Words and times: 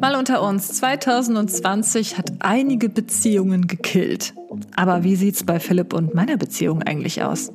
Mal 0.00 0.16
unter 0.16 0.42
uns, 0.42 0.68
2020 0.68 2.18
hat 2.18 2.32
einige 2.40 2.88
Beziehungen 2.88 3.66
gekillt. 3.66 4.34
Aber 4.76 5.04
wie 5.04 5.16
sieht's 5.16 5.44
bei 5.44 5.60
Philipp 5.60 5.92
und 5.92 6.14
meiner 6.14 6.36
Beziehung 6.36 6.82
eigentlich 6.82 7.22
aus? 7.22 7.52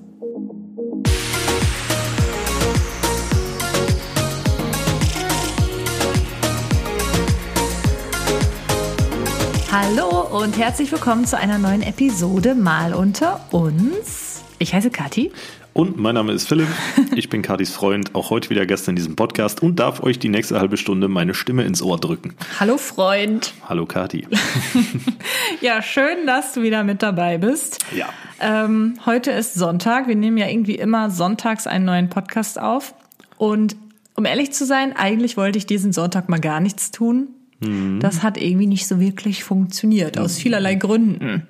Hallo 9.71 10.39
und 10.42 10.57
herzlich 10.57 10.92
willkommen 10.92 11.26
zu 11.26 11.38
einer 11.38 11.57
neuen 11.57 11.82
Episode 11.82 12.55
Mal 12.55 12.94
unter 12.94 13.42
uns. 13.52 14.42
Ich 14.57 14.73
heiße 14.73 14.89
Kathi. 14.89 15.32
Und 15.76 15.98
mein 15.98 16.16
Name 16.16 16.32
ist 16.32 16.48
Philipp. 16.48 16.70
Ich 17.18 17.28
bin 17.28 17.41
Katis 17.41 17.71
Freund, 17.71 18.16
auch 18.16 18.30
heute 18.30 18.50
wieder 18.50 18.66
Gast 18.66 18.88
in 18.88 18.96
diesem 18.96 19.18
Podcast 19.18 19.62
und 19.62 19.78
darf 19.78 20.02
euch 20.02 20.18
die 20.18 20.30
nächste 20.30 20.58
halbe 20.58 20.78
Stunde 20.78 21.09
meine 21.09 21.34
Stimme 21.34 21.66
ins 21.66 21.82
Ohr 21.82 22.00
drücken. 22.00 22.34
Hallo 22.62 22.78
Freund. 22.78 23.54
Hallo 23.68 23.85
Kati. 23.85 24.26
ja, 25.62 25.82
schön, 25.82 26.26
dass 26.26 26.54
du 26.54 26.62
wieder 26.62 26.85
mit 26.85 27.04
dabei 27.04 27.40
bist. 27.40 27.85
Ja. 27.94 28.08
Ähm, 28.40 28.94
heute 29.05 29.32
ist 29.32 29.55
Sonntag. 29.55 30.08
Wir 30.08 30.16
nehmen 30.16 30.38
ja 30.38 30.48
irgendwie 30.48 30.76
immer 30.76 31.09
sonntags 31.09 31.68
einen 31.68 31.84
neuen 31.84 32.10
Podcast 32.10 32.57
auf. 32.57 32.96
Und 33.35 33.76
um 34.16 34.23
ehrlich 34.23 34.54
zu 34.54 34.66
sein, 34.66 34.96
eigentlich 34.96 35.35
wollte 35.35 35.57
ich 35.57 35.66
diesen 35.66 35.91
Sonntag 35.91 36.30
mal 36.30 36.40
gar 36.40 36.62
nichts 36.62 36.91
tun. 36.91 37.27
Mhm. 37.60 37.99
Das 37.99 38.23
hat 38.23 38.38
irgendwie 38.41 38.68
nicht 38.68 38.88
so 38.88 39.02
wirklich 39.02 39.44
funktioniert, 39.44 40.18
aus 40.18 40.38
vielerlei 40.38 40.76
Gründen. 40.76 41.46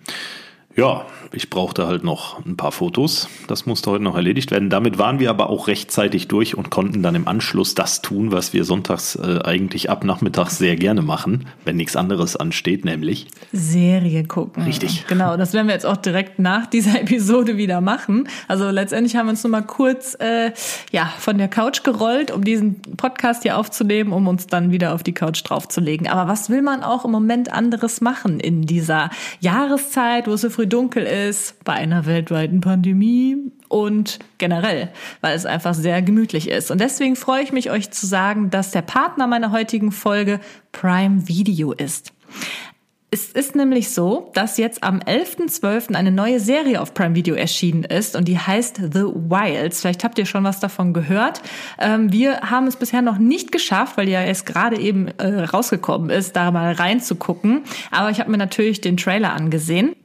Ja, 0.78 1.06
ich 1.32 1.50
brauchte 1.50 1.88
halt 1.88 2.04
noch 2.04 2.46
ein 2.46 2.58
paar 2.58 2.74
Fotos. 2.74 3.30
Das 3.48 3.66
musste 3.66 3.92
heute 3.92 4.04
noch 4.04 4.18
erledigt 4.18 4.52
werden. 4.52 4.70
Damit 4.70 4.98
waren 4.98 5.20
wir 5.20 5.30
aber 5.30 5.50
auch 5.50 5.70
rechtzeitig 5.70 6.28
durch 6.28 6.58
und 6.58 6.70
konnten 6.70 7.02
dann 7.02 7.16
im 7.16 7.30
Anschluss 7.30 7.76
das 7.76 8.02
tun, 8.02 8.34
was 8.34 8.52
wir 8.52 8.66
sonntags 8.66 9.16
äh, 9.16 9.40
eigentlich 9.44 9.90
ab 9.90 10.04
nachmittags 10.04 10.58
sehr 10.58 10.76
gerne 10.76 11.02
machen, 11.02 11.48
wenn 11.64 11.78
nichts 11.78 11.96
anderes 11.96 12.36
ansteht, 12.36 12.84
nämlich 12.84 13.28
Serie 13.54 14.26
gucken. 14.26 14.64
Richtig. 14.64 15.06
Genau, 15.08 15.38
das 15.38 15.54
werden 15.54 15.68
wir 15.68 15.74
jetzt 15.74 15.86
auch 15.86 15.96
direkt 15.96 16.40
nach 16.40 16.66
dieser 16.66 17.02
Episode 17.02 17.56
wieder 17.56 17.80
machen. 17.80 18.28
Also 18.50 18.70
letztendlich 18.70 19.16
haben 19.16 19.28
wir 19.28 19.32
uns 19.32 19.44
nur 19.44 19.52
mal 19.52 19.62
kurz 19.62 20.18
äh, 20.20 20.52
ja 20.92 21.06
von 21.20 21.38
der 21.38 21.48
Couch 21.48 21.84
gerollt, 21.84 22.32
um 22.32 22.44
diesen 22.44 22.82
Podcast 22.98 23.44
hier 23.44 23.58
aufzunehmen, 23.58 24.12
um 24.12 24.28
uns 24.28 24.48
dann 24.48 24.72
wieder 24.72 24.94
auf 24.94 25.04
die 25.04 25.14
Couch 25.14 25.42
draufzulegen. 25.46 26.08
Aber 26.08 26.30
was 26.30 26.50
will 26.50 26.62
man 26.62 26.84
auch 26.84 27.06
im 27.06 27.12
Moment 27.12 27.54
anderes 27.54 28.02
machen 28.02 28.42
in 28.42 28.64
dieser 28.64 29.10
Jahreszeit, 29.40 30.28
wo 30.28 30.34
es 30.34 30.42
so 30.42 30.50
früh 30.50 30.65
dunkel 30.68 31.04
ist, 31.04 31.64
bei 31.64 31.74
einer 31.74 32.06
weltweiten 32.06 32.62
Pandemie 32.62 33.38
und 33.68 34.20
generell, 34.38 34.90
weil 35.22 35.36
es 35.36 35.46
einfach 35.46 35.74
sehr 35.74 36.02
gemütlich 36.02 36.50
ist. 36.50 36.72
Und 36.72 36.82
deswegen 36.82 37.16
freue 37.16 37.44
ich 37.44 37.52
mich, 37.52 37.72
euch 37.72 37.92
zu 37.92 38.06
sagen, 38.06 38.50
dass 38.50 38.72
der 38.72 38.82
Partner 38.82 39.28
meiner 39.28 39.52
heutigen 39.52 39.92
Folge 39.92 40.40
Prime 40.72 41.28
Video 41.28 41.72
ist. 41.72 42.14
Es 43.12 43.32
ist 43.32 43.56
nämlich 43.56 43.92
so, 43.92 44.30
dass 44.34 44.58
jetzt 44.58 44.84
am 44.84 45.00
11.12. 45.00 45.96
eine 45.96 46.12
neue 46.12 46.42
Serie 46.42 46.82
auf 46.82 46.94
Prime 46.94 47.16
Video 47.16 47.34
erschienen 47.36 47.86
ist 47.86 48.18
und 48.18 48.28
die 48.28 48.38
heißt 48.38 48.76
The 48.92 49.04
Wilds. 49.04 49.80
Vielleicht 49.80 50.04
habt 50.04 50.20
ihr 50.20 50.26
schon 50.26 50.44
was 50.44 50.60
davon 50.60 50.92
gehört. 50.92 51.42
Ähm, 51.80 52.12
wir 52.12 52.42
haben 52.42 52.68
es 52.68 52.76
bisher 52.76 53.02
noch 53.02 53.18
nicht 53.18 53.54
geschafft, 53.54 53.96
weil 53.96 54.08
die 54.08 54.12
ja 54.12 54.22
erst 54.22 54.46
gerade 54.46 54.78
eben 54.78 55.08
äh, 55.18 55.44
rausgekommen 55.44 56.10
ist, 56.10 56.36
da 56.36 56.52
mal 56.52 56.74
reinzugucken. 56.74 57.64
Aber 57.90 58.10
ich 58.10 58.20
habe 58.20 58.32
mir 58.32 58.38
natürlich 58.38 58.82
den 58.82 58.98
Trailer 58.98 59.32
angesehen. 59.32 59.96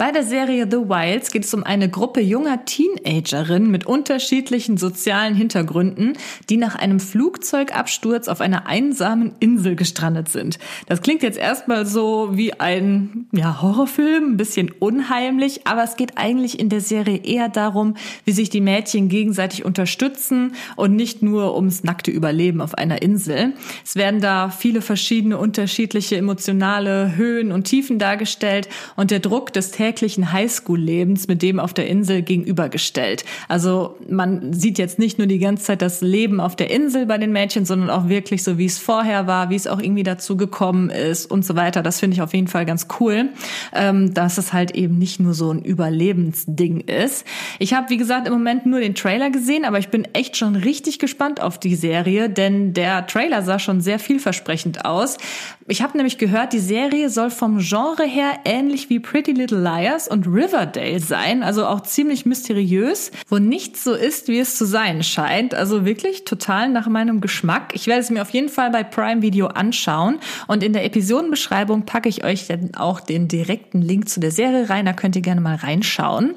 Bei 0.00 0.12
der 0.12 0.22
Serie 0.22 0.66
The 0.66 0.88
Wilds 0.88 1.30
geht 1.30 1.44
es 1.44 1.52
um 1.52 1.62
eine 1.62 1.90
Gruppe 1.90 2.22
junger 2.22 2.64
Teenagerinnen 2.64 3.70
mit 3.70 3.84
unterschiedlichen 3.84 4.78
sozialen 4.78 5.34
Hintergründen, 5.34 6.14
die 6.48 6.56
nach 6.56 6.74
einem 6.74 7.00
Flugzeugabsturz 7.00 8.28
auf 8.28 8.40
einer 8.40 8.66
einsamen 8.66 9.32
Insel 9.40 9.76
gestrandet 9.76 10.30
sind. 10.30 10.58
Das 10.86 11.02
klingt 11.02 11.22
jetzt 11.22 11.36
erstmal 11.36 11.84
so 11.84 12.30
wie 12.32 12.58
ein 12.58 13.26
ja, 13.32 13.60
Horrorfilm, 13.60 14.32
ein 14.32 14.36
bisschen 14.38 14.70
unheimlich, 14.78 15.66
aber 15.66 15.84
es 15.84 15.96
geht 15.96 16.16
eigentlich 16.16 16.58
in 16.58 16.70
der 16.70 16.80
Serie 16.80 17.18
eher 17.18 17.50
darum, 17.50 17.94
wie 18.24 18.32
sich 18.32 18.48
die 18.48 18.62
Mädchen 18.62 19.10
gegenseitig 19.10 19.66
unterstützen 19.66 20.54
und 20.76 20.96
nicht 20.96 21.20
nur 21.20 21.54
ums 21.54 21.84
nackte 21.84 22.10
Überleben 22.10 22.62
auf 22.62 22.72
einer 22.72 23.02
Insel. 23.02 23.52
Es 23.84 23.96
werden 23.96 24.22
da 24.22 24.48
viele 24.48 24.80
verschiedene 24.80 25.36
unterschiedliche 25.36 26.16
emotionale 26.16 27.16
Höhen 27.16 27.52
und 27.52 27.64
Tiefen 27.64 27.98
dargestellt 27.98 28.70
und 28.96 29.10
der 29.10 29.20
Druck 29.20 29.52
des 29.52 29.72
Highschool-Lebens 29.98 31.28
mit 31.28 31.42
dem 31.42 31.60
auf 31.60 31.74
der 31.74 31.88
Insel 31.88 32.22
gegenübergestellt. 32.22 33.24
Also 33.48 33.96
man 34.08 34.52
sieht 34.52 34.78
jetzt 34.78 34.98
nicht 34.98 35.18
nur 35.18 35.26
die 35.26 35.38
ganze 35.38 35.64
Zeit 35.64 35.82
das 35.82 36.00
Leben 36.00 36.40
auf 36.40 36.56
der 36.56 36.70
Insel 36.70 37.06
bei 37.06 37.18
den 37.18 37.32
Mädchen, 37.32 37.64
sondern 37.64 37.90
auch 37.90 38.08
wirklich 38.08 38.42
so, 38.42 38.58
wie 38.58 38.66
es 38.66 38.78
vorher 38.78 39.26
war, 39.26 39.50
wie 39.50 39.56
es 39.56 39.66
auch 39.66 39.80
irgendwie 39.80 40.02
dazu 40.02 40.36
gekommen 40.36 40.90
ist 40.90 41.30
und 41.30 41.44
so 41.44 41.56
weiter. 41.56 41.82
Das 41.82 42.00
finde 42.00 42.14
ich 42.14 42.22
auf 42.22 42.34
jeden 42.34 42.48
Fall 42.48 42.66
ganz 42.66 42.86
cool, 43.00 43.30
ähm, 43.72 44.14
dass 44.14 44.38
es 44.38 44.52
halt 44.52 44.72
eben 44.72 44.98
nicht 44.98 45.20
nur 45.20 45.34
so 45.34 45.50
ein 45.50 45.62
Überlebensding 45.62 46.80
ist. 46.80 47.24
Ich 47.58 47.74
habe, 47.74 47.90
wie 47.90 47.96
gesagt, 47.96 48.26
im 48.26 48.32
Moment 48.32 48.66
nur 48.66 48.80
den 48.80 48.94
Trailer 48.94 49.30
gesehen, 49.30 49.64
aber 49.64 49.78
ich 49.78 49.88
bin 49.88 50.04
echt 50.12 50.36
schon 50.36 50.56
richtig 50.56 50.98
gespannt 50.98 51.40
auf 51.40 51.58
die 51.58 51.74
Serie, 51.74 52.28
denn 52.30 52.72
der 52.74 53.06
Trailer 53.06 53.42
sah 53.42 53.58
schon 53.58 53.80
sehr 53.80 53.98
vielversprechend 53.98 54.84
aus. 54.84 55.18
Ich 55.66 55.82
habe 55.82 55.96
nämlich 55.96 56.18
gehört, 56.18 56.52
die 56.52 56.58
Serie 56.58 57.10
soll 57.10 57.30
vom 57.30 57.58
Genre 57.58 58.04
her 58.04 58.40
ähnlich 58.44 58.90
wie 58.90 58.98
Pretty 58.98 59.32
Little 59.32 59.62
Lies 59.62 59.79
Liars 59.80 60.08
und 60.08 60.26
Riverdale 60.26 61.00
sein, 61.00 61.42
also 61.42 61.66
auch 61.66 61.80
ziemlich 61.82 62.26
mysteriös, 62.26 63.10
wo 63.28 63.38
nichts 63.38 63.84
so 63.84 63.94
ist, 63.94 64.28
wie 64.28 64.38
es 64.38 64.56
zu 64.56 64.66
sein 64.66 65.02
scheint. 65.02 65.54
Also 65.54 65.84
wirklich 65.84 66.24
total 66.24 66.68
nach 66.68 66.86
meinem 66.86 67.20
Geschmack. 67.20 67.72
Ich 67.74 67.86
werde 67.86 68.00
es 68.00 68.10
mir 68.10 68.22
auf 68.22 68.30
jeden 68.30 68.48
Fall 68.48 68.70
bei 68.70 68.84
Prime 68.84 69.22
Video 69.22 69.46
anschauen 69.46 70.18
und 70.46 70.62
in 70.62 70.72
der 70.72 70.84
Episodenbeschreibung 70.84 71.86
packe 71.86 72.08
ich 72.08 72.24
euch 72.24 72.46
dann 72.46 72.74
auch 72.76 73.00
den 73.00 73.28
direkten 73.28 73.80
Link 73.80 74.08
zu 74.08 74.20
der 74.20 74.30
Serie 74.30 74.68
rein. 74.68 74.86
Da 74.86 74.92
könnt 74.92 75.16
ihr 75.16 75.22
gerne 75.22 75.40
mal 75.40 75.56
reinschauen. 75.56 76.34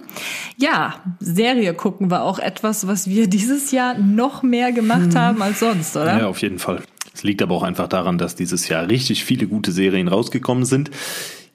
Ja, 0.58 0.96
Serie 1.20 1.74
gucken 1.74 2.12
war 2.12 2.24
auch 2.24 2.40
etwas, 2.40 2.88
was 2.88 3.08
wir 3.08 3.28
dieses 3.34 3.72
Jahr 3.72 3.98
noch 3.98 4.44
mehr 4.44 4.72
gemacht 4.72 5.14
hm. 5.14 5.16
haben 5.16 5.42
als 5.42 5.60
sonst, 5.60 5.96
oder? 5.96 6.20
Ja, 6.20 6.28
auf 6.28 6.42
jeden 6.42 6.60
Fall. 6.60 6.82
Es 7.14 7.24
liegt 7.24 7.42
aber 7.42 7.54
auch 7.56 7.64
einfach 7.64 7.88
daran, 7.88 8.18
dass 8.18 8.36
dieses 8.36 8.68
Jahr 8.70 8.90
richtig 8.90 9.24
viele 9.24 9.46
gute 9.48 9.72
Serien 9.72 10.08
rausgekommen 10.08 10.66
sind. 10.66 10.90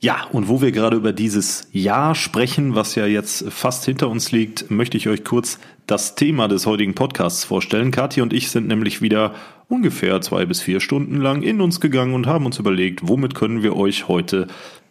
Ja, 0.01 0.29
und 0.31 0.49
wo 0.49 0.61
wir 0.61 0.71
gerade 0.71 0.97
über 0.97 1.13
dieses 1.13 1.67
Jahr 1.73 2.15
sprechen, 2.15 2.77
was 2.77 2.95
ja 2.95 3.07
jetzt 3.07 3.51
fast 3.51 3.85
hinter 3.85 4.09
uns 4.09 4.31
liegt, 4.31 4.71
möchte 4.71 4.97
ich 4.97 5.09
euch 5.09 5.25
kurz 5.25 5.59
das 5.89 6.15
Thema 6.15 6.47
des 6.47 6.67
heutigen 6.67 6.95
Podcasts 6.95 7.43
vorstellen. 7.43 7.91
Kathi 7.91 8.21
und 8.21 8.33
ich 8.33 8.51
sind 8.51 8.69
nämlich 8.69 9.03
wieder 9.03 9.35
ungefähr 9.69 10.21
zwei 10.21 10.47
bis 10.47 10.61
vier 10.61 10.79
Stunden 10.79 11.17
lang 11.17 11.43
in 11.43 11.61
uns 11.61 11.81
gegangen 11.81 12.15
und 12.15 12.29
haben 12.29 12.47
uns 12.47 12.61
überlegt, 12.61 13.09
womit 13.09 13.35
können 13.35 13.65
wir 13.65 13.77
euch 13.77 14.07
heute 14.07 14.47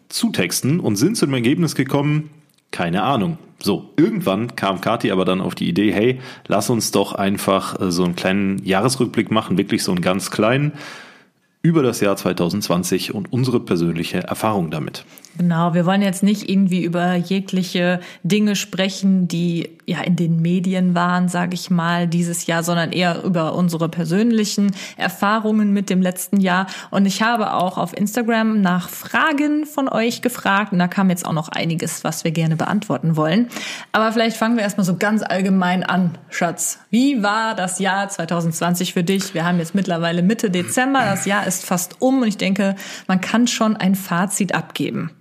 zutexten 0.09 0.81
und 0.81 0.97
sind 0.97 1.15
zu 1.15 1.25
dem 1.25 1.35
Ergebnis 1.35 1.75
gekommen, 1.75 2.29
keine 2.71 3.03
Ahnung. 3.03 3.37
So, 3.63 3.93
irgendwann 3.95 4.57
kam 4.57 4.81
Kathi 4.81 5.11
aber 5.11 5.23
dann 5.23 5.39
auf 5.39 5.55
die 5.55 5.69
Idee, 5.69 5.93
hey, 5.93 6.19
lass 6.47 6.69
uns 6.69 6.91
doch 6.91 7.13
einfach 7.13 7.79
äh, 7.79 7.91
so 7.91 8.03
einen 8.03 8.17
kleinen 8.17 8.63
Jahresrückblick 8.65 9.31
machen, 9.31 9.57
wirklich 9.57 9.83
so 9.83 9.93
einen 9.93 10.01
ganz 10.01 10.31
kleinen 10.31 10.73
über 11.67 11.83
das 11.83 11.99
Jahr 11.99 12.15
2020 12.15 13.13
und 13.13 13.33
unsere 13.33 13.59
persönliche 13.59 14.19
Erfahrung 14.19 14.71
damit. 14.71 15.03
Genau, 15.37 15.73
wir 15.73 15.85
wollen 15.85 16.01
jetzt 16.01 16.23
nicht 16.23 16.49
irgendwie 16.49 16.81
über 16.81 17.13
jegliche 17.15 17.99
Dinge 18.23 18.55
sprechen, 18.55 19.27
die 19.27 19.76
ja 19.87 20.01
in 20.01 20.17
den 20.17 20.41
Medien 20.41 20.93
waren, 20.95 21.29
sage 21.29 21.53
ich 21.53 21.69
mal, 21.69 22.07
dieses 22.07 22.45
Jahr, 22.45 22.61
sondern 22.61 22.91
eher 22.91 23.23
über 23.23 23.55
unsere 23.55 23.87
persönlichen 23.87 24.75
Erfahrungen 24.97 25.71
mit 25.71 25.89
dem 25.89 26.01
letzten 26.01 26.41
Jahr. 26.41 26.67
Und 26.91 27.05
ich 27.05 27.21
habe 27.21 27.53
auch 27.53 27.77
auf 27.77 27.95
Instagram 27.97 28.61
nach 28.61 28.89
Fragen 28.89 29.65
von 29.65 29.87
euch 29.87 30.21
gefragt 30.21 30.73
und 30.73 30.79
da 30.79 30.87
kam 30.87 31.09
jetzt 31.09 31.25
auch 31.25 31.33
noch 31.33 31.47
einiges, 31.47 32.03
was 32.03 32.25
wir 32.25 32.31
gerne 32.31 32.57
beantworten 32.57 33.15
wollen. 33.15 33.47
Aber 33.93 34.11
vielleicht 34.11 34.35
fangen 34.35 34.57
wir 34.57 34.63
erstmal 34.63 34.85
so 34.85 34.97
ganz 34.97 35.23
allgemein 35.23 35.83
an, 35.83 36.17
Schatz. 36.29 36.79
Wie 36.89 37.23
war 37.23 37.55
das 37.55 37.79
Jahr 37.79 38.09
2020 38.09 38.93
für 38.93 39.05
dich? 39.05 39.33
Wir 39.33 39.45
haben 39.45 39.57
jetzt 39.57 39.73
mittlerweile 39.73 40.21
Mitte 40.21 40.51
Dezember, 40.51 40.99
das 41.05 41.25
Jahr 41.25 41.47
ist 41.47 41.65
fast 41.65 42.01
um 42.01 42.21
und 42.21 42.27
ich 42.27 42.37
denke, 42.37 42.75
man 43.07 43.21
kann 43.21 43.47
schon 43.47 43.77
ein 43.77 43.95
Fazit 43.95 44.53
abgeben. 44.53 45.11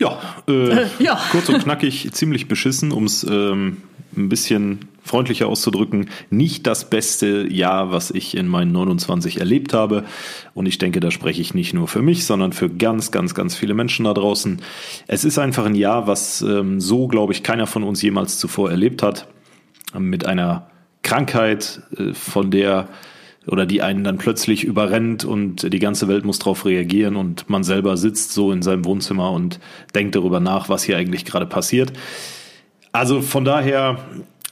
Ja, 0.00 0.18
äh, 0.48 0.86
ja. 0.98 1.20
kurz 1.30 1.50
und 1.50 1.62
knackig, 1.62 2.10
ziemlich 2.12 2.48
beschissen, 2.48 2.90
um 2.90 3.04
es 3.04 3.22
ähm, 3.22 3.82
ein 4.16 4.30
bisschen 4.30 4.88
freundlicher 5.02 5.46
auszudrücken. 5.46 6.08
Nicht 6.30 6.66
das 6.66 6.88
beste 6.88 7.46
Jahr, 7.52 7.92
was 7.92 8.10
ich 8.10 8.34
in 8.34 8.48
meinen 8.48 8.72
29 8.72 9.38
erlebt 9.38 9.74
habe. 9.74 10.04
Und 10.54 10.64
ich 10.66 10.78
denke, 10.78 11.00
da 11.00 11.10
spreche 11.10 11.42
ich 11.42 11.52
nicht 11.52 11.74
nur 11.74 11.86
für 11.86 12.00
mich, 12.00 12.24
sondern 12.24 12.54
für 12.54 12.70
ganz, 12.70 13.10
ganz, 13.10 13.34
ganz 13.34 13.54
viele 13.54 13.74
Menschen 13.74 14.06
da 14.06 14.14
draußen. 14.14 14.62
Es 15.06 15.24
ist 15.24 15.38
einfach 15.38 15.66
ein 15.66 15.74
Jahr, 15.74 16.06
was 16.06 16.40
ähm, 16.40 16.80
so, 16.80 17.06
glaube 17.06 17.34
ich, 17.34 17.42
keiner 17.42 17.66
von 17.66 17.82
uns 17.82 18.00
jemals 18.00 18.38
zuvor 18.38 18.70
erlebt 18.70 19.02
hat. 19.02 19.28
Mit 19.98 20.24
einer 20.24 20.70
Krankheit, 21.02 21.82
äh, 21.98 22.14
von 22.14 22.50
der 22.50 22.88
oder 23.46 23.66
die 23.66 23.82
einen 23.82 24.04
dann 24.04 24.18
plötzlich 24.18 24.64
überrennt 24.64 25.24
und 25.24 25.72
die 25.72 25.78
ganze 25.78 26.08
Welt 26.08 26.24
muss 26.24 26.38
darauf 26.38 26.66
reagieren 26.66 27.16
und 27.16 27.48
man 27.48 27.64
selber 27.64 27.96
sitzt 27.96 28.32
so 28.32 28.52
in 28.52 28.62
seinem 28.62 28.84
Wohnzimmer 28.84 29.32
und 29.32 29.60
denkt 29.94 30.14
darüber 30.14 30.40
nach, 30.40 30.68
was 30.68 30.82
hier 30.82 30.96
eigentlich 30.96 31.24
gerade 31.24 31.46
passiert. 31.46 31.92
Also 32.92 33.22
von 33.22 33.44
daher 33.44 33.98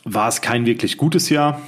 war 0.04 0.28
es 0.28 0.40
kein 0.40 0.64
wirklich 0.64 0.96
gutes 0.96 1.28
Jahr. 1.28 1.60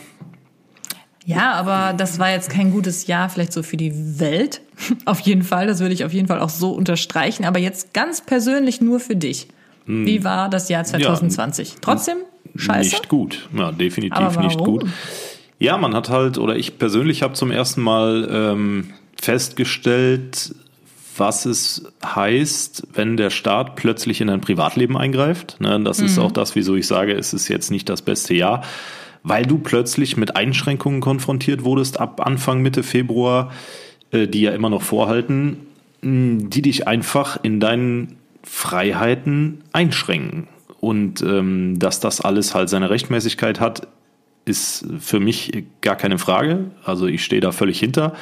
Ja, 1.26 1.52
aber 1.52 1.92
das 1.96 2.18
war 2.18 2.30
jetzt 2.30 2.50
kein 2.50 2.72
gutes 2.72 3.06
Jahr, 3.06 3.28
vielleicht 3.28 3.52
so 3.52 3.62
für 3.62 3.76
die 3.76 4.18
Welt. 4.18 4.62
Auf 5.04 5.20
jeden 5.20 5.42
Fall, 5.42 5.66
das 5.66 5.80
würde 5.80 5.92
ich 5.92 6.04
auf 6.04 6.12
jeden 6.14 6.26
Fall 6.26 6.40
auch 6.40 6.48
so 6.48 6.72
unterstreichen. 6.72 7.44
Aber 7.44 7.58
jetzt 7.58 7.92
ganz 7.92 8.22
persönlich 8.22 8.80
nur 8.80 8.98
für 8.98 9.14
dich. 9.14 9.48
Hm. 9.84 10.06
Wie 10.06 10.24
war 10.24 10.48
das 10.48 10.70
Jahr 10.70 10.84
2020? 10.84 11.68
Ja, 11.68 11.74
Trotzdem 11.82 12.16
scheiße? 12.56 12.90
Nicht 12.90 13.08
gut, 13.08 13.48
ja, 13.54 13.70
definitiv 13.72 14.38
nicht 14.38 14.58
gut. 14.58 14.86
Ja, 15.60 15.76
man 15.76 15.94
hat 15.94 16.08
halt, 16.08 16.38
oder 16.38 16.56
ich 16.56 16.78
persönlich 16.78 17.22
habe 17.22 17.34
zum 17.34 17.50
ersten 17.50 17.82
Mal 17.82 18.26
ähm, 18.32 18.94
festgestellt, 19.20 20.54
was 21.18 21.44
es 21.44 21.84
heißt, 22.02 22.88
wenn 22.94 23.18
der 23.18 23.28
Staat 23.28 23.76
plötzlich 23.76 24.22
in 24.22 24.28
dein 24.28 24.40
Privatleben 24.40 24.96
eingreift. 24.96 25.60
Ne, 25.60 25.78
das 25.84 26.00
mhm. 26.00 26.06
ist 26.06 26.18
auch 26.18 26.32
das, 26.32 26.56
wieso 26.56 26.76
ich 26.76 26.86
sage, 26.86 27.12
es 27.12 27.34
ist 27.34 27.48
jetzt 27.48 27.70
nicht 27.70 27.90
das 27.90 28.00
beste 28.00 28.32
Jahr, 28.32 28.62
weil 29.22 29.44
du 29.44 29.58
plötzlich 29.58 30.16
mit 30.16 30.34
Einschränkungen 30.34 31.02
konfrontiert 31.02 31.62
wurdest 31.62 32.00
ab 32.00 32.26
Anfang 32.26 32.62
Mitte 32.62 32.82
Februar, 32.82 33.52
äh, 34.12 34.26
die 34.26 34.40
ja 34.40 34.52
immer 34.52 34.70
noch 34.70 34.82
vorhalten, 34.82 35.58
die 36.02 36.62
dich 36.62 36.88
einfach 36.88 37.38
in 37.42 37.60
deinen 37.60 38.16
Freiheiten 38.42 39.60
einschränken. 39.72 40.48
Und 40.80 41.20
ähm, 41.20 41.78
dass 41.78 42.00
das 42.00 42.22
alles 42.22 42.54
halt 42.54 42.70
seine 42.70 42.88
Rechtmäßigkeit 42.88 43.60
hat, 43.60 43.86
ist 44.50 44.86
für 44.98 45.20
mich 45.20 45.64
gar 45.80 45.96
keine 45.96 46.18
Frage. 46.18 46.72
Also 46.84 47.06
ich 47.06 47.24
stehe 47.24 47.40
da 47.40 47.52
völlig 47.52 47.80
hinter. 47.80 48.12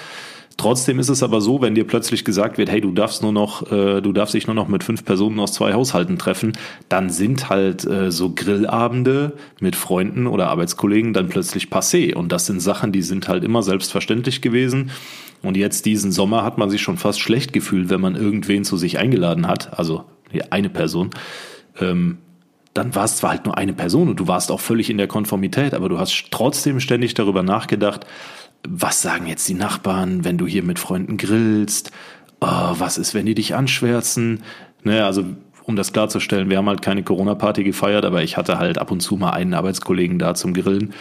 Trotzdem 0.59 0.99
ist 0.99 1.09
es 1.09 1.23
aber 1.23 1.41
so, 1.41 1.63
wenn 1.63 1.77
dir 1.77 1.87
plötzlich 1.87 2.25
gesagt 2.25 2.59
wird, 2.59 2.69
hey, 2.69 2.81
du 2.81 2.91
darfst 2.91 3.23
nur 3.23 3.33
noch, 3.33 3.71
äh, 3.71 4.01
du 4.01 4.13
darfst 4.13 4.35
dich 4.35 4.49
nur 4.49 4.57
noch 4.57 4.67
mit 4.67 4.83
fünf 4.83 5.05
Personen 5.05 5.39
aus 5.39 5.53
zwei 5.53 5.73
Haushalten 5.73 6.19
treffen, 6.19 6.59
dann 6.89 7.11
sind 7.11 7.49
halt 7.49 7.87
äh, 7.87 8.11
so 8.11 8.33
Grillabende 8.35 9.35
mit 9.61 9.77
Freunden 9.77 10.27
oder 10.27 10.49
Arbeitskollegen 10.49 11.13
dann 11.13 11.29
plötzlich 11.29 11.69
passé. 11.69 12.13
Und 12.13 12.33
das 12.33 12.47
sind 12.47 12.61
Sachen, 12.61 12.91
die 12.91 13.03
sind 13.03 13.29
halt 13.29 13.45
immer 13.45 13.63
selbstverständlich 13.63 14.43
gewesen. 14.43 14.91
Und 15.43 15.57
jetzt 15.57 15.87
diesen 15.87 16.11
Sommer 16.11 16.43
hat 16.43 16.59
man 16.59 16.71
sich 16.71 16.83
schon 16.83 16.97
fast 16.97 17.21
schlecht 17.21 17.53
gefühlt, 17.53 17.89
wenn 17.89 18.01
man 18.01 18.17
irgendwen 18.17 18.65
zu 18.65 18.77
sich 18.77 18.99
eingeladen 18.99 19.47
hat, 19.47 19.79
also 19.79 20.07
eine 20.51 20.71
Person. 20.71 21.11
Ähm, 21.81 22.19
dann 22.79 22.95
war 22.95 23.05
es 23.05 23.17
zwar 23.17 23.31
halt 23.31 23.45
nur 23.45 23.59
eine 23.59 23.73
Person 23.73 24.09
und 24.09 24.21
du 24.21 24.29
warst 24.29 24.53
auch 24.53 24.61
völlig 24.61 24.89
in 24.89 24.99
der 24.99 25.09
Konformität, 25.09 25.75
aber 25.75 25.89
du 25.89 25.99
hast 25.99 26.31
trotzdem 26.31 26.79
ständig 26.79 27.13
darüber 27.15 27.43
nachgedacht, 27.43 28.07
was 28.67 29.03
sagen 29.03 29.27
jetzt 29.27 29.49
die 29.49 29.55
Nachbarn, 29.55 30.25
wenn 30.25 30.39
du 30.39 30.47
hier 30.47 30.63
mit 30.63 30.79
Freunden 30.79 31.17
grillst? 31.17 31.91
Oh, 32.41 32.75
was 32.79 32.97
ist, 32.97 33.15
wenn 33.15 33.27
die 33.27 33.35
dich 33.35 33.57
anschwärzen? 33.57 34.45
Naja, 34.85 35.07
also 35.07 35.25
um 35.65 35.75
das 35.75 35.93
klarzustellen, 35.93 36.51
wir 36.51 36.57
haben 36.57 36.69
halt 36.69 36.81
keine 36.81 37.03
Corona-Party 37.03 37.65
gefeiert, 37.65 38.05
aber 38.05 38.23
ich 38.23 38.37
hatte 38.37 38.59
halt 38.59 38.79
ab 38.79 38.93
und 38.93 39.01
zu 39.01 39.17
mal 39.17 39.31
einen 39.31 39.55
Arbeitskollegen 39.55 40.21
da 40.21 40.35
zum 40.35 40.55
Grillen. 40.55 40.95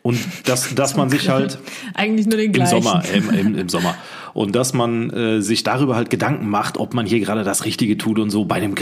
Und 0.00 0.18
dass, 0.46 0.74
dass 0.74 0.96
man 0.96 1.10
sich 1.10 1.28
halt 1.28 1.58
eigentlich 1.92 2.26
nur 2.26 2.38
den 2.38 2.46
im 2.46 2.52
gleichen. 2.52 2.82
Sommer, 2.82 3.02
im, 3.14 3.30
im, 3.30 3.54
im 3.54 3.68
Sommer. 3.68 3.96
Und 4.32 4.56
dass 4.56 4.72
man 4.72 5.10
äh, 5.10 5.42
sich 5.42 5.62
darüber 5.62 5.94
halt 5.94 6.08
Gedanken 6.08 6.48
macht, 6.48 6.78
ob 6.78 6.94
man 6.94 7.04
hier 7.04 7.20
gerade 7.20 7.44
das 7.44 7.66
Richtige 7.66 7.98
tut 7.98 8.18
und 8.18 8.30
so 8.30 8.46
bei 8.46 8.56
einem 8.56 8.74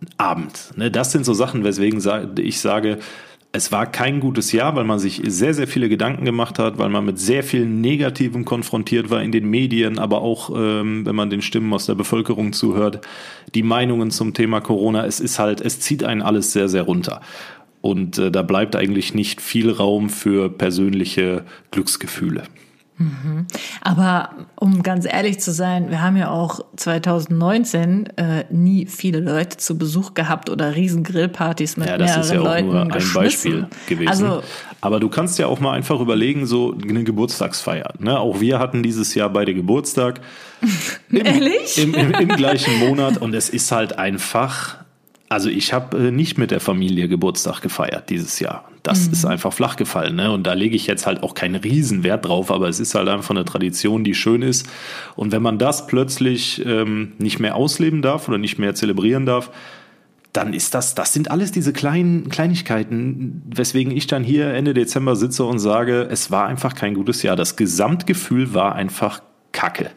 Grillabend. 0.00 0.72
Ne, 0.76 0.90
das 0.90 1.12
sind 1.12 1.24
so 1.24 1.34
Sachen, 1.34 1.64
weswegen 1.64 2.02
ich 2.38 2.60
sage, 2.60 2.98
es 3.50 3.72
war 3.72 3.86
kein 3.86 4.20
gutes 4.20 4.52
Jahr, 4.52 4.76
weil 4.76 4.84
man 4.84 4.98
sich 4.98 5.22
sehr, 5.24 5.54
sehr 5.54 5.66
viele 5.66 5.88
Gedanken 5.88 6.24
gemacht 6.24 6.58
hat, 6.58 6.76
weil 6.78 6.90
man 6.90 7.04
mit 7.06 7.18
sehr 7.18 7.42
viel 7.42 7.64
Negativem 7.64 8.44
konfrontiert 8.44 9.08
war 9.08 9.22
in 9.22 9.32
den 9.32 9.48
Medien, 9.48 9.98
aber 9.98 10.20
auch, 10.20 10.50
ähm, 10.54 11.06
wenn 11.06 11.16
man 11.16 11.30
den 11.30 11.40
Stimmen 11.40 11.72
aus 11.72 11.86
der 11.86 11.94
Bevölkerung 11.94 12.52
zuhört, 12.52 13.00
die 13.54 13.62
Meinungen 13.62 14.10
zum 14.10 14.34
Thema 14.34 14.60
Corona. 14.60 15.06
Es 15.06 15.18
ist 15.18 15.38
halt, 15.38 15.62
es 15.62 15.80
zieht 15.80 16.04
einen 16.04 16.20
alles 16.20 16.52
sehr, 16.52 16.68
sehr 16.68 16.82
runter. 16.82 17.22
Und 17.80 18.18
äh, 18.18 18.30
da 18.30 18.42
bleibt 18.42 18.76
eigentlich 18.76 19.14
nicht 19.14 19.40
viel 19.40 19.70
Raum 19.70 20.10
für 20.10 20.50
persönliche 20.50 21.44
Glücksgefühle. 21.70 22.42
Mhm. 22.98 23.46
Aber 23.80 24.30
um 24.56 24.82
ganz 24.82 25.06
ehrlich 25.06 25.38
zu 25.38 25.52
sein, 25.52 25.90
wir 25.90 26.02
haben 26.02 26.16
ja 26.16 26.30
auch 26.30 26.60
2019 26.76 28.06
äh, 28.16 28.44
nie 28.50 28.86
viele 28.86 29.20
Leute 29.20 29.56
zu 29.56 29.78
Besuch 29.78 30.14
gehabt 30.14 30.50
oder 30.50 30.74
riesen 30.74 31.04
Grillpartys 31.04 31.76
mit 31.76 31.88
ja, 31.88 31.96
das 31.96 32.10
mehreren 32.10 32.22
ist 32.22 32.32
ja 32.32 32.40
auch 32.40 32.44
Leuten 32.44 32.68
nur 32.68 32.80
ein 32.82 33.12
Beispiel 33.14 33.66
gewesen. 33.86 34.08
Also, 34.08 34.42
Aber 34.80 34.98
du 34.98 35.08
kannst 35.08 35.38
ja 35.38 35.46
auch 35.46 35.60
mal 35.60 35.72
einfach 35.72 36.00
überlegen, 36.00 36.46
so 36.46 36.76
eine 36.82 37.04
Geburtstagsfeier. 37.04 37.94
Ne? 38.00 38.18
Auch 38.18 38.40
wir 38.40 38.58
hatten 38.58 38.82
dieses 38.82 39.14
Jahr 39.14 39.30
beide 39.30 39.54
Geburtstag. 39.54 40.20
Im, 41.10 41.24
Ehrlich? 41.24 41.78
Im, 41.78 41.94
im, 41.94 42.10
Im 42.12 42.28
gleichen 42.28 42.78
Monat 42.80 43.18
und 43.18 43.32
es 43.32 43.48
ist 43.48 43.70
halt 43.70 43.96
einfach 43.96 44.78
also 45.28 45.50
ich 45.50 45.72
habe 45.72 46.08
äh, 46.08 46.10
nicht 46.10 46.38
mit 46.38 46.50
der 46.50 46.60
Familie 46.60 47.08
Geburtstag 47.08 47.60
gefeiert 47.60 48.10
dieses 48.10 48.40
Jahr. 48.40 48.64
Das 48.82 49.06
mhm. 49.06 49.12
ist 49.12 49.24
einfach 49.26 49.52
flach 49.52 49.76
gefallen. 49.76 50.16
Ne? 50.16 50.30
Und 50.30 50.46
da 50.46 50.54
lege 50.54 50.76
ich 50.76 50.86
jetzt 50.86 51.06
halt 51.06 51.22
auch 51.22 51.34
keinen 51.34 51.56
Riesenwert 51.56 52.24
drauf, 52.24 52.50
aber 52.50 52.68
es 52.68 52.80
ist 52.80 52.94
halt 52.94 53.08
einfach 53.08 53.30
eine 53.30 53.44
Tradition, 53.44 54.04
die 54.04 54.14
schön 54.14 54.42
ist. 54.42 54.66
Und 55.16 55.32
wenn 55.32 55.42
man 55.42 55.58
das 55.58 55.86
plötzlich 55.86 56.64
ähm, 56.64 57.12
nicht 57.18 57.40
mehr 57.40 57.56
ausleben 57.56 58.00
darf 58.00 58.28
oder 58.28 58.38
nicht 58.38 58.58
mehr 58.58 58.74
zelebrieren 58.74 59.26
darf, 59.26 59.50
dann 60.32 60.52
ist 60.52 60.74
das, 60.74 60.94
das 60.94 61.12
sind 61.12 61.30
alles 61.30 61.52
diese 61.52 61.72
kleinen 61.72 62.28
Kleinigkeiten, 62.28 63.42
weswegen 63.46 63.96
ich 63.96 64.06
dann 64.06 64.22
hier 64.22 64.52
Ende 64.52 64.74
Dezember 64.74 65.16
sitze 65.16 65.44
und 65.44 65.58
sage, 65.58 66.06
es 66.10 66.30
war 66.30 66.46
einfach 66.46 66.74
kein 66.74 66.94
gutes 66.94 67.22
Jahr. 67.22 67.34
Das 67.34 67.56
Gesamtgefühl 67.56 68.54
war 68.54 68.74
einfach 68.74 69.22
Kacke. 69.52 69.90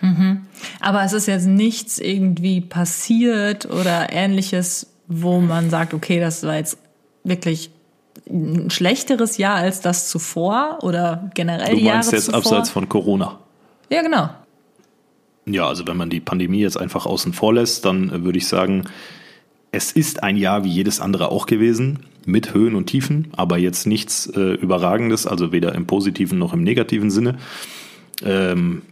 Mhm. 0.00 0.46
Aber 0.80 1.02
es 1.04 1.12
ist 1.12 1.26
jetzt 1.26 1.46
nichts 1.46 1.98
irgendwie 1.98 2.60
passiert 2.60 3.66
oder 3.66 4.12
ähnliches, 4.12 4.86
wo 5.06 5.40
man 5.40 5.70
sagt, 5.70 5.94
okay, 5.94 6.20
das 6.20 6.42
war 6.42 6.56
jetzt 6.56 6.78
wirklich 7.24 7.70
ein 8.28 8.70
schlechteres 8.70 9.36
Jahr 9.36 9.56
als 9.56 9.80
das 9.80 10.08
zuvor 10.08 10.78
oder 10.82 11.30
generell 11.34 11.76
die 11.76 11.84
Jahre 11.84 12.00
zuvor. 12.00 12.12
Du 12.12 12.16
meinst 12.16 12.28
jetzt 12.28 12.34
abseits 12.34 12.70
von 12.70 12.88
Corona? 12.88 13.38
Ja, 13.90 14.02
genau. 14.02 14.30
Ja, 15.46 15.66
also 15.66 15.86
wenn 15.86 15.96
man 15.96 16.10
die 16.10 16.20
Pandemie 16.20 16.60
jetzt 16.60 16.76
einfach 16.78 17.06
außen 17.06 17.32
vor 17.32 17.54
lässt, 17.54 17.84
dann 17.84 18.24
würde 18.24 18.38
ich 18.38 18.46
sagen, 18.46 18.84
es 19.72 19.92
ist 19.92 20.22
ein 20.22 20.36
Jahr 20.36 20.64
wie 20.64 20.68
jedes 20.68 21.00
andere 21.00 21.30
auch 21.30 21.46
gewesen, 21.46 22.00
mit 22.26 22.54
Höhen 22.54 22.74
und 22.74 22.86
Tiefen, 22.86 23.28
aber 23.32 23.58
jetzt 23.58 23.86
nichts 23.86 24.26
äh, 24.26 24.54
Überragendes, 24.54 25.26
also 25.26 25.52
weder 25.52 25.74
im 25.74 25.86
positiven 25.86 26.38
noch 26.38 26.52
im 26.52 26.62
negativen 26.62 27.10
Sinne. 27.10 27.38
Ähm, 28.22 28.82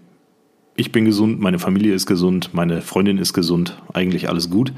ich 0.79 0.93
bin 0.93 1.05
gesund, 1.05 1.41
meine 1.41 1.59
Familie 1.59 1.93
ist 1.93 2.07
gesund, 2.07 2.51
meine 2.53 2.83
Freundin 2.83 3.19
ist 3.19 3.33
gesund, 3.33 3.83
eigentlich 3.93 4.29
alles 4.29 4.49
gut. 4.49 4.73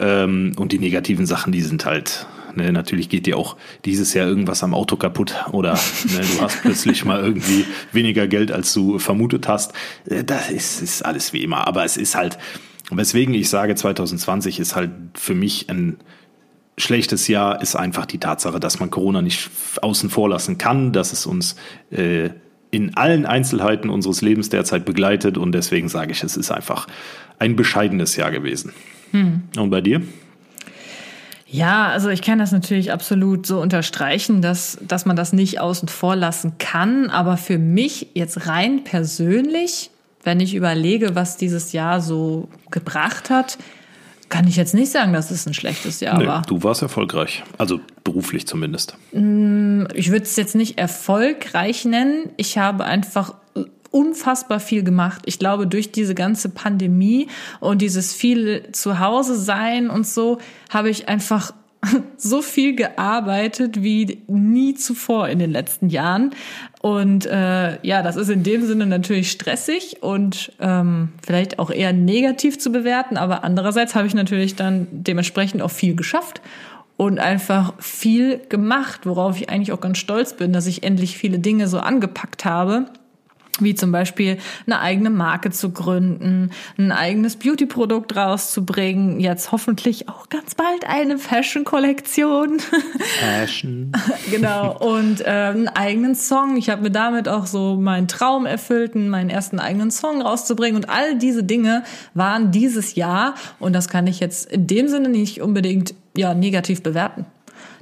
Ähm, 0.00 0.52
und 0.56 0.72
die 0.72 0.78
negativen 0.78 1.26
Sachen, 1.26 1.52
die 1.52 1.60
sind 1.60 1.84
halt, 1.84 2.26
ne, 2.54 2.72
natürlich 2.72 3.10
geht 3.10 3.26
dir 3.26 3.36
auch 3.36 3.56
dieses 3.84 4.14
Jahr 4.14 4.26
irgendwas 4.26 4.62
am 4.62 4.72
Auto 4.72 4.96
kaputt 4.96 5.34
oder 5.52 5.74
ne, 6.04 6.20
du 6.20 6.40
hast 6.40 6.62
plötzlich 6.62 7.04
mal 7.04 7.20
irgendwie 7.20 7.66
weniger 7.92 8.26
Geld, 8.26 8.50
als 8.52 8.72
du 8.72 8.98
vermutet 8.98 9.48
hast. 9.48 9.74
Äh, 10.06 10.24
das 10.24 10.50
ist, 10.50 10.80
ist 10.80 11.04
alles 11.04 11.34
wie 11.34 11.42
immer. 11.42 11.66
Aber 11.68 11.84
es 11.84 11.98
ist 11.98 12.16
halt, 12.16 12.38
weswegen 12.90 13.34
ich 13.34 13.50
sage, 13.50 13.74
2020 13.74 14.58
ist 14.58 14.74
halt 14.74 14.92
für 15.12 15.34
mich 15.34 15.68
ein 15.68 15.98
schlechtes 16.78 17.28
Jahr, 17.28 17.60
ist 17.60 17.76
einfach 17.76 18.06
die 18.06 18.18
Tatsache, 18.18 18.60
dass 18.60 18.80
man 18.80 18.88
Corona 18.88 19.20
nicht 19.20 19.50
außen 19.82 20.08
vor 20.08 20.30
lassen 20.30 20.56
kann, 20.56 20.94
dass 20.94 21.12
es 21.12 21.26
uns 21.26 21.56
äh, 21.90 22.30
in 22.70 22.96
allen 22.96 23.26
Einzelheiten 23.26 23.90
unseres 23.90 24.20
Lebens 24.20 24.48
derzeit 24.48 24.84
begleitet 24.84 25.38
und 25.38 25.52
deswegen 25.52 25.88
sage 25.88 26.12
ich, 26.12 26.22
es 26.22 26.36
ist 26.36 26.50
einfach 26.50 26.86
ein 27.38 27.56
bescheidenes 27.56 28.16
Jahr 28.16 28.30
gewesen. 28.30 28.72
Hm. 29.12 29.42
Und 29.56 29.70
bei 29.70 29.80
dir? 29.80 30.02
Ja, 31.50 31.88
also 31.88 32.10
ich 32.10 32.20
kann 32.20 32.38
das 32.38 32.52
natürlich 32.52 32.92
absolut 32.92 33.46
so 33.46 33.60
unterstreichen, 33.60 34.42
dass, 34.42 34.78
dass 34.86 35.06
man 35.06 35.16
das 35.16 35.32
nicht 35.32 35.60
außen 35.60 35.88
vor 35.88 36.14
lassen 36.14 36.58
kann. 36.58 37.08
Aber 37.08 37.38
für 37.38 37.56
mich 37.56 38.08
jetzt 38.12 38.46
rein 38.46 38.84
persönlich, 38.84 39.90
wenn 40.24 40.40
ich 40.40 40.54
überlege, 40.54 41.14
was 41.14 41.38
dieses 41.38 41.72
Jahr 41.72 42.02
so 42.02 42.48
gebracht 42.70 43.30
hat, 43.30 43.56
kann 44.28 44.46
ich 44.46 44.56
jetzt 44.56 44.74
nicht 44.74 44.90
sagen, 44.90 45.12
dass 45.12 45.30
es 45.30 45.46
ein 45.46 45.54
schlechtes 45.54 46.00
Jahr 46.00 46.18
nee, 46.18 46.26
war. 46.26 46.42
Du 46.42 46.62
warst 46.62 46.82
erfolgreich, 46.82 47.42
also 47.56 47.80
beruflich 48.04 48.46
zumindest. 48.46 48.96
Mm, 49.12 49.84
ich 49.94 50.10
würde 50.10 50.24
es 50.24 50.36
jetzt 50.36 50.54
nicht 50.54 50.78
erfolgreich 50.78 51.84
nennen. 51.84 52.30
Ich 52.36 52.58
habe 52.58 52.84
einfach 52.84 53.34
unfassbar 53.90 54.60
viel 54.60 54.82
gemacht. 54.82 55.22
Ich 55.24 55.38
glaube, 55.38 55.66
durch 55.66 55.92
diese 55.92 56.14
ganze 56.14 56.50
Pandemie 56.50 57.28
und 57.60 57.80
dieses 57.80 58.12
viel 58.12 58.68
Zuhause 58.72 59.36
sein 59.36 59.88
und 59.88 60.06
so, 60.06 60.38
habe 60.70 60.90
ich 60.90 61.08
einfach 61.08 61.52
so 62.16 62.42
viel 62.42 62.74
gearbeitet 62.74 63.82
wie 63.82 64.22
nie 64.26 64.74
zuvor 64.74 65.28
in 65.28 65.38
den 65.38 65.50
letzten 65.50 65.88
Jahren. 65.88 66.30
Und 66.80 67.26
äh, 67.26 67.78
ja, 67.86 68.02
das 68.02 68.16
ist 68.16 68.28
in 68.28 68.42
dem 68.42 68.66
Sinne 68.66 68.86
natürlich 68.86 69.30
stressig 69.30 70.02
und 70.02 70.52
ähm, 70.60 71.10
vielleicht 71.24 71.58
auch 71.58 71.70
eher 71.70 71.92
negativ 71.92 72.58
zu 72.58 72.70
bewerten. 72.70 73.16
Aber 73.16 73.44
andererseits 73.44 73.94
habe 73.94 74.06
ich 74.06 74.14
natürlich 74.14 74.56
dann 74.56 74.86
dementsprechend 74.90 75.62
auch 75.62 75.70
viel 75.70 75.94
geschafft 75.94 76.40
und 76.96 77.20
einfach 77.20 77.74
viel 77.78 78.40
gemacht, 78.48 79.06
worauf 79.06 79.40
ich 79.40 79.48
eigentlich 79.48 79.72
auch 79.72 79.80
ganz 79.80 79.98
stolz 79.98 80.34
bin, 80.34 80.52
dass 80.52 80.66
ich 80.66 80.82
endlich 80.82 81.16
viele 81.16 81.38
Dinge 81.38 81.68
so 81.68 81.78
angepackt 81.78 82.44
habe 82.44 82.86
wie 83.62 83.74
zum 83.74 83.92
Beispiel 83.92 84.38
eine 84.66 84.80
eigene 84.80 85.10
Marke 85.10 85.50
zu 85.50 85.70
gründen, 85.70 86.50
ein 86.76 86.92
eigenes 86.92 87.36
Beauty-Produkt 87.36 88.16
rauszubringen, 88.16 89.20
jetzt 89.20 89.52
hoffentlich 89.52 90.08
auch 90.08 90.28
ganz 90.28 90.54
bald 90.54 90.86
eine 90.86 91.18
Fashion-Kollektion. 91.18 92.58
Fashion. 93.20 93.92
genau, 94.30 94.76
und 94.78 95.20
äh, 95.20 95.24
einen 95.24 95.68
eigenen 95.68 96.14
Song. 96.14 96.56
Ich 96.56 96.70
habe 96.70 96.82
mir 96.82 96.90
damit 96.90 97.28
auch 97.28 97.46
so 97.46 97.76
meinen 97.76 98.08
Traum 98.08 98.46
erfüllt, 98.46 98.94
meinen 98.94 99.30
ersten 99.30 99.58
eigenen 99.58 99.90
Song 99.90 100.22
rauszubringen. 100.22 100.76
Und 100.76 100.90
all 100.90 101.16
diese 101.16 101.44
Dinge 101.44 101.84
waren 102.14 102.50
dieses 102.50 102.94
Jahr, 102.94 103.34
und 103.58 103.72
das 103.72 103.88
kann 103.88 104.06
ich 104.06 104.20
jetzt 104.20 104.50
in 104.50 104.66
dem 104.66 104.88
Sinne 104.88 105.08
nicht 105.08 105.40
unbedingt 105.40 105.94
ja, 106.16 106.34
negativ 106.34 106.82
bewerten. 106.82 107.26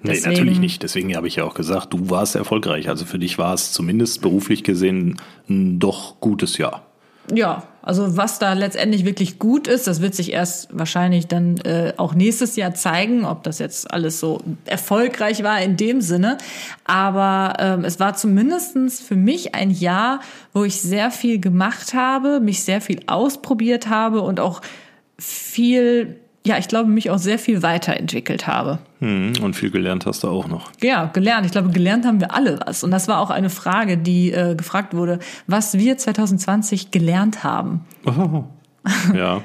Deswegen, 0.07 0.29
nee, 0.29 0.37
natürlich 0.37 0.59
nicht. 0.61 0.83
Deswegen 0.83 1.17
habe 1.17 1.29
ich 1.29 1.37
ja 1.37 1.45
auch 1.45 1.55
gesagt, 1.55 1.93
du 1.93 2.11
warst 2.11 2.37
erfolgreich. 2.37 2.89
Also 2.89 3.05
für 3.05 3.19
dich 3.19 3.39
war 3.39 3.55
es 3.55 3.73
zumindest 3.73 4.23
beruflich 4.23 4.65
gesehen 4.65 5.21
ein 5.49 5.79
doch 5.79 6.21
gutes 6.21 6.59
Jahr. 6.59 6.83
Ja, 7.35 7.65
also 7.83 8.17
was 8.17 8.39
da 8.39 8.53
letztendlich 8.53 9.05
wirklich 9.05 9.39
gut 9.39 9.67
ist, 9.67 9.87
das 9.87 10.01
wird 10.01 10.15
sich 10.15 10.33
erst 10.33 10.69
wahrscheinlich 10.77 11.27
dann 11.27 11.57
äh, 11.59 11.93
auch 11.97 12.15
nächstes 12.15 12.57
Jahr 12.57 12.75
zeigen, 12.75 13.25
ob 13.25 13.43
das 13.43 13.59
jetzt 13.59 13.91
alles 13.91 14.21
so 14.21 14.41
erfolgreich 14.65 15.43
war 15.43 15.61
in 15.61 15.77
dem 15.77 16.01
Sinne. 16.01 16.39
Aber 16.85 17.55
ähm, 17.59 17.85
es 17.85 17.99
war 17.99 18.15
zumindestens 18.15 19.01
für 19.01 19.17
mich 19.17 19.55
ein 19.55 19.71
Jahr, 19.71 20.21
wo 20.53 20.65
ich 20.65 20.81
sehr 20.81 21.11
viel 21.11 21.41
gemacht 21.41 21.95
habe, 21.95 22.41
mich 22.41 22.63
sehr 22.63 22.81
viel 22.81 23.01
ausprobiert 23.07 23.89
habe 23.89 24.21
und 24.21 24.39
auch 24.39 24.61
viel 25.19 26.21
ja, 26.47 26.59
ich 26.59 26.69
glaube, 26.69 26.89
mich 26.89 27.11
auch 27.11 27.19
sehr 27.19 27.39
viel 27.39 27.63
weiterentwickelt 27.63 28.47
habe. 28.47 28.79
Hm, 29.01 29.33
und 29.43 29.55
viel 29.55 29.71
gelernt 29.71 30.07
hast 30.07 30.23
du 30.23 30.29
auch 30.29 30.47
noch. 30.47 30.71
Ja, 30.81 31.07
gelernt. 31.07 31.45
Ich 31.45 31.53
glaube, 31.53 31.71
gelernt 31.71 32.07
haben 32.07 32.21
wir 32.21 32.33
alle 32.33 32.61
was. 32.65 32.85
Und 32.85 32.93
das 32.93 33.09
war 33.09 33.19
auch 33.21 33.31
eine 33.31 33.51
Frage, 33.51 33.99
die 33.99 34.31
äh, 34.31 34.55
gefragt 34.55 34.95
wurde, 34.95 35.19
was 35.49 35.77
wir 35.77 35.99
2020 35.99 36.93
gelernt 36.93 37.43
haben. 37.43 37.81
Oh, 38.05 38.45
ja, 39.15 39.43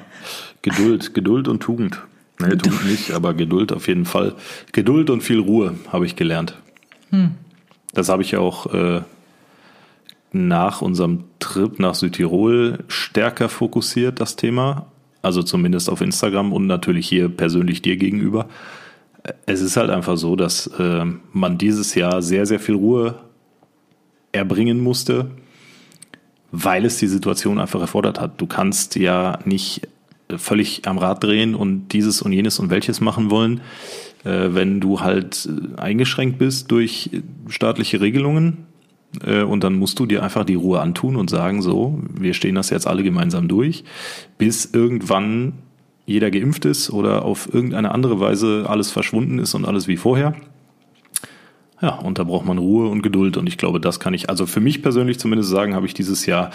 Geduld, 0.61 1.15
Geduld 1.15 1.47
und 1.47 1.61
Tugend. 1.61 2.01
Nee, 2.39 2.55
Tugend 2.55 2.85
nicht, 2.85 3.11
aber 3.11 3.33
Geduld 3.33 3.73
auf 3.73 3.87
jeden 3.87 4.05
Fall. 4.05 4.35
Geduld 4.71 5.09
und 5.09 5.21
viel 5.21 5.39
Ruhe 5.39 5.75
habe 5.91 6.05
ich 6.05 6.15
gelernt. 6.15 6.55
Hm. 7.09 7.31
Das 7.93 8.09
habe 8.09 8.21
ich 8.21 8.31
ja 8.31 8.39
auch 8.39 8.71
äh, 8.73 9.01
nach 10.31 10.81
unserem 10.81 11.23
Trip 11.39 11.79
nach 11.79 11.95
Südtirol 11.95 12.83
stärker 12.87 13.49
fokussiert, 13.49 14.21
das 14.21 14.35
Thema. 14.35 14.85
Also 15.21 15.43
zumindest 15.43 15.89
auf 15.89 16.01
Instagram 16.01 16.51
und 16.53 16.67
natürlich 16.67 17.07
hier 17.07 17.29
persönlich 17.29 17.81
dir 17.81 17.97
gegenüber. 17.97 18.47
Es 19.45 19.61
ist 19.61 19.77
halt 19.77 19.91
einfach 19.91 20.17
so, 20.17 20.35
dass 20.35 20.67
äh, 20.79 21.05
man 21.31 21.57
dieses 21.57 21.93
Jahr 21.93 22.21
sehr, 22.21 22.45
sehr 22.45 22.59
viel 22.59 22.75
Ruhe 22.75 23.19
erbringen 24.31 24.79
musste, 24.79 25.29
weil 26.51 26.85
es 26.85 26.97
die 26.97 27.07
Situation 27.07 27.59
einfach 27.59 27.81
erfordert 27.81 28.19
hat. 28.19 28.41
Du 28.41 28.47
kannst 28.47 28.95
ja 28.95 29.39
nicht 29.45 29.87
völlig 30.37 30.87
am 30.87 30.97
Rad 30.97 31.23
drehen 31.23 31.55
und 31.55 31.89
dieses 31.89 32.21
und 32.21 32.31
jenes 32.31 32.59
und 32.59 32.69
welches 32.69 33.01
machen 33.01 33.29
wollen, 33.29 33.61
äh, 34.23 34.49
wenn 34.51 34.79
du 34.79 35.01
halt 35.01 35.47
eingeschränkt 35.77 36.39
bist 36.39 36.71
durch 36.71 37.11
staatliche 37.47 38.01
Regelungen 38.01 38.57
äh, 38.57 38.70
und 39.25 39.63
dann 39.63 39.75
musst 39.75 39.99
du 39.99 40.05
dir 40.05 40.23
einfach 40.23 40.45
die 40.45 40.55
Ruhe 40.55 40.79
antun 40.79 41.15
und 41.15 41.29
sagen, 41.29 41.61
so, 41.61 41.99
wir 42.13 42.33
stehen 42.33 42.55
das 42.55 42.69
jetzt 42.69 42.87
alle 42.87 43.03
gemeinsam 43.03 43.47
durch, 43.47 43.83
bis 44.37 44.65
irgendwann 44.65 45.53
jeder 46.05 46.31
geimpft 46.31 46.65
ist 46.65 46.89
oder 46.91 47.23
auf 47.25 47.53
irgendeine 47.53 47.91
andere 47.91 48.19
Weise 48.19 48.65
alles 48.67 48.91
verschwunden 48.91 49.39
ist 49.39 49.53
und 49.53 49.65
alles 49.65 49.87
wie 49.87 49.97
vorher. 49.97 50.33
Ja, 51.81 51.95
und 51.95 52.19
da 52.19 52.23
braucht 52.23 52.45
man 52.45 52.57
Ruhe 52.57 52.89
und 52.89 53.01
Geduld. 53.01 53.37
Und 53.37 53.47
ich 53.47 53.57
glaube, 53.57 53.79
das 53.79 53.99
kann 53.99 54.13
ich, 54.13 54.29
also 54.29 54.45
für 54.45 54.59
mich 54.59 54.83
persönlich 54.83 55.19
zumindest 55.19 55.49
sagen, 55.49 55.73
habe 55.73 55.87
ich 55.87 55.93
dieses 55.93 56.25
Jahr 56.25 56.51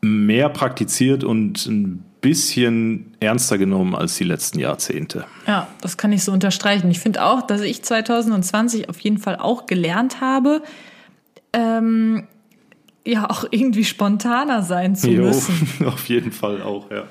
mehr 0.00 0.48
praktiziert 0.48 1.24
und 1.24 1.66
ein 1.66 2.04
bisschen 2.20 3.14
ernster 3.20 3.56
genommen 3.56 3.94
als 3.94 4.16
die 4.16 4.24
letzten 4.24 4.58
Jahrzehnte. 4.58 5.26
Ja, 5.46 5.68
das 5.80 5.96
kann 5.96 6.12
ich 6.12 6.24
so 6.24 6.32
unterstreichen. 6.32 6.90
Ich 6.90 6.98
finde 6.98 7.24
auch, 7.24 7.42
dass 7.42 7.60
ich 7.60 7.82
2020 7.82 8.88
auf 8.88 8.98
jeden 9.00 9.18
Fall 9.18 9.36
auch 9.36 9.66
gelernt 9.66 10.20
habe, 10.20 10.62
ähm, 11.56 12.26
ja 13.04 13.30
auch 13.30 13.44
irgendwie 13.50 13.84
spontaner 13.84 14.62
sein 14.62 14.94
zu 14.94 15.10
jo, 15.10 15.24
müssen. 15.24 15.68
Auf 15.86 16.08
jeden 16.08 16.32
Fall 16.32 16.62
auch, 16.62 16.90
ja. 16.90 17.04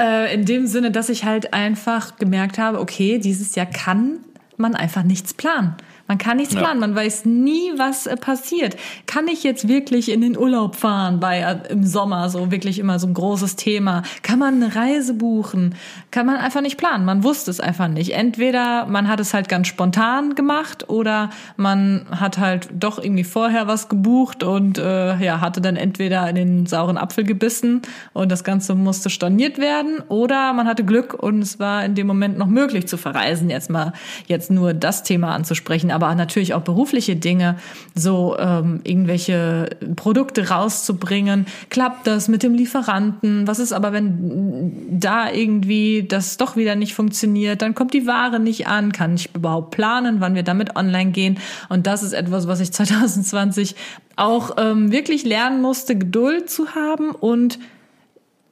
Äh, 0.00 0.34
in 0.34 0.44
dem 0.44 0.66
Sinne, 0.66 0.90
dass 0.90 1.08
ich 1.08 1.24
halt 1.24 1.54
einfach 1.54 2.16
gemerkt 2.18 2.58
habe, 2.58 2.80
okay, 2.80 3.18
dieses 3.18 3.54
Jahr 3.54 3.66
kann 3.66 4.20
man 4.56 4.74
einfach 4.74 5.02
nichts 5.02 5.34
planen. 5.34 5.76
Man 6.08 6.16
kann 6.16 6.38
nichts 6.38 6.54
ja. 6.54 6.60
planen, 6.60 6.80
man 6.80 6.94
weiß 6.94 7.26
nie, 7.26 7.72
was 7.76 8.06
äh, 8.06 8.16
passiert. 8.16 8.76
Kann 9.04 9.28
ich 9.28 9.44
jetzt 9.44 9.68
wirklich 9.68 10.10
in 10.10 10.22
den 10.22 10.38
Urlaub 10.38 10.74
fahren 10.74 11.20
bei 11.20 11.40
äh, 11.40 11.70
im 11.70 11.84
Sommer, 11.84 12.30
so 12.30 12.50
wirklich 12.50 12.78
immer 12.78 12.98
so 12.98 13.06
ein 13.06 13.12
großes 13.12 13.56
Thema? 13.56 14.02
Kann 14.22 14.38
man 14.38 14.54
eine 14.54 14.74
Reise 14.74 15.12
buchen? 15.12 15.74
Kann 16.10 16.24
man 16.24 16.36
einfach 16.36 16.62
nicht 16.62 16.78
planen. 16.78 17.04
Man 17.04 17.24
wusste 17.24 17.50
es 17.50 17.60
einfach 17.60 17.88
nicht. 17.88 18.14
Entweder 18.14 18.86
man 18.86 19.06
hat 19.06 19.20
es 19.20 19.34
halt 19.34 19.50
ganz 19.50 19.66
spontan 19.66 20.34
gemacht 20.34 20.88
oder 20.88 21.28
man 21.58 22.06
hat 22.10 22.38
halt 22.38 22.68
doch 22.72 22.98
irgendwie 22.98 23.24
vorher 23.24 23.66
was 23.66 23.90
gebucht 23.90 24.42
und 24.42 24.78
äh, 24.78 25.18
ja, 25.18 25.42
hatte 25.42 25.60
dann 25.60 25.76
entweder 25.76 26.26
in 26.30 26.36
den 26.36 26.66
sauren 26.66 26.96
Apfel 26.96 27.24
gebissen 27.24 27.82
und 28.14 28.32
das 28.32 28.44
Ganze 28.44 28.74
musste 28.74 29.10
storniert 29.10 29.58
werden 29.58 30.00
oder 30.08 30.54
man 30.54 30.66
hatte 30.66 30.84
Glück 30.84 31.12
und 31.12 31.42
es 31.42 31.58
war 31.58 31.84
in 31.84 31.94
dem 31.94 32.06
Moment 32.06 32.38
noch 32.38 32.46
möglich 32.46 32.88
zu 32.88 32.96
verreisen. 32.96 33.50
Jetzt 33.50 33.68
mal 33.68 33.92
jetzt 34.26 34.50
nur 34.50 34.72
das 34.72 35.02
Thema 35.02 35.34
anzusprechen 35.34 35.90
aber 36.02 36.14
natürlich 36.14 36.54
auch 36.54 36.62
berufliche 36.62 37.16
Dinge, 37.16 37.56
so 37.94 38.36
ähm, 38.38 38.80
irgendwelche 38.84 39.70
Produkte 39.96 40.48
rauszubringen. 40.48 41.46
Klappt 41.70 42.06
das 42.06 42.28
mit 42.28 42.42
dem 42.42 42.54
Lieferanten? 42.54 43.46
Was 43.46 43.58
ist 43.58 43.72
aber, 43.72 43.92
wenn 43.92 45.00
da 45.00 45.30
irgendwie 45.30 46.04
das 46.08 46.36
doch 46.36 46.56
wieder 46.56 46.76
nicht 46.76 46.94
funktioniert? 46.94 47.62
Dann 47.62 47.74
kommt 47.74 47.94
die 47.94 48.06
Ware 48.06 48.38
nicht 48.40 48.66
an. 48.66 48.92
Kann 48.92 49.14
ich 49.14 49.34
überhaupt 49.34 49.72
planen, 49.72 50.20
wann 50.20 50.34
wir 50.34 50.42
damit 50.44 50.76
online 50.76 51.10
gehen? 51.10 51.38
Und 51.68 51.86
das 51.86 52.02
ist 52.02 52.12
etwas, 52.12 52.46
was 52.46 52.60
ich 52.60 52.72
2020 52.78 53.74
auch 54.16 54.56
ähm, 54.58 54.92
wirklich 54.92 55.24
lernen 55.24 55.60
musste, 55.60 55.96
Geduld 55.96 56.50
zu 56.50 56.74
haben 56.74 57.10
und 57.10 57.58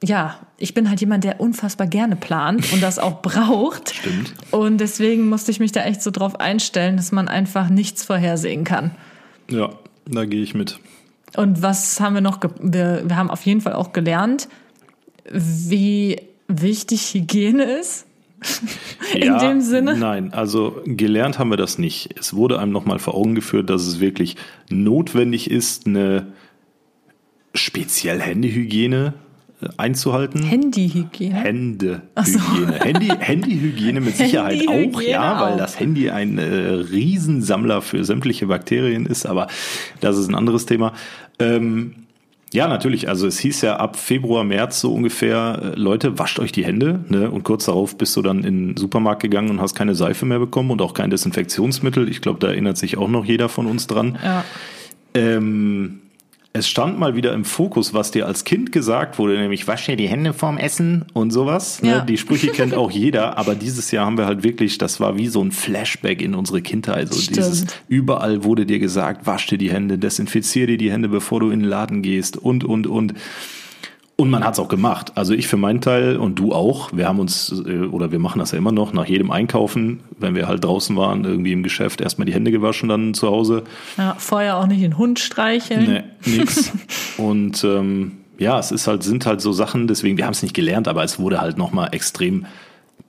ja, 0.03 0.39
ich 0.57 0.73
bin 0.73 0.89
halt 0.89 1.01
jemand, 1.01 1.23
der 1.23 1.39
unfassbar 1.39 1.87
gerne 1.87 2.15
plant 2.15 2.71
und 2.71 2.83
das 2.83 2.99
auch 2.99 3.21
braucht. 3.21 3.89
Stimmt. 3.95 4.33
Und 4.51 4.77
deswegen 4.79 5.27
musste 5.27 5.51
ich 5.51 5.59
mich 5.59 5.71
da 5.71 5.83
echt 5.83 6.01
so 6.01 6.11
drauf 6.11 6.39
einstellen, 6.39 6.97
dass 6.97 7.11
man 7.11 7.27
einfach 7.27 7.69
nichts 7.69 8.03
vorhersehen 8.03 8.63
kann. 8.63 8.91
Ja, 9.49 9.69
da 10.05 10.25
gehe 10.25 10.43
ich 10.43 10.53
mit. 10.53 10.79
Und 11.35 11.61
was 11.61 11.99
haben 11.99 12.13
wir 12.13 12.21
noch? 12.21 12.39
Wir, 12.61 13.03
wir 13.05 13.15
haben 13.15 13.29
auf 13.29 13.45
jeden 13.45 13.61
Fall 13.61 13.73
auch 13.73 13.91
gelernt, 13.91 14.47
wie 15.31 16.21
wichtig 16.47 17.13
Hygiene 17.13 17.63
ist. 17.63 18.05
In 19.15 19.23
ja, 19.23 19.39
dem 19.39 19.61
Sinne? 19.61 19.97
Nein, 19.97 20.31
also 20.31 20.79
gelernt 20.85 21.39
haben 21.39 21.49
wir 21.49 21.57
das 21.57 21.79
nicht. 21.79 22.17
Es 22.19 22.35
wurde 22.35 22.59
einem 22.59 22.71
nochmal 22.71 22.99
vor 22.99 23.15
Augen 23.15 23.33
geführt, 23.33 23.69
dass 23.69 23.81
es 23.81 23.99
wirklich 23.99 24.35
notwendig 24.69 25.49
ist, 25.49 25.87
eine 25.87 26.27
speziell 27.55 28.21
Händehygiene 28.21 29.15
einzuhalten. 29.77 30.43
Handyhygiene. 30.43 31.35
Händehygiene. 31.35 32.01
So. 32.23 32.39
Handy, 32.79 33.07
Handyhygiene 33.07 34.01
mit 34.01 34.15
Sicherheit 34.17 34.59
Handyhygiene 34.59 34.97
auch, 34.97 35.01
ja, 35.01 35.41
weil 35.41 35.57
das 35.57 35.79
Handy 35.79 36.09
ein 36.09 36.37
äh, 36.37 36.43
Riesensammler 36.43 37.81
für 37.81 38.03
sämtliche 38.03 38.47
Bakterien 38.47 39.05
ist, 39.05 39.25
aber 39.25 39.47
das 39.99 40.17
ist 40.17 40.27
ein 40.27 40.35
anderes 40.35 40.65
Thema. 40.65 40.93
Ähm, 41.39 42.07
ja, 42.53 42.67
natürlich. 42.67 43.09
Also 43.09 43.27
es 43.27 43.39
hieß 43.39 43.61
ja 43.61 43.75
ab 43.77 43.97
Februar, 43.97 44.43
März 44.43 44.79
so 44.79 44.93
ungefähr, 44.93 45.59
äh, 45.61 45.79
Leute, 45.79 46.17
wascht 46.17 46.39
euch 46.39 46.51
die 46.51 46.63
Hände. 46.63 47.03
Ne? 47.09 47.29
Und 47.29 47.43
kurz 47.43 47.65
darauf 47.65 47.97
bist 47.97 48.15
du 48.15 48.21
dann 48.21 48.43
in 48.43 48.67
den 48.67 48.77
Supermarkt 48.77 49.21
gegangen 49.21 49.49
und 49.49 49.61
hast 49.61 49.75
keine 49.75 49.95
Seife 49.95 50.25
mehr 50.25 50.39
bekommen 50.39 50.71
und 50.71 50.81
auch 50.81 50.93
kein 50.93 51.09
Desinfektionsmittel. 51.09 52.09
Ich 52.09 52.21
glaube, 52.21 52.39
da 52.39 52.47
erinnert 52.47 52.77
sich 52.77 52.97
auch 52.97 53.09
noch 53.09 53.25
jeder 53.25 53.49
von 53.49 53.67
uns 53.67 53.87
dran. 53.87 54.17
Ja. 54.23 54.45
Ähm, 55.13 55.99
es 56.53 56.67
stand 56.67 56.97
mal 56.97 57.15
wieder 57.15 57.33
im 57.33 57.45
Fokus, 57.45 57.93
was 57.93 58.11
dir 58.11 58.25
als 58.25 58.43
Kind 58.43 58.71
gesagt 58.71 59.19
wurde, 59.19 59.37
nämlich 59.37 59.67
wasch 59.67 59.85
dir 59.85 59.95
die 59.95 60.07
Hände 60.07 60.33
vorm 60.33 60.57
Essen 60.57 61.05
und 61.13 61.31
sowas. 61.31 61.81
Ne? 61.81 61.89
Ja. 61.89 62.01
Die 62.01 62.17
Sprüche 62.17 62.47
kennt 62.47 62.73
auch 62.73 62.89
jeder, 62.89 63.37
aber 63.37 63.53
dieses 63.55 63.91
Jahr 63.91 64.05
haben 64.05 64.17
wir 64.17 64.25
halt 64.25 64.43
wirklich, 64.43 64.77
das 64.77 64.99
war 64.99 65.17
wie 65.17 65.27
so 65.27 65.43
ein 65.43 65.51
Flashback 65.51 66.21
in 66.21 66.33
unsere 66.35 66.61
Kindheit. 66.61 67.13
So 67.13 67.19
Stimmt. 67.19 67.37
dieses, 67.37 67.65
überall 67.87 68.43
wurde 68.43 68.65
dir 68.65 68.79
gesagt, 68.79 69.27
wasch 69.27 69.47
dir 69.47 69.57
die 69.57 69.71
Hände, 69.71 69.97
desinfizier 69.97 70.67
dir 70.67 70.77
die 70.77 70.91
Hände, 70.91 71.09
bevor 71.09 71.39
du 71.39 71.51
in 71.51 71.59
den 71.59 71.69
Laden 71.69 72.01
gehst 72.01 72.37
und, 72.37 72.63
und, 72.63 72.87
und. 72.87 73.13
Und 74.19 74.31
man 74.31 74.43
hat 74.43 74.55
es 74.55 74.59
auch 74.59 74.67
gemacht. 74.67 75.11
Also 75.13 75.35
ich 75.35 75.47
für 75.47 75.57
meinen 75.57 75.79
Teil 75.79 76.17
und 76.17 76.39
du 76.39 76.51
auch. 76.51 76.89
Wir 76.91 77.07
haben 77.07 77.19
uns, 77.19 77.53
äh, 77.67 77.81
oder 77.81 78.11
wir 78.11 78.17
machen 78.17 78.39
das 78.39 78.51
ja 78.51 78.57
immer 78.57 78.71
noch, 78.71 78.91
nach 78.91 79.05
jedem 79.05 79.29
Einkaufen, 79.29 79.99
wenn 80.17 80.33
wir 80.33 80.47
halt 80.47 80.63
draußen 80.63 80.95
waren, 80.95 81.23
irgendwie 81.23 81.51
im 81.51 81.61
Geschäft, 81.61 82.01
erstmal 82.01 82.25
die 82.25 82.33
Hände 82.33 82.49
gewaschen, 82.49 82.89
dann 82.89 83.13
zu 83.13 83.27
Hause. 83.27 83.63
Ja, 83.95 84.15
vorher 84.17 84.57
auch 84.57 84.65
nicht 84.65 84.81
den 84.81 84.97
Hund 84.97 85.19
streicheln. 85.19 86.03
Nee, 86.25 86.35
nix. 86.37 86.71
und 87.17 87.63
ähm, 87.63 88.13
ja, 88.39 88.57
es 88.57 88.71
ist 88.71 88.87
halt, 88.87 89.03
sind 89.03 89.27
halt 89.27 89.39
so 89.39 89.51
Sachen, 89.51 89.87
deswegen, 89.87 90.17
wir 90.17 90.25
haben 90.25 90.33
es 90.33 90.41
nicht 90.41 90.55
gelernt, 90.55 90.87
aber 90.87 91.03
es 91.03 91.19
wurde 91.19 91.39
halt 91.39 91.59
nochmal 91.59 91.89
extrem 91.91 92.47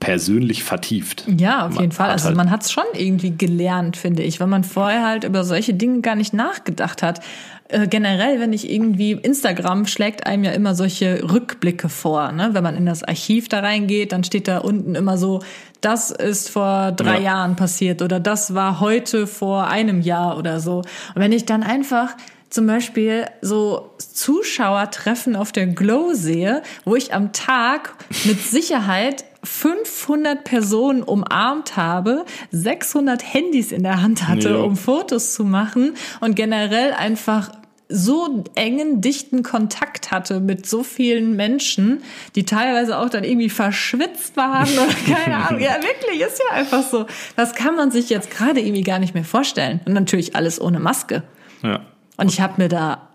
persönlich 0.00 0.62
vertieft. 0.64 1.24
Ja, 1.38 1.66
auf 1.66 1.72
jeden 1.72 1.84
Man 1.84 1.92
Fall. 1.92 2.06
hat 2.06 2.12
Also 2.14 2.26
halt- 2.26 2.36
man 2.36 2.50
hat 2.50 2.62
es 2.62 2.70
schon 2.70 2.84
irgendwie 2.94 3.36
gelernt, 3.36 3.96
finde 3.96 4.22
ich, 4.22 4.38
weil 4.40 4.46
man 4.46 4.62
vorher 4.64 5.04
halt 5.06 5.24
über 5.24 5.42
solche 5.44 5.74
Dinge 5.74 6.00
gar 6.02 6.14
nicht 6.14 6.32
nachgedacht 6.34 7.02
hat. 7.02 7.20
Äh, 7.68 7.86
generell, 7.88 8.40
wenn 8.40 8.52
ich 8.52 8.70
irgendwie 8.70 9.12
Instagram 9.12 9.86
schlägt 9.86 10.26
einem 10.26 10.44
ja 10.44 10.52
immer 10.52 10.74
solche 10.74 11.22
Rückblicke 11.30 11.88
vor. 11.88 12.32
Ne? 12.32 12.50
Wenn 12.52 12.62
man 12.62 12.76
in 12.76 12.86
das 12.86 13.02
Archiv 13.02 13.48
da 13.48 13.60
reingeht, 13.60 14.12
dann 14.12 14.24
steht 14.24 14.48
da 14.48 14.58
unten 14.58 14.94
immer 14.94 15.18
so, 15.18 15.42
das 15.80 16.10
ist 16.10 16.48
vor 16.48 16.92
drei 16.92 17.16
Ja. 17.18 17.24
Jahren 17.24 17.56
passiert 17.56 18.00
oder 18.00 18.20
das 18.20 18.54
war 18.54 18.80
heute 18.80 19.26
vor 19.26 19.66
einem 19.66 20.00
Jahr 20.00 20.38
oder 20.38 20.60
so. 20.60 20.78
Und 20.78 21.16
wenn 21.16 21.32
ich 21.32 21.44
dann 21.44 21.62
einfach 21.62 22.16
zum 22.50 22.66
Beispiel 22.66 23.26
so 23.42 23.90
Zuschauertreffen 23.98 25.36
auf 25.36 25.52
der 25.52 25.66
Glow 25.66 26.12
sehe, 26.14 26.62
wo 26.84 26.96
ich 26.96 27.12
am 27.14 27.32
Tag 27.32 27.94
mit 28.24 28.40
Sicherheit 28.40 29.24
500 29.44 30.44
Personen 30.44 31.02
umarmt 31.02 31.76
habe, 31.76 32.24
600 32.50 33.22
Handys 33.34 33.72
in 33.72 33.82
der 33.82 34.02
Hand 34.02 34.26
hatte, 34.28 34.50
Ja. 34.50 34.56
um 34.56 34.76
Fotos 34.76 35.34
zu 35.34 35.44
machen 35.44 35.94
und 36.20 36.34
generell 36.36 36.92
einfach 36.92 37.50
so 37.90 38.44
engen, 38.54 39.00
dichten 39.00 39.42
Kontakt 39.42 40.10
hatte 40.10 40.40
mit 40.40 40.66
so 40.66 40.82
vielen 40.82 41.36
Menschen, 41.36 42.02
die 42.34 42.44
teilweise 42.44 42.98
auch 42.98 43.08
dann 43.08 43.24
irgendwie 43.24 43.48
verschwitzt 43.48 44.36
waren 44.36 44.68
oder 44.68 44.92
keine 45.16 45.36
Ahnung. 45.36 45.60
Ja, 45.60 45.76
wirklich, 45.76 46.20
ist 46.20 46.38
ja 46.50 46.54
einfach 46.56 46.82
so. 46.82 47.06
Das 47.36 47.54
kann 47.54 47.76
man 47.76 47.90
sich 47.90 48.10
jetzt 48.10 48.30
gerade 48.30 48.60
irgendwie 48.60 48.82
gar 48.82 48.98
nicht 48.98 49.14
mehr 49.14 49.24
vorstellen. 49.24 49.80
Und 49.86 49.94
natürlich 49.94 50.36
alles 50.36 50.60
ohne 50.60 50.80
Maske. 50.80 51.22
Ja. 51.62 51.80
Und 52.18 52.30
ich 52.30 52.42
habe 52.42 52.60
mir 52.60 52.68
da 52.68 53.08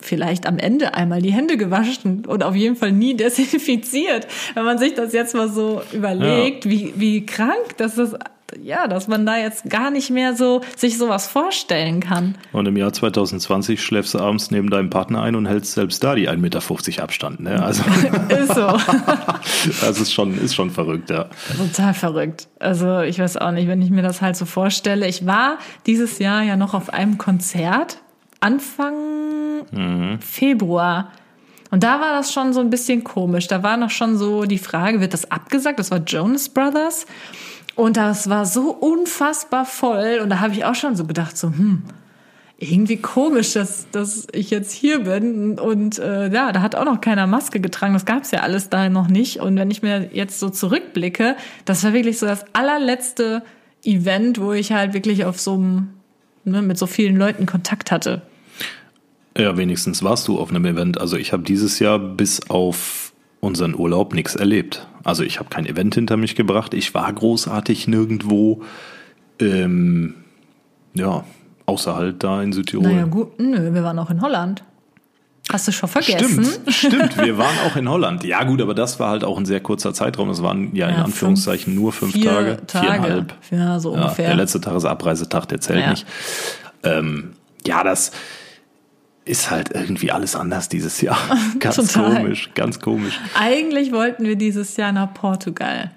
vielleicht 0.00 0.46
am 0.46 0.58
Ende 0.58 0.94
einmal 0.94 1.22
die 1.22 1.32
Hände 1.32 1.56
gewaschen 1.56 2.24
und 2.26 2.42
auf 2.42 2.56
jeden 2.56 2.74
Fall 2.74 2.90
nie 2.90 3.14
desinfiziert. 3.16 4.26
Wenn 4.54 4.64
man 4.64 4.78
sich 4.78 4.94
das 4.94 5.12
jetzt 5.12 5.34
mal 5.34 5.48
so 5.48 5.82
überlegt, 5.92 6.68
wie, 6.68 6.94
wie 6.96 7.24
krank 7.24 7.76
das 7.76 7.98
ist, 7.98 8.16
ja, 8.62 8.86
dass 8.86 9.08
man 9.08 9.26
da 9.26 9.36
jetzt 9.36 9.68
gar 9.68 9.90
nicht 9.90 10.10
mehr 10.10 10.34
so 10.34 10.62
sich 10.76 10.98
sowas 10.98 11.28
vorstellen 11.28 12.00
kann. 12.00 12.36
Und 12.52 12.66
im 12.66 12.76
Jahr 12.76 12.92
2020 12.92 13.82
schläfst 13.82 14.14
du 14.14 14.18
abends 14.18 14.50
neben 14.50 14.70
deinem 14.70 14.90
Partner 14.90 15.22
ein 15.22 15.36
und 15.36 15.46
hältst 15.46 15.72
selbst 15.72 16.02
da 16.02 16.14
die 16.14 16.28
1,50 16.28 16.36
Meter 16.36 17.02
Abstand. 17.02 17.40
Ne? 17.40 17.62
Also 17.62 17.82
Ist 18.28 18.54
so. 18.54 18.66
das 19.80 20.00
ist 20.00 20.12
schon, 20.12 20.38
ist 20.38 20.54
schon 20.54 20.70
verrückt, 20.70 21.10
ja. 21.10 21.26
Total 21.56 21.94
verrückt. 21.94 22.48
Also 22.58 23.00
ich 23.00 23.18
weiß 23.18 23.36
auch 23.36 23.50
nicht, 23.50 23.68
wenn 23.68 23.82
ich 23.82 23.90
mir 23.90 24.02
das 24.02 24.22
halt 24.22 24.36
so 24.36 24.44
vorstelle. 24.44 25.06
Ich 25.06 25.26
war 25.26 25.58
dieses 25.86 26.18
Jahr 26.18 26.42
ja 26.42 26.56
noch 26.56 26.74
auf 26.74 26.92
einem 26.92 27.18
Konzert 27.18 27.98
Anfang 28.40 28.94
Februar. 30.20 31.12
Und 31.70 31.82
da 31.82 32.00
war 32.00 32.12
das 32.12 32.32
schon 32.32 32.52
so 32.52 32.60
ein 32.60 32.70
bisschen 32.70 33.04
komisch. 33.04 33.46
Da 33.46 33.62
war 33.62 33.76
noch 33.76 33.90
schon 33.90 34.16
so 34.16 34.44
die 34.44 34.58
Frage, 34.58 35.00
wird 35.00 35.12
das 35.12 35.30
abgesagt? 35.30 35.78
Das 35.78 35.90
war 35.90 35.98
Jonas 35.98 36.48
Brothers. 36.48 37.06
Und 37.74 37.96
das 37.96 38.28
war 38.28 38.44
so 38.44 38.72
unfassbar 38.72 39.64
voll. 39.64 40.20
Und 40.22 40.30
da 40.30 40.40
habe 40.40 40.52
ich 40.52 40.64
auch 40.64 40.74
schon 40.74 40.96
so 40.96 41.04
gedacht, 41.04 41.36
so, 41.36 41.48
hm, 41.48 41.82
irgendwie 42.58 42.96
komisch, 42.96 43.52
dass, 43.52 43.88
dass 43.90 44.26
ich 44.32 44.50
jetzt 44.50 44.72
hier 44.72 45.04
bin. 45.04 45.58
Und 45.58 45.98
äh, 45.98 46.28
ja, 46.32 46.50
da 46.50 46.60
hat 46.60 46.74
auch 46.74 46.84
noch 46.84 47.00
keiner 47.00 47.26
Maske 47.28 47.60
getragen. 47.60 47.94
Das 47.94 48.04
gab's 48.04 48.32
ja 48.32 48.40
alles 48.40 48.68
da 48.68 48.88
noch 48.88 49.06
nicht. 49.06 49.40
Und 49.40 49.56
wenn 49.56 49.70
ich 49.70 49.82
mir 49.82 50.10
jetzt 50.12 50.40
so 50.40 50.48
zurückblicke, 50.48 51.36
das 51.64 51.84
war 51.84 51.92
wirklich 51.92 52.18
so 52.18 52.26
das 52.26 52.44
allerletzte 52.54 53.42
Event, 53.84 54.40
wo 54.40 54.52
ich 54.52 54.72
halt 54.72 54.92
wirklich 54.92 55.24
auf 55.24 55.40
so 55.40 55.54
einem, 55.54 55.88
ne, 56.44 56.62
mit 56.62 56.78
so 56.78 56.86
vielen 56.86 57.16
Leuten 57.16 57.46
Kontakt 57.46 57.92
hatte. 57.92 58.22
Ja, 59.36 59.56
wenigstens 59.56 60.02
warst 60.02 60.26
du 60.26 60.36
auf 60.40 60.50
einem 60.50 60.64
Event. 60.64 61.00
Also 61.00 61.16
ich 61.16 61.32
habe 61.32 61.44
dieses 61.44 61.78
Jahr 61.78 62.00
bis 62.00 62.50
auf 62.50 63.12
unseren 63.38 63.76
Urlaub 63.76 64.14
nichts 64.14 64.34
erlebt. 64.34 64.88
Also 65.08 65.22
ich 65.22 65.38
habe 65.38 65.48
kein 65.48 65.64
Event 65.66 65.94
hinter 65.94 66.16
mich 66.18 66.34
gebracht. 66.36 66.74
Ich 66.74 66.92
war 66.94 67.10
großartig 67.10 67.88
nirgendwo. 67.88 68.62
Ähm, 69.40 70.14
ja, 70.94 71.24
außer 71.66 71.94
halt 71.94 72.22
da 72.22 72.42
in 72.42 72.52
Südtirol. 72.52 72.86
Naja, 72.92 73.04
gut, 73.06 73.38
nö, 73.40 73.72
wir 73.72 73.82
waren 73.82 73.98
auch 73.98 74.10
in 74.10 74.20
Holland. 74.20 74.62
Hast 75.50 75.66
du 75.66 75.72
schon 75.72 75.88
vergessen? 75.88 76.44
Stimmt, 76.44 76.74
stimmt. 76.74 77.22
Wir 77.24 77.38
waren 77.38 77.56
auch 77.66 77.76
in 77.76 77.88
Holland. 77.88 78.22
Ja 78.24 78.44
gut, 78.44 78.60
aber 78.60 78.74
das 78.74 79.00
war 79.00 79.08
halt 79.08 79.24
auch 79.24 79.38
ein 79.38 79.46
sehr 79.46 79.60
kurzer 79.60 79.94
Zeitraum. 79.94 80.28
Das 80.28 80.42
waren 80.42 80.74
ja 80.76 80.88
in 80.88 80.96
Ja, 80.96 81.04
Anführungszeichen 81.04 81.74
nur 81.74 81.92
fünf 81.92 82.12
vier 82.12 82.30
Tage, 82.30 82.58
Tage. 82.66 82.84
viereinhalb. 82.86 83.34
Ja, 83.50 83.80
so 83.80 83.92
ungefähr. 83.92 84.26
Der 84.26 84.36
letzte 84.36 84.60
Tag 84.60 84.76
ist 84.76 84.84
Abreisetag, 84.84 85.46
der 85.46 85.60
zählt 85.62 85.80
Ja. 85.80 85.90
nicht. 85.90 86.06
Ähm, 86.82 87.30
ja, 87.66 87.82
das 87.82 88.12
ist 89.28 89.50
halt 89.50 89.70
irgendwie 89.74 90.10
alles 90.10 90.34
anders 90.34 90.68
dieses 90.68 91.00
Jahr. 91.00 91.18
Ganz 91.60 91.76
Total. 91.76 92.16
komisch, 92.16 92.50
ganz 92.54 92.80
komisch. 92.80 93.18
Eigentlich 93.38 93.92
wollten 93.92 94.24
wir 94.24 94.36
dieses 94.36 94.76
Jahr 94.76 94.92
nach 94.92 95.12
Portugal. 95.14 95.90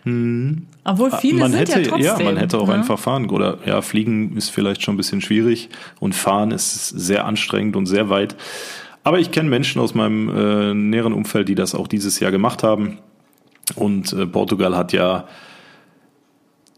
Obwohl 0.83 1.11
viele 1.19 1.33
Hm. 1.33 1.39
man 1.39 1.51
sind 1.51 1.59
hätte, 1.61 1.81
ja 1.81 1.87
trotzdem. 1.89 2.25
man 2.25 2.37
hätte 2.37 2.59
auch 2.59 2.67
ne? 2.67 2.73
einfach 2.73 2.99
fahren 2.99 3.29
oder 3.29 3.59
ja, 3.65 3.81
fliegen 3.81 4.35
ist 4.37 4.49
vielleicht 4.49 4.83
schon 4.83 4.95
ein 4.95 4.97
bisschen 4.97 5.21
schwierig 5.21 5.69
und 5.99 6.13
fahren 6.15 6.51
ist 6.51 6.87
sehr 6.89 7.25
anstrengend 7.25 7.75
und 7.75 7.85
sehr 7.85 8.09
weit. 8.09 8.35
Aber 9.03 9.19
ich 9.19 9.31
kenne 9.31 9.49
Menschen 9.49 9.81
aus 9.81 9.95
meinem 9.95 10.29
äh, 10.29 10.73
näheren 10.73 11.13
Umfeld, 11.13 11.49
die 11.49 11.55
das 11.55 11.73
auch 11.73 11.87
dieses 11.87 12.19
Jahr 12.19 12.31
gemacht 12.31 12.61
haben. 12.63 12.99
Und 13.75 14.13
äh, 14.13 14.25
Portugal 14.27 14.75
hat 14.77 14.93
ja 14.93 15.27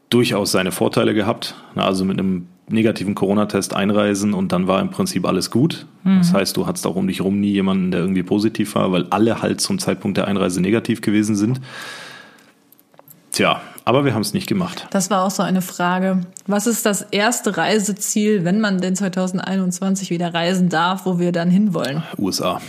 durchaus 0.09 0.51
seine 0.51 0.71
Vorteile 0.71 1.13
gehabt. 1.13 1.55
Na, 1.75 1.85
Also 1.85 2.05
mit 2.05 2.19
einem 2.19 2.47
negativen 2.69 3.13
Corona-Test 3.13 3.75
einreisen 3.75 4.33
und 4.33 4.51
dann 4.51 4.67
war 4.67 4.81
im 4.81 4.89
Prinzip 4.89 5.25
alles 5.25 5.51
gut. 5.51 5.85
Das 6.05 6.33
heißt, 6.33 6.57
du 6.57 6.65
hattest 6.67 6.85
auch 6.87 6.95
um 6.95 7.07
dich 7.07 7.21
rum 7.21 7.39
nie 7.39 7.51
jemanden, 7.51 7.91
der 7.91 8.01
irgendwie 8.01 8.23
positiv 8.23 8.75
war, 8.75 8.91
weil 8.91 9.05
alle 9.09 9.41
halt 9.41 9.61
zum 9.61 9.79
Zeitpunkt 9.79 10.17
der 10.17 10.27
Einreise 10.27 10.59
negativ 10.61 11.01
gewesen 11.01 11.35
sind. 11.35 11.61
Tja, 13.31 13.61
aber 13.85 14.05
wir 14.05 14.13
haben 14.13 14.21
es 14.21 14.33
nicht 14.33 14.47
gemacht. 14.47 14.87
Das 14.91 15.09
war 15.09 15.23
auch 15.23 15.31
so 15.31 15.43
eine 15.43 15.61
Frage. 15.61 16.21
Was 16.45 16.67
ist 16.67 16.85
das 16.85 17.01
erste 17.01 17.57
Reiseziel, 17.57 18.45
wenn 18.45 18.59
man 18.59 18.79
denn 18.79 18.95
2021 18.95 20.09
wieder 20.09 20.33
reisen 20.33 20.69
darf, 20.69 21.05
wo 21.05 21.19
wir 21.19 21.31
dann 21.31 21.49
hinwollen? 21.49 22.03
USA. 22.17 22.61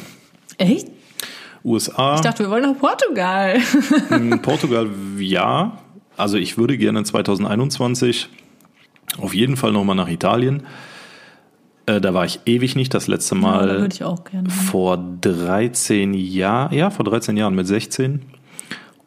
Echt? 0.59 0.88
USA, 1.64 2.14
Ich 2.16 2.20
dachte, 2.20 2.44
wir 2.44 2.50
wollen 2.50 2.62
nach 2.62 2.78
Portugal. 2.78 3.59
Portugal, 4.42 4.88
ja. 5.18 5.78
Also 6.16 6.37
ich 6.37 6.57
würde 6.59 6.78
gerne 6.78 7.02
2021 7.02 8.28
auf 9.18 9.35
jeden 9.35 9.57
Fall 9.57 9.72
nochmal 9.72 9.96
nach 9.96 10.09
Italien. 10.09 10.62
Äh, 11.87 12.00
da 12.00 12.14
war 12.14 12.24
ich 12.24 12.40
ewig 12.46 12.77
nicht, 12.77 12.94
das 12.94 13.07
letzte 13.09 13.35
Mal 13.35 13.81
würde 13.81 13.94
ich 13.94 14.05
auch 14.05 14.24
gerne. 14.24 14.48
hin. 14.48 14.59
vor 14.59 14.96
13 14.96 16.14
Jahren, 16.14 16.74
ja, 16.74 16.90
vor 16.90 17.05
13 17.05 17.37
Jahren 17.37 17.55
mit 17.55 17.66
16. 17.66 18.22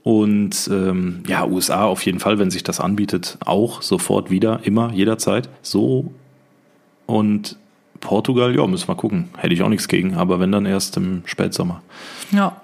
Und 0.03 0.69
ähm, 0.71 1.23
ja, 1.27 1.45
USA 1.45 1.83
auf 1.83 2.05
jeden 2.05 2.19
Fall, 2.19 2.39
wenn 2.39 2.49
sich 2.49 2.63
das 2.63 2.79
anbietet, 2.79 3.37
auch 3.45 3.81
sofort 3.81 4.31
wieder, 4.31 4.61
immer, 4.63 4.93
jederzeit. 4.93 5.49
So. 5.61 6.13
Und 7.07 7.57
Portugal, 7.99 8.55
ja, 8.55 8.65
müssen 8.67 8.87
wir 8.87 8.95
gucken. 8.95 9.29
Hätte 9.37 9.53
ich 9.53 9.63
auch 9.63 9.69
nichts 9.69 9.87
gegen, 9.87 10.15
aber 10.15 10.39
wenn 10.39 10.51
dann 10.51 10.65
erst 10.65 10.95
im 10.97 11.23
Spätsommer. 11.25 11.81
Ja. 12.31 12.61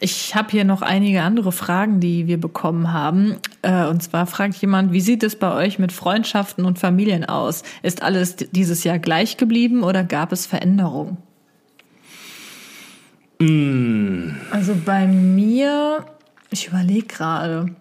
Ich 0.00 0.34
habe 0.34 0.50
hier 0.50 0.64
noch 0.64 0.82
einige 0.82 1.22
andere 1.22 1.52
Fragen, 1.52 2.00
die 2.00 2.26
wir 2.26 2.40
bekommen 2.40 2.92
haben. 2.92 3.36
Äh, 3.62 3.86
Und 3.86 4.02
zwar 4.02 4.26
fragt 4.26 4.56
jemand, 4.56 4.92
wie 4.92 5.00
sieht 5.00 5.22
es 5.22 5.36
bei 5.36 5.54
euch 5.54 5.78
mit 5.78 5.92
Freundschaften 5.92 6.64
und 6.64 6.78
Familien 6.78 7.24
aus? 7.24 7.62
Ist 7.82 8.02
alles 8.02 8.36
dieses 8.36 8.84
Jahr 8.84 8.98
gleich 8.98 9.36
geblieben 9.36 9.82
oder 9.82 10.02
gab 10.04 10.32
es 10.32 10.46
Veränderungen? 10.46 11.18
Also 14.50 14.74
bei 14.84 15.06
mir, 15.06 16.04
ich 16.50 16.68
überlege 16.68 17.06
gerade. 17.06 17.74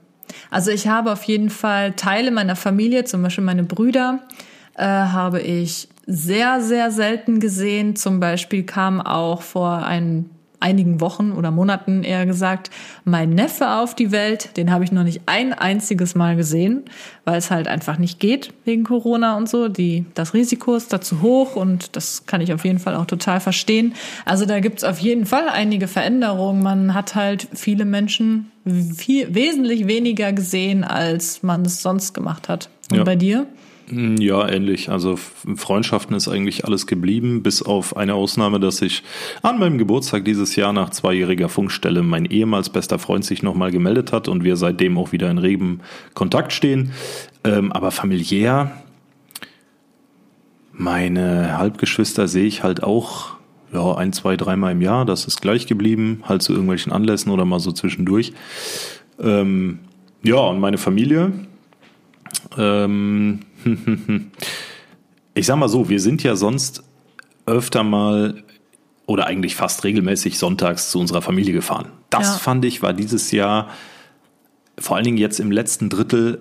Also 0.50 0.72
ich 0.72 0.88
habe 0.88 1.12
auf 1.12 1.24
jeden 1.24 1.50
Fall 1.50 1.94
Teile 1.94 2.32
meiner 2.32 2.56
Familie, 2.56 3.06
zum 3.06 3.22
Beispiel 3.22 3.44
meine 3.44 3.64
Brüder, 3.64 4.20
äh, 4.76 4.84
habe 4.84 5.42
ich 5.42 5.88
sehr, 6.06 6.62
sehr 6.62 6.92
selten 6.92 7.40
gesehen. 7.40 7.96
Zum 7.96 8.20
Beispiel 8.20 8.64
kam 8.64 9.00
auch 9.00 9.42
vor 9.42 9.86
ein, 9.86 10.30
einigen 10.64 11.02
Wochen 11.02 11.32
oder 11.34 11.52
Monaten 11.52 12.04
eher 12.04 12.26
gesagt 12.26 12.72
mein 13.06 13.32
Neffe 13.32 13.70
auf 13.70 13.94
die 13.96 14.12
Welt. 14.12 14.56
Den 14.58 14.72
habe 14.72 14.84
ich 14.84 14.92
noch 14.92 15.04
nicht 15.04 15.22
ein 15.26 15.54
einziges 15.54 16.16
Mal 16.16 16.36
gesehen, 16.36 16.84
weil 17.26 17.38
es 17.38 17.52
halt 17.52 17.68
einfach 17.68 17.98
nicht 17.98 18.20
geht 18.20 18.54
wegen 18.66 18.84
Corona 18.86 19.36
und 19.38 19.50
so. 19.50 19.68
Die, 19.68 20.06
das 20.14 20.34
Risiko 20.34 20.76
ist 20.76 20.94
da 20.94 21.02
zu 21.02 21.22
hoch 21.22 21.56
und 21.56 21.96
das 21.96 22.26
kann 22.26 22.42
ich 22.42 22.54
auf 22.54 22.64
jeden 22.66 22.80
Fall 22.80 22.96
auch 22.96 23.06
total 23.06 23.40
verstehen. 23.40 23.94
Also 24.26 24.46
da 24.46 24.60
gibt's 24.60 24.84
auf 24.84 25.00
jeden 25.00 25.26
Fall 25.26 25.50
einige 25.50 25.88
Veränderungen. 25.88 26.64
Man 26.64 26.94
hat 26.94 27.16
halt 27.16 27.48
viele 27.54 27.86
Menschen 27.86 28.50
viel, 28.96 29.36
wesentlich 29.36 29.88
weniger 29.88 30.32
gesehen, 30.32 30.84
als 30.86 31.44
man 31.44 31.64
es 31.66 31.82
sonst 31.82 32.14
gemacht 32.14 32.48
hat. 32.48 32.70
Und 32.90 32.98
Ja. 33.00 33.04
bei 33.04 33.16
dir? 33.16 33.46
Ja, 34.20 34.48
ähnlich. 34.48 34.90
Also 34.90 35.18
Freundschaften 35.18 36.16
ist 36.16 36.28
eigentlich 36.28 36.66
alles 36.66 36.88
geblieben, 36.88 37.44
bis 37.44 37.62
auf 37.62 37.96
eine 37.98 38.14
Ausnahme, 38.16 38.60
dass 38.60 38.82
ich 38.82 39.04
an 39.42 39.60
meinem 39.60 39.78
Geburtstag 39.78 40.26
dieses 40.26 40.56
Jahr 40.56 40.74
nach 40.74 40.90
zweijähriger 40.90 41.50
Funkstelle 41.50 42.02
mein 42.04 42.26
ehemals 42.26 42.70
bester 42.70 43.00
Freund 43.00 43.26
sich 43.26 43.44
nochmal 43.44 43.72
gemeldet 43.72 44.12
hat 44.12 44.28
und 44.28 44.44
wir 44.44 44.56
seitdem 44.56 44.98
auch 44.98 45.12
wieder 45.12 45.30
in 45.30 45.38
regem 45.38 45.82
Kontakt 46.14 46.54
stehen. 46.54 46.92
Ähm, 47.44 47.72
aber 47.72 47.92
familiär, 47.92 48.72
meine 50.72 51.58
Halbgeschwister 51.58 52.28
sehe 52.28 52.46
ich 52.46 52.64
halt 52.64 52.84
auch 52.84 53.34
ja, 53.74 53.96
ein, 53.96 54.14
zwei, 54.14 54.38
dreimal 54.38 54.72
im 54.72 54.82
Jahr. 54.82 55.06
Das 55.06 55.26
ist 55.26 55.42
gleich 55.42 55.68
geblieben, 55.68 56.24
halt 56.26 56.42
zu 56.42 56.54
irgendwelchen 56.54 56.92
Anlässen 56.92 57.32
oder 57.32 57.46
mal 57.46 57.60
so 57.60 57.72
zwischendurch. 57.72 58.34
Ähm, 59.22 59.80
Ja, 60.24 60.38
und 60.38 60.60
meine 60.60 60.78
Familie. 60.78 61.32
Ähm, 62.58 63.40
ich 65.34 65.46
sag 65.46 65.58
mal 65.58 65.70
so, 65.70 65.90
wir 65.90 66.00
sind 66.00 66.24
ja 66.24 66.36
sonst 66.36 66.84
öfter 67.46 67.84
mal 67.84 68.44
oder 69.06 69.26
eigentlich 69.28 69.56
fast 69.56 69.84
regelmäßig 69.84 70.38
sonntags 70.38 70.92
zu 70.92 71.00
unserer 71.00 71.22
Familie 71.22 71.54
gefahren. 71.54 71.88
Das 72.10 72.28
Ja. 72.28 72.38
fand 72.38 72.64
ich 72.66 72.82
war 72.82 72.94
dieses 72.94 73.32
Jahr 73.32 73.70
vor 74.80 74.96
allen 74.96 75.06
Dingen 75.06 75.18
jetzt 75.18 75.40
im 75.40 75.52
letzten 75.52 75.90
Drittel 75.90 76.40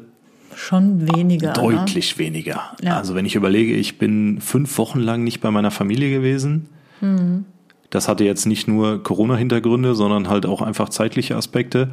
Schon 0.55 1.09
weniger. 1.15 1.49
Ne? 1.49 1.53
deutlich 1.55 2.19
weniger. 2.19 2.77
Ja. 2.83 2.97
Also 2.97 3.15
wenn 3.15 3.25
ich 3.27 3.35
überlege, 3.35 3.75
ich 3.75 3.99
bin 3.99 4.41
fünf 4.41 4.77
Wochen 4.79 5.01
lang 5.01 5.25
nicht 5.25 5.41
bei 5.41 5.51
meiner 5.51 5.71
Familie 5.71 6.11
gewesen. 6.11 6.69
Mhm. 7.01 7.47
Das 7.91 8.07
hatte 8.09 8.25
jetzt 8.25 8.47
nicht 8.47 8.69
nur 8.69 9.03
Corona-Hintergründe, 9.03 9.95
sondern 9.95 10.29
halt 10.29 10.47
auch 10.47 10.63
einfach 10.63 10.89
zeitliche 10.89 11.37
Aspekte. 11.37 11.91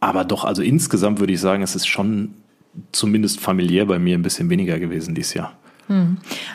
Aber 0.00 0.24
doch, 0.24 0.44
also 0.44 0.62
insgesamt 0.62 1.20
würde 1.20 1.32
ich 1.32 1.40
sagen, 1.40 1.62
es 1.62 1.74
ist 1.76 1.86
schon 1.86 2.34
zumindest 2.92 3.40
familiär 3.40 3.86
bei 3.86 3.98
mir 3.98 4.16
ein 4.16 4.22
bisschen 4.22 4.50
weniger 4.50 4.78
gewesen 4.78 5.14
dieses 5.14 5.34
Jahr. 5.34 5.52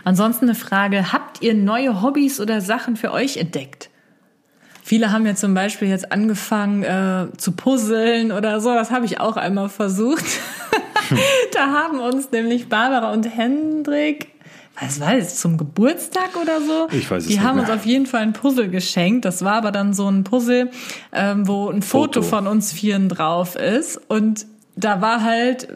Ansonsten 0.03 0.45
eine 0.45 0.55
Frage, 0.55 1.13
habt 1.13 1.41
ihr 1.41 1.53
neue 1.53 2.01
Hobbys 2.01 2.41
oder 2.41 2.59
Sachen 2.59 2.97
für 2.97 3.11
euch 3.13 3.37
entdeckt? 3.37 3.89
Viele 4.83 5.11
haben 5.13 5.25
ja 5.25 5.35
zum 5.35 5.53
Beispiel 5.53 5.87
jetzt 5.87 6.11
angefangen 6.11 6.83
äh, 6.83 7.27
zu 7.37 7.53
puzzeln 7.53 8.31
oder 8.33 8.59
so. 8.59 8.73
Das 8.73 8.91
habe 8.91 9.05
ich 9.05 9.21
auch 9.21 9.37
einmal 9.37 9.69
versucht. 9.69 10.25
da 11.53 11.67
haben 11.71 11.99
uns 11.99 12.31
nämlich 12.31 12.67
Barbara 12.67 13.13
und 13.13 13.23
Hendrik, 13.25 14.27
was 14.79 14.99
war 14.99 15.15
das, 15.15 15.39
zum 15.39 15.57
Geburtstag 15.57 16.35
oder 16.41 16.59
so? 16.59 16.87
Ich 16.91 17.09
weiß 17.09 17.23
es 17.23 17.29
Die 17.29 17.35
nicht 17.35 17.43
haben 17.43 17.57
mehr. 17.57 17.65
uns 17.69 17.73
auf 17.73 17.85
jeden 17.85 18.05
Fall 18.07 18.21
ein 18.23 18.33
Puzzle 18.33 18.69
geschenkt. 18.69 19.23
Das 19.25 19.45
war 19.45 19.53
aber 19.53 19.71
dann 19.71 19.93
so 19.93 20.09
ein 20.09 20.23
Puzzle, 20.23 20.71
ähm, 21.13 21.47
wo 21.47 21.69
ein 21.69 21.81
Foto, 21.83 22.21
Foto. 22.21 22.35
von 22.37 22.47
uns 22.47 22.73
Vieren 22.73 23.07
drauf 23.07 23.55
ist. 23.55 23.97
Und 24.09 24.45
da 24.75 25.01
war 25.01 25.21
halt, 25.23 25.67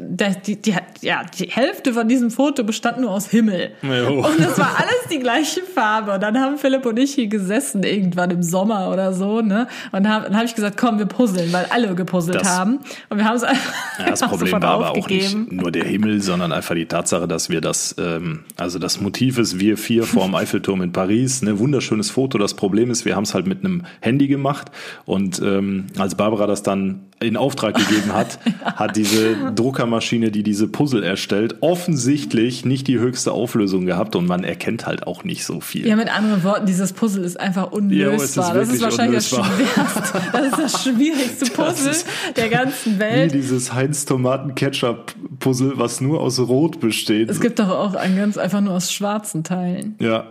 die, 0.47 0.55
die, 0.62 0.73
ja, 1.01 1.23
die 1.38 1.47
Hälfte 1.49 1.93
von 1.93 2.08
diesem 2.08 2.31
Foto 2.31 2.63
bestand 2.63 2.99
nur 3.01 3.12
aus 3.12 3.27
Himmel. 3.29 3.71
Jo. 3.84 4.25
Und 4.25 4.39
es 4.39 4.58
war 4.58 4.77
alles 4.77 5.08
die 5.12 5.19
gleiche 5.19 5.62
Farbe. 5.63 6.13
Und 6.13 6.23
dann 6.23 6.39
haben 6.39 6.58
Philipp 6.58 6.86
und 6.86 6.97
ich 6.97 7.13
hier 7.13 7.27
gesessen, 7.27 7.84
irgendwann 7.84 8.31
im 8.31 8.41
Sommer 8.41 8.89
oder 8.91 9.13
so, 9.13 9.41
ne? 9.41 9.67
Und 9.91 10.10
hab, 10.10 10.23
dann 10.23 10.36
habe 10.36 10.45
ich 10.45 10.55
gesagt, 10.55 10.77
komm, 10.77 10.97
wir 10.97 11.05
puzzeln, 11.08 11.51
weil 11.51 11.65
alle 11.71 11.93
gepuzzelt 11.93 12.39
Das- 12.41 12.58
haben. 12.58 12.79
Und 13.10 13.17
wir 13.17 13.25
haben 13.25 13.36
es 13.36 13.43
einfach, 13.43 13.73
Ja, 13.99 14.10
das 14.12 14.21
Problem 14.29 14.53
war 14.53 14.63
aber 14.63 14.91
auch 14.91 15.10
nicht 15.10 15.51
nur 15.51 15.71
der 15.71 15.84
Himmel, 15.86 16.21
sondern 16.21 16.51
einfach 16.53 16.75
die 16.75 16.86
Tatsache, 16.86 17.27
dass 17.27 17.49
wir 17.49 17.60
das, 17.62 17.95
ähm, 17.99 18.45
also 18.55 18.79
das 18.79 19.01
Motiv 19.01 19.38
ist 19.38 19.60
wir 19.60 19.77
vier 19.77 20.03
vor 20.03 20.23
dem 20.25 20.36
Eiffelturm 20.36 20.81
in 20.81 20.93
Paris, 20.93 21.41
ne, 21.41 21.60
wunderschönes 21.60 22.10
Foto. 22.12 22.38
Das 22.38 22.53
Problem 22.53 22.89
ist, 22.91 23.03
wir 23.03 23.15
haben 23.17 23.23
es 23.23 23.34
halt 23.34 23.45
mit 23.45 23.60
einem 23.65 23.84
Handy 23.99 24.27
gemacht 24.27 24.71
und 25.05 25.41
ähm, 25.41 25.88
als 25.97 26.15
Barbara 26.15 26.47
das 26.47 26.63
dann 26.63 27.01
in 27.21 27.38
Auftrag 27.38 27.75
gegeben 27.75 28.13
hat, 28.13 28.39
hat 28.63 28.95
diese 28.97 29.51
Druckermaschine, 29.56 30.32
die 30.32 30.43
diese 30.43 30.67
Puzzle 30.67 31.04
erstellt, 31.04 31.56
offensichtlich 31.62 32.65
nicht 32.65 32.88
die 32.88 32.99
höchste 32.99 33.32
Auflösung 33.32 33.86
gehabt 33.86 34.15
und 34.15 34.28
man 34.28 34.43
erkennt 34.43 34.86
halt 34.86 35.08
auch 35.08 35.23
nicht 35.23 35.45
so 35.45 35.62
viel. 35.62 35.88
Ja, 35.88 35.95
mit 35.95 36.13
anderen 36.13 36.43
Worten, 36.43 36.65
dieses 36.65 36.93
Puzzle 36.93 37.23
ist 37.23 37.39
einfach 37.39 37.71
Jo, 37.71 38.12
es 38.12 38.36
ist 38.36 38.38
unlösbar. 38.38 38.54
das 38.54 38.69
ist 38.69 38.82
wahrscheinlich 38.82 39.34
unlösbar. 39.34 39.49
das 39.58 40.12
schwerste, 40.12 40.32
das 40.34 40.45
ist 40.45 40.60
das 40.75 40.84
schwierigste 40.84 41.45
Puzzle 41.51 41.91
ist 41.91 42.08
der 42.36 42.49
ganzen 42.49 42.95
Wie 42.95 42.99
Welt. 42.99 43.34
dieses 43.34 43.73
Heinz-Tomaten-Ketchup-Puzzle, 43.73 45.73
was 45.78 46.01
nur 46.01 46.21
aus 46.21 46.39
Rot 46.39 46.80
besteht. 46.80 47.30
Es 47.30 47.39
gibt 47.39 47.60
doch 47.60 47.69
auch 47.69 47.95
ein 47.95 48.17
ganz 48.17 48.38
einfach 48.38 48.62
nur 48.62 48.73
aus 48.73 48.91
schwarzen 48.91 49.43
Teilen. 49.43 49.95
ja, 49.99 50.25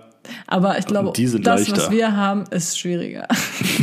Aber 0.46 0.78
ich 0.78 0.86
glaube, 0.86 1.12
das, 1.12 1.32
leichter. 1.32 1.76
was 1.76 1.90
wir 1.90 2.16
haben, 2.16 2.44
ist 2.50 2.78
schwieriger. 2.78 3.26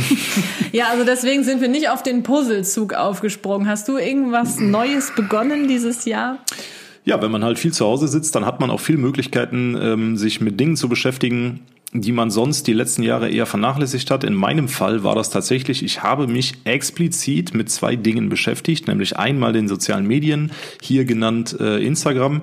ja, 0.72 0.86
also 0.90 1.04
deswegen 1.04 1.44
sind 1.44 1.60
wir 1.60 1.68
nicht 1.68 1.88
auf 1.88 2.02
den 2.02 2.22
Puzzlezug 2.22 2.94
aufgesprungen. 2.94 3.68
Hast 3.68 3.88
du 3.88 3.98
irgendwas 3.98 4.58
Neues 4.58 5.12
begonnen 5.14 5.68
dieses 5.68 6.04
Jahr? 6.04 6.38
Ja, 7.04 7.20
wenn 7.20 7.30
man 7.30 7.42
halt 7.42 7.58
viel 7.58 7.72
zu 7.72 7.84
Hause 7.84 8.06
sitzt, 8.06 8.34
dann 8.34 8.46
hat 8.46 8.60
man 8.60 8.70
auch 8.70 8.80
viele 8.80 8.98
Möglichkeiten, 8.98 9.76
ähm, 9.80 10.16
sich 10.16 10.40
mit 10.40 10.60
Dingen 10.60 10.76
zu 10.76 10.88
beschäftigen, 10.88 11.60
die 11.92 12.12
man 12.12 12.30
sonst 12.30 12.66
die 12.66 12.72
letzten 12.72 13.02
Jahre 13.02 13.28
eher 13.28 13.44
vernachlässigt 13.44 14.10
hat. 14.10 14.24
In 14.24 14.34
meinem 14.34 14.68
Fall 14.68 15.04
war 15.04 15.14
das 15.14 15.28
tatsächlich, 15.28 15.82
ich 15.82 16.02
habe 16.02 16.26
mich 16.26 16.54
explizit 16.64 17.54
mit 17.54 17.70
zwei 17.70 17.96
Dingen 17.96 18.28
beschäftigt, 18.28 18.88
nämlich 18.88 19.18
einmal 19.18 19.52
den 19.52 19.68
sozialen 19.68 20.06
Medien, 20.06 20.52
hier 20.80 21.04
genannt 21.04 21.56
äh, 21.60 21.84
Instagram, 21.84 22.42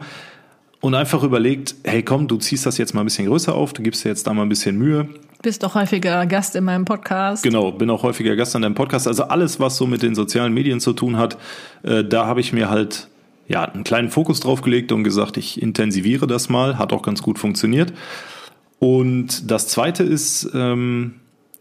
und 0.82 0.96
einfach 0.96 1.24
überlegt, 1.24 1.76
hey 1.84 2.04
komm, 2.04 2.28
du 2.28 2.38
ziehst 2.38 2.66
das 2.66 2.78
jetzt 2.78 2.94
mal 2.94 3.02
ein 3.02 3.06
bisschen 3.06 3.28
größer 3.28 3.54
auf, 3.54 3.74
du 3.74 3.82
gibst 3.82 4.04
dir 4.06 4.10
jetzt 4.10 4.26
da 4.28 4.34
mal 4.34 4.44
ein 4.44 4.50
bisschen 4.50 4.78
Mühe. 4.78 5.10
Bist 5.42 5.64
doch 5.64 5.76
häufiger 5.76 6.26
Gast 6.26 6.56
in 6.56 6.66
meinem 6.66 6.84
Podcast. 6.84 7.44
Genau, 7.44 7.72
bin 7.72 7.90
auch 7.90 8.04
häufiger 8.04 8.36
Gast 8.36 8.56
an 8.58 8.62
deinem 8.62 8.76
Podcast. 8.76 9.08
Also 9.08 9.24
alles, 9.24 9.60
was 9.60 9.78
so 9.78 9.88
mit 9.88 10.04
den 10.04 10.14
sozialen 10.14 10.54
Medien 10.54 10.82
zu 10.82 10.92
tun 10.92 11.18
hat, 11.18 11.38
äh, 11.84 12.04
da 12.04 12.26
habe 12.26 12.42
ich 12.42 12.52
mir 12.52 12.70
halt 12.70 13.08
ja 13.48 13.64
einen 13.64 13.86
kleinen 13.86 14.10
Fokus 14.10 14.42
drauf 14.42 14.62
gelegt 14.62 14.92
und 14.92 15.06
gesagt, 15.06 15.38
ich 15.38 15.62
intensiviere 15.62 16.28
das 16.28 16.50
mal. 16.50 16.78
Hat 16.78 16.92
auch 16.92 17.02
ganz 17.02 17.22
gut 17.22 17.40
funktioniert. 17.40 17.94
Und 18.80 19.50
das 19.50 19.70
zweite 19.70 20.04
ist 20.04 20.50
ähm, 20.54 21.16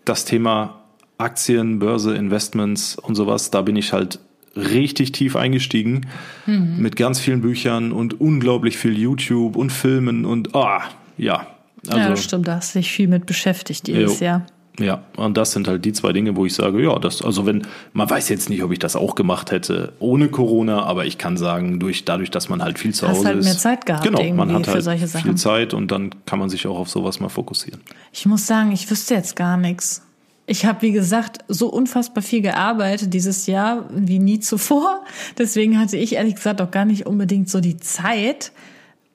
das 0.04 0.24
Thema 0.24 0.82
Aktien, 1.16 1.78
Börse, 1.78 2.16
Investments 2.16 2.96
und 2.96 3.14
sowas. 3.14 3.50
Da 3.50 3.62
bin 3.62 3.76
ich 3.76 3.92
halt 3.92 4.18
richtig 4.58 5.12
tief 5.12 5.36
eingestiegen 5.36 6.06
mit 6.46 6.96
ganz 6.96 7.20
vielen 7.20 7.40
Büchern 7.40 7.92
und 7.92 8.20
unglaublich 8.20 8.78
viel 8.78 8.98
YouTube 8.98 9.56
und 9.56 9.70
Filmen 9.70 10.24
und 10.24 10.54
ah, 10.54 10.82
ja. 11.16 11.46
Also, 11.86 11.98
ja, 11.98 12.08
das 12.10 12.24
stimmt, 12.24 12.48
da 12.48 12.56
hast 12.56 12.74
du 12.74 12.80
dich 12.80 12.90
viel 12.90 13.08
mit 13.08 13.26
beschäftigt 13.26 13.86
Jo. 13.88 14.12
Jahr. 14.20 14.44
ja, 14.80 15.02
und 15.16 15.36
das 15.36 15.52
sind 15.52 15.68
halt 15.68 15.84
die 15.84 15.92
zwei 15.92 16.12
Dinge, 16.12 16.34
wo 16.36 16.44
ich 16.44 16.54
sage, 16.54 16.82
ja, 16.82 16.98
das, 16.98 17.22
also 17.22 17.46
wenn, 17.46 17.62
man 17.92 18.10
weiß 18.10 18.28
jetzt 18.28 18.50
nicht, 18.50 18.62
ob 18.62 18.72
ich 18.72 18.78
das 18.78 18.96
auch 18.96 19.14
gemacht 19.14 19.50
hätte 19.52 19.92
ohne 20.00 20.28
Corona, 20.28 20.82
aber 20.84 21.06
ich 21.06 21.18
kann 21.18 21.36
sagen, 21.36 21.78
durch, 21.78 22.04
dadurch, 22.04 22.30
dass 22.30 22.48
man 22.48 22.62
halt 22.62 22.78
viel 22.78 22.92
zu 22.92 23.06
Hast 23.06 23.18
Hause 23.18 23.28
halt 23.28 23.38
ist. 23.38 23.44
mehr 23.44 23.56
Zeit 23.58 23.86
gehabt 23.86 24.04
Genau, 24.04 24.22
man 24.34 24.52
hat 24.52 24.66
für 24.66 24.72
halt 24.72 24.98
viel 24.98 25.06
Sachen. 25.06 25.36
Zeit 25.36 25.72
und 25.74 25.90
dann 25.90 26.10
kann 26.26 26.38
man 26.38 26.48
sich 26.48 26.66
auch 26.66 26.78
auf 26.78 26.88
sowas 26.90 27.20
mal 27.20 27.28
fokussieren. 27.28 27.80
Ich 28.12 28.26
muss 28.26 28.46
sagen, 28.46 28.72
ich 28.72 28.90
wüsste 28.90 29.14
jetzt 29.14 29.36
gar 29.36 29.56
nichts. 29.56 30.02
Ich 30.48 30.64
habe, 30.64 30.82
wie 30.82 30.92
gesagt, 30.92 31.44
so 31.46 31.68
unfassbar 31.68 32.22
viel 32.22 32.40
gearbeitet 32.40 33.12
dieses 33.12 33.46
Jahr 33.46 33.84
wie 33.94 34.18
nie 34.18 34.40
zuvor. 34.40 35.04
Deswegen 35.36 35.78
hatte 35.78 35.96
ich 35.98 36.14
ehrlich 36.14 36.36
gesagt 36.36 36.62
auch 36.62 36.70
gar 36.70 36.86
nicht 36.86 37.06
unbedingt 37.06 37.50
so 37.50 37.60
die 37.60 37.76
Zeit, 37.76 38.50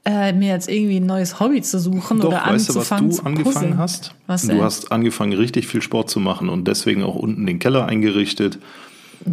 äh, 0.05 0.31
mir 0.33 0.49
jetzt 0.49 0.69
irgendwie 0.69 0.97
ein 0.97 1.05
neues 1.05 1.39
Hobby 1.39 1.61
zu 1.61 1.79
suchen 1.79 2.19
Doch, 2.19 2.27
oder 2.27 2.43
weißt 2.45 2.69
du, 2.69 2.75
was 2.75 2.91
anzufangen 2.91 3.09
du 3.09 3.15
zu 3.15 3.25
angefangen 3.25 3.53
puzzeln. 3.53 3.77
hast? 3.77 4.15
Was 4.27 4.43
denn? 4.43 4.57
Du 4.57 4.63
hast 4.63 4.91
angefangen, 4.91 5.33
richtig 5.33 5.67
viel 5.67 5.81
Sport 5.81 6.09
zu 6.09 6.19
machen 6.19 6.49
und 6.49 6.67
deswegen 6.67 7.03
auch 7.03 7.15
unten 7.15 7.45
den 7.45 7.59
Keller 7.59 7.87
eingerichtet. 7.87 8.59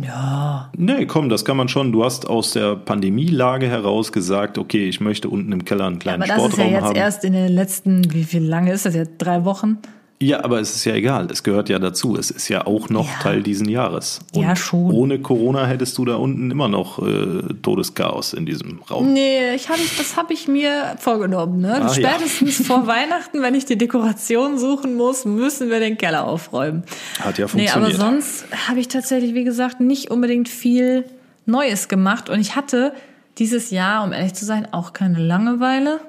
Ja, 0.02 0.70
Nee, 0.76 1.06
komm, 1.06 1.28
das 1.28 1.44
kann 1.44 1.56
man 1.56 1.68
schon. 1.68 1.90
Du 1.92 2.04
hast 2.04 2.28
aus 2.28 2.52
der 2.52 2.76
Pandemielage 2.76 3.66
heraus 3.66 4.12
gesagt, 4.12 4.56
okay, 4.56 4.88
ich 4.88 5.00
möchte 5.00 5.28
unten 5.28 5.50
im 5.52 5.64
Keller 5.64 5.86
einen 5.86 5.98
kleinen 5.98 6.22
aber 6.22 6.32
das 6.32 6.38
ist 6.38 6.42
ja 6.44 6.64
Sportraum 6.64 6.72
jetzt 6.72 6.84
haben. 6.84 6.96
erst 6.96 7.24
in 7.24 7.32
den 7.32 7.52
letzten, 7.52 8.12
wie 8.12 8.24
viel 8.24 8.42
lange 8.42 8.72
ist 8.72 8.86
das 8.86 8.94
jetzt? 8.94 9.14
Drei 9.18 9.44
Wochen? 9.44 9.78
Ja, 10.22 10.44
aber 10.44 10.60
es 10.60 10.76
ist 10.76 10.84
ja 10.84 10.94
egal. 10.94 11.28
Es 11.30 11.42
gehört 11.42 11.70
ja 11.70 11.78
dazu. 11.78 12.14
Es 12.14 12.30
ist 12.30 12.48
ja 12.48 12.66
auch 12.66 12.90
noch 12.90 13.06
Ja. 13.08 13.22
Teil 13.22 13.42
diesen 13.42 13.70
Jahres. 13.70 14.20
Und 14.34 14.42
Ja, 14.42 14.54
schon. 14.54 14.90
Ohne 14.92 15.18
Corona 15.18 15.64
hättest 15.66 15.96
du 15.96 16.04
da 16.04 16.16
unten 16.16 16.50
immer 16.50 16.68
noch 16.68 16.98
äh, 16.98 17.54
Todeschaos 17.62 18.34
in 18.34 18.44
diesem 18.44 18.80
Raum. 18.90 19.14
Nee, 19.14 19.54
ich 19.54 19.70
hab, 19.70 19.78
das 19.96 20.16
habe 20.18 20.34
ich 20.34 20.46
mir 20.46 20.94
vorgenommen. 20.98 21.60
Ne? 21.62 21.78
Ja. 21.80 21.88
Spätestens 21.88 22.66
vor 22.66 22.86
Weihnachten, 22.86 23.40
wenn 23.40 23.54
ich 23.54 23.64
die 23.64 23.78
Dekoration 23.78 24.58
suchen 24.58 24.94
muss, 24.94 25.24
müssen 25.24 25.70
wir 25.70 25.80
den 25.80 25.96
Keller 25.96 26.26
aufräumen. 26.26 26.82
Hat 27.20 27.38
ja 27.38 27.46
Nee, 27.54 27.70
aber 27.70 27.86
funktioniert. 27.86 27.96
sonst 27.98 28.44
habe 28.68 28.78
ich 28.80 28.88
tatsächlich, 28.88 29.32
wie 29.32 29.44
gesagt, 29.44 29.80
nicht 29.80 30.10
unbedingt 30.10 30.50
viel 30.50 31.06
Neues 31.46 31.88
gemacht. 31.88 32.28
Und 32.28 32.40
ich 32.40 32.56
hatte 32.56 32.92
dieses 33.38 33.70
Jahr, 33.70 34.04
um 34.04 34.12
ehrlich 34.12 34.34
zu 34.34 34.44
sein, 34.44 34.68
auch 34.70 34.92
keine 34.92 35.18
Langeweile. 35.18 36.00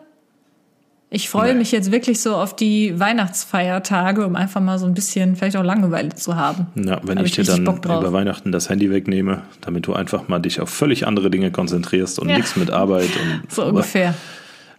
Ich 1.13 1.27
freue 1.29 1.55
mich 1.55 1.73
jetzt 1.73 1.91
wirklich 1.91 2.21
so 2.21 2.35
auf 2.35 2.55
die 2.55 2.97
Weihnachtsfeiertage, 2.97 4.25
um 4.25 4.37
einfach 4.37 4.61
mal 4.61 4.79
so 4.79 4.85
ein 4.85 4.93
bisschen 4.93 5.35
vielleicht 5.35 5.57
auch 5.57 5.63
Langeweile 5.63 6.15
zu 6.15 6.37
haben. 6.37 6.67
ja, 6.75 7.01
wenn 7.03 7.17
Hab 7.19 7.25
ich 7.25 7.33
dir 7.33 7.39
richtig 7.39 7.65
dann 7.65 7.75
über 7.75 8.13
Weihnachten 8.13 8.53
das 8.53 8.69
Handy 8.69 8.89
wegnehme, 8.89 9.41
damit 9.59 9.87
du 9.87 9.93
einfach 9.93 10.29
mal 10.29 10.39
dich 10.39 10.61
auf 10.61 10.69
völlig 10.69 11.05
andere 11.05 11.29
Dinge 11.29 11.51
konzentrierst 11.51 12.17
und 12.17 12.29
Ja. 12.29 12.37
nichts 12.37 12.55
mit 12.55 12.71
Arbeit 12.71 13.09
und 13.21 13.41
So 13.51 13.65
ungefähr. 13.65 14.13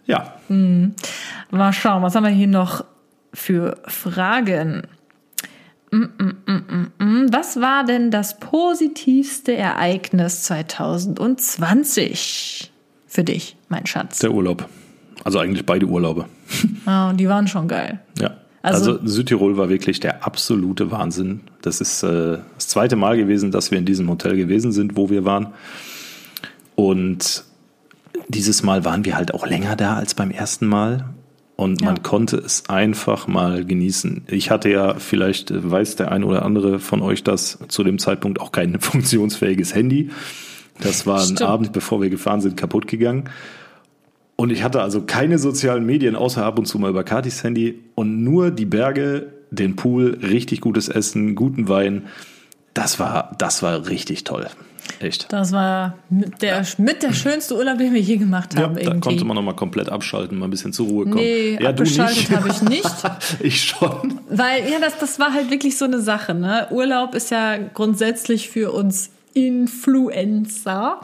Ja, 0.07 0.33
Mal 0.49 1.71
schauen, 1.71 2.01
was 2.01 2.15
haben 2.15 2.23
wir 2.23 2.31
hier 2.31 2.47
noch 2.47 2.83
für 3.31 3.77
Fragen? 3.85 4.87
Mm, 5.91 6.05
mm, 6.17 6.91
mm. 6.97 7.27
Was 7.31 7.61
war 7.61 7.85
denn 7.85 8.09
das 8.09 8.39
positivste 8.39 9.55
Ereignis 9.55 10.41
2020 10.43 12.71
für 13.05 13.23
dich, 13.23 13.55
mein 13.69 13.85
Schatz? 13.85 14.17
der 14.17 14.33
Urlaub. 14.33 14.67
Also 15.23 15.39
eigentlich 15.39 15.65
beide 15.65 15.85
Urlaube. 15.85 16.25
Ah, 16.85 17.09
und 17.09 17.17
die 17.19 17.29
waren 17.29 17.47
schon 17.47 17.67
geil. 17.69 17.99
Ja. 18.19 18.31
Also, 18.61 18.93
Also- 18.93 19.07
Südtirol 19.07 19.55
war 19.57 19.69
wirklich 19.69 19.99
der 20.01 20.25
absolute 20.25 20.91
Wahnsinn. 20.91 21.41
Das 21.61 21.79
ist 21.81 22.03
äh, 22.03 22.37
das 22.55 22.67
zweite 22.67 22.95
Mal 22.97 23.15
gewesen, 23.17 23.51
dass 23.51 23.71
wir 23.71 23.77
in 23.77 23.85
diesem 23.85 24.09
Hotel 24.09 24.35
gewesen 24.35 24.71
sind, 24.73 24.97
wo 24.97 25.09
wir 25.09 25.23
waren. 25.25 25.47
Und 26.75 27.43
dieses 28.27 28.63
Mal 28.63 28.85
waren 28.85 29.05
wir 29.05 29.15
halt 29.15 29.33
auch 29.33 29.45
länger 29.47 29.75
da 29.75 29.95
als 29.95 30.13
beim 30.13 30.31
ersten 30.31 30.67
Mal. 30.67 31.05
Und 31.55 31.81
man 31.81 31.97
Ja. 31.97 32.01
konnte 32.01 32.37
es 32.37 32.67
einfach 32.67 33.27
mal 33.27 33.63
genießen. 33.63 34.23
Ich 34.27 34.49
hatte 34.49 34.69
ja, 34.69 34.95
vielleicht 34.95 35.51
äh, 35.51 35.69
weiß 35.71 35.95
der 35.97 36.11
ein 36.11 36.23
oder 36.23 36.43
andere 36.43 36.79
von 36.79 37.01
euch 37.01 37.23
das, 37.23 37.59
zu 37.67 37.83
dem 37.83 37.99
Zeitpunkt 37.99 38.41
auch 38.41 38.51
kein 38.51 38.79
funktionsfähiges 38.79 39.75
Handy. 39.75 40.09
Das 40.79 41.05
war 41.05 41.21
ein. 41.21 41.37
Abend, 41.41 41.71
bevor 41.71 42.01
wir 42.01 42.09
gefahren 42.09 42.41
sind, 42.41 42.57
kaputt 42.57 42.87
gegangen. 42.87 43.25
Und 44.43 44.49
ich 44.49 44.61
hatte 44.61 44.81
also 44.81 45.03
keine 45.03 45.39
sozialen 45.39 45.85
Medien, 45.85 46.17
außer 46.17 46.43
ab 46.43 46.59
und 46.59 46.65
zu 46.65 46.77
mal 46.77 46.89
über 46.89 47.05
Katis 47.05 47.45
Handy 47.45 47.79
und 47.95 48.25
nur 48.25 48.51
die 48.51 48.65
Berge, 48.65 49.31
den 49.51 49.77
Pool, 49.77 50.19
richtig 50.21 50.59
gutes 50.59 50.89
Essen, 50.89 51.35
guten 51.35 51.69
Wein. 51.69 52.07
Das 52.73 52.99
war, 52.99 53.33
das 53.37 53.63
war 53.63 53.87
richtig 53.87 54.25
toll. 54.25 54.47
Echt. 54.99 55.31
Das 55.31 55.53
war 55.53 55.97
mit 56.09 56.41
der, 56.41 56.65
mit 56.77 57.03
der 57.03 57.13
schönste 57.13 57.55
Urlaub, 57.55 57.77
den 57.77 57.93
wir 57.93 58.01
je 58.01 58.17
gemacht 58.17 58.53
Ja, 58.55 58.63
haben. 58.63 58.75
da 58.75 58.81
irgendwie. 58.81 58.99
konnte 58.99 59.23
man 59.23 59.37
noch 59.37 59.43
mal 59.43 59.55
komplett 59.55 59.87
abschalten, 59.87 60.37
mal 60.37 60.47
ein 60.47 60.51
bisschen 60.51 60.73
zur 60.73 60.87
Ruhe 60.87 61.05
kommen. 61.05 61.23
Nee, 61.23 61.53
ja, 61.53 61.71
du 61.71 61.83
abgeschaltet 61.83 62.29
habe 62.31 62.49
ich 62.49 62.61
nicht. 62.63 62.91
ich 63.39 63.63
schon. 63.63 64.19
Weil, 64.29 64.69
ja, 64.69 64.81
das, 64.81 64.97
das 64.99 65.19
war 65.19 65.33
halt 65.33 65.51
wirklich 65.51 65.77
so 65.77 65.85
eine 65.85 66.01
Sache. 66.01 66.33
Ne? 66.33 66.67
Urlaub 66.69 67.15
ist 67.15 67.31
ja 67.31 67.57
grundsätzlich 67.73 68.49
für 68.49 68.73
uns 68.73 69.09
Influencer 69.33 70.99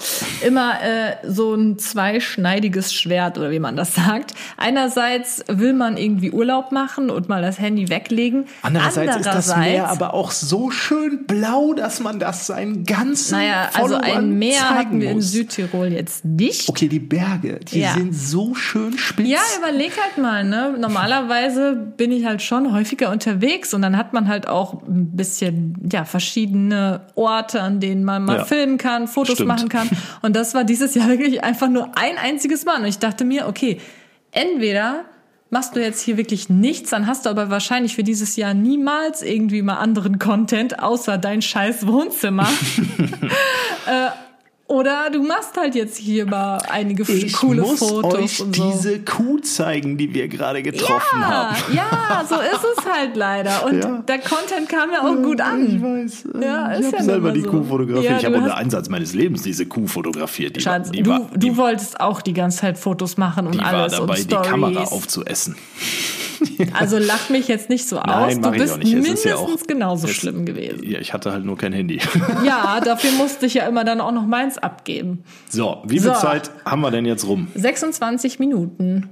immer 0.45 0.73
äh, 0.81 1.15
so 1.27 1.53
ein 1.55 1.77
zweischneidiges 1.79 2.93
Schwert 2.93 3.37
oder 3.37 3.51
wie 3.51 3.59
man 3.59 3.75
das 3.75 3.95
sagt. 3.95 4.33
Einerseits 4.57 5.43
will 5.47 5.73
man 5.73 5.97
irgendwie 5.97 6.31
Urlaub 6.31 6.71
machen 6.71 7.09
und 7.09 7.29
mal 7.29 7.41
das 7.41 7.59
Handy 7.59 7.89
weglegen. 7.89 8.45
Andererseits 8.61 9.17
ist 9.17 9.25
das 9.25 9.49
Andererseits- 9.49 9.59
Meer 9.59 9.89
aber 9.89 10.13
auch 10.13 10.31
so 10.31 10.71
schön 10.71 11.25
blau, 11.25 11.73
dass 11.73 11.99
man 11.99 12.19
das 12.19 12.47
seinen 12.47 12.83
ganzen 12.85 13.37
Naja, 13.37 13.69
also 13.73 13.95
ein 13.95 14.37
Meer 14.37 14.69
hatten 14.69 15.01
wir 15.01 15.11
in. 15.11 15.21
Südtirol 15.21 15.87
jetzt 15.87 16.23
nicht. 16.25 16.69
Okay, 16.69 16.87
die 16.87 16.99
Berge, 16.99 17.59
die 17.71 17.79
Ja. 17.81 17.93
sind 17.93 18.13
so 18.15 18.55
schön 18.55 18.97
spitz. 18.97 19.27
Ja, 19.27 19.39
überleg 19.57 19.91
halt 20.01 20.17
mal, 20.17 20.43
ne? 20.43 20.75
Normalerweise 20.79 21.73
bin 21.97 22.11
ich 22.11 22.25
halt 22.25 22.41
schon 22.41 22.73
häufiger 22.73 23.11
unterwegs 23.11 23.73
und 23.73 23.81
dann 23.81 23.97
hat 23.97 24.13
man 24.13 24.27
halt 24.27 24.47
auch 24.47 24.81
ein 24.83 25.15
bisschen, 25.15 25.75
ja, 25.91 26.05
verschiedene 26.05 27.01
Orte, 27.15 27.61
an 27.61 27.79
denen 27.79 28.03
man 28.03 28.18
mal 28.19 28.37
Ja. 28.37 28.45
filmen 28.45 28.77
kann, 28.77 29.07
Fotos 29.07 29.35
Stimmt. 29.35 29.47
machen 29.47 29.69
kann. 29.69 29.89
Und 30.21 30.35
das 30.35 30.53
war 30.53 30.63
dieses 30.63 30.95
Jahr 30.95 31.07
wirklich 31.09 31.43
einfach 31.43 31.69
nur 31.69 31.91
ein 31.97 32.17
einziges 32.17 32.65
Mal. 32.65 32.79
Und 32.79 32.85
ich 32.87 32.99
dachte 32.99 33.25
mir, 33.25 33.47
okay, 33.47 33.79
entweder 34.31 35.05
machst 35.49 35.75
du 35.75 35.81
jetzt 35.81 36.01
hier 36.01 36.17
wirklich 36.17 36.47
nichts, 36.49 36.91
dann 36.91 37.07
hast 37.07 37.25
du 37.25 37.29
aber 37.31 37.49
wahrscheinlich 37.49 37.95
für 37.95 38.03
dieses 38.03 38.35
Jahr 38.35 38.53
niemals 38.53 39.23
irgendwie 39.23 39.63
mal 39.63 39.77
anderen 39.77 40.19
Content, 40.19 40.79
außer 40.81 41.17
dein 41.17 41.41
scheiß 41.41 41.87
Wohnzimmer. 41.87 42.47
äh, 43.87 44.09
oder 44.69 45.09
du 45.11 45.23
machst 45.23 45.57
halt 45.57 45.75
jetzt 45.75 45.97
hier 45.97 46.25
mal 46.25 46.59
einige 46.69 47.03
ich 47.11 47.33
coole 47.33 47.61
muss 47.63 47.79
Fotos 47.79 48.13
euch 48.13 48.41
und 48.41 48.55
so. 48.55 48.71
diese 48.71 48.99
Kuh 49.01 49.39
zeigen, 49.39 49.97
die 49.97 50.13
wir 50.13 50.27
gerade 50.27 50.61
getroffen 50.63 51.19
ja, 51.19 51.27
haben. 51.51 51.55
ja, 51.73 52.23
so 52.27 52.35
ist 52.35 52.77
es 52.77 52.85
halt 52.85 53.15
leider. 53.15 53.65
Und 53.65 53.83
Ja. 53.83 54.03
der 54.07 54.19
Content 54.19 54.69
kam 54.69 54.91
ja 54.91 55.01
auch 55.01 55.15
gut 55.21 55.41
an. 55.41 55.65
Ich 55.75 55.81
weiß. 55.81 56.23
Ja, 56.41 56.77
ich 56.79 56.85
habe 56.85 56.97
ja 56.97 57.03
selber 57.03 57.31
die 57.31 57.41
so. 57.41 57.49
Kuh 57.49 57.63
fotografiert. 57.63 58.19
Ich 58.19 58.25
habe 58.25 58.35
du 58.35 58.41
unter 58.43 58.57
Einsatz 58.57 58.89
meines 58.89 59.13
Lebens 59.13 59.41
diese 59.41 59.65
Kuh 59.65 59.87
fotografiert. 59.87 60.55
Die 60.55 60.61
Schatz, 60.61 60.87
war, 60.87 60.91
die 60.93 61.03
du, 61.03 61.09
war, 61.11 61.29
die, 61.35 61.49
du 61.49 61.57
wolltest 61.57 61.99
auch 61.99 62.21
die 62.21 62.33
ganze 62.33 62.59
Zeit 62.59 62.77
Fotos 62.77 63.17
machen 63.17 63.47
und 63.47 63.55
die 63.55 63.59
war 63.59 63.73
alles 63.73 63.93
dabei, 63.93 64.13
und 64.13 64.17
die 64.19 64.21
Stories. 64.23 64.49
Kamera 64.49 64.83
aufzuessen. 64.83 65.55
Also 66.73 66.97
lach 66.97 67.29
mich 67.29 67.47
jetzt 67.49 67.69
nicht 67.69 67.87
so 67.87 67.97
aus. 67.99 68.05
Nein, 68.05 68.41
Du 68.41 68.47
mach 68.47 68.53
ich 68.55 68.61
bist 68.61 68.73
auch 68.73 68.77
nicht. 68.77 68.87
Es 68.87 68.93
ist 68.93 69.01
mindestens 69.03 69.23
ja 69.31 69.35
auch- 69.35 69.67
genauso 69.67 70.07
schlimm 70.07 70.45
gewesen. 70.45 70.83
Ja, 70.83 70.99
ich 70.99 71.11
hatte 71.13 71.31
halt 71.33 71.43
nur 71.43 71.57
kein 71.57 71.73
Handy. 71.73 71.99
Ja, 72.45 72.79
dafür 72.79 73.11
musste 73.11 73.45
ich 73.45 73.55
ja 73.55 73.67
immer 73.67 73.83
dann 73.83 73.99
auch 73.99 74.11
noch 74.11 74.25
meins 74.25 74.57
abgeben. 74.63 75.23
So, 75.49 75.77
wie 75.85 75.99
viel 75.99 76.13
So. 76.13 76.19
Zeit 76.19 76.51
haben 76.65 76.81
wir 76.81 76.91
denn 76.91 77.05
jetzt 77.05 77.25
rum? 77.27 77.47
26 77.55 78.39
Minuten. 78.39 79.09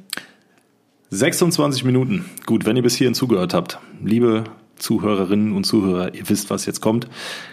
26 1.10 1.84
Minuten. 1.84 2.26
Gut, 2.46 2.66
wenn 2.66 2.76
ihr 2.76 2.84
bis 2.84 2.96
hierhin 2.96 3.14
zugehört 3.14 3.54
habt, 3.54 3.80
liebe 4.04 4.44
Zuhörerinnen 4.76 5.54
und 5.56 5.64
Zuhörer, 5.64 6.14
ihr 6.14 6.28
wisst, 6.30 6.50
was 6.50 6.66
jetzt 6.66 6.82
kommt. 6.82 7.08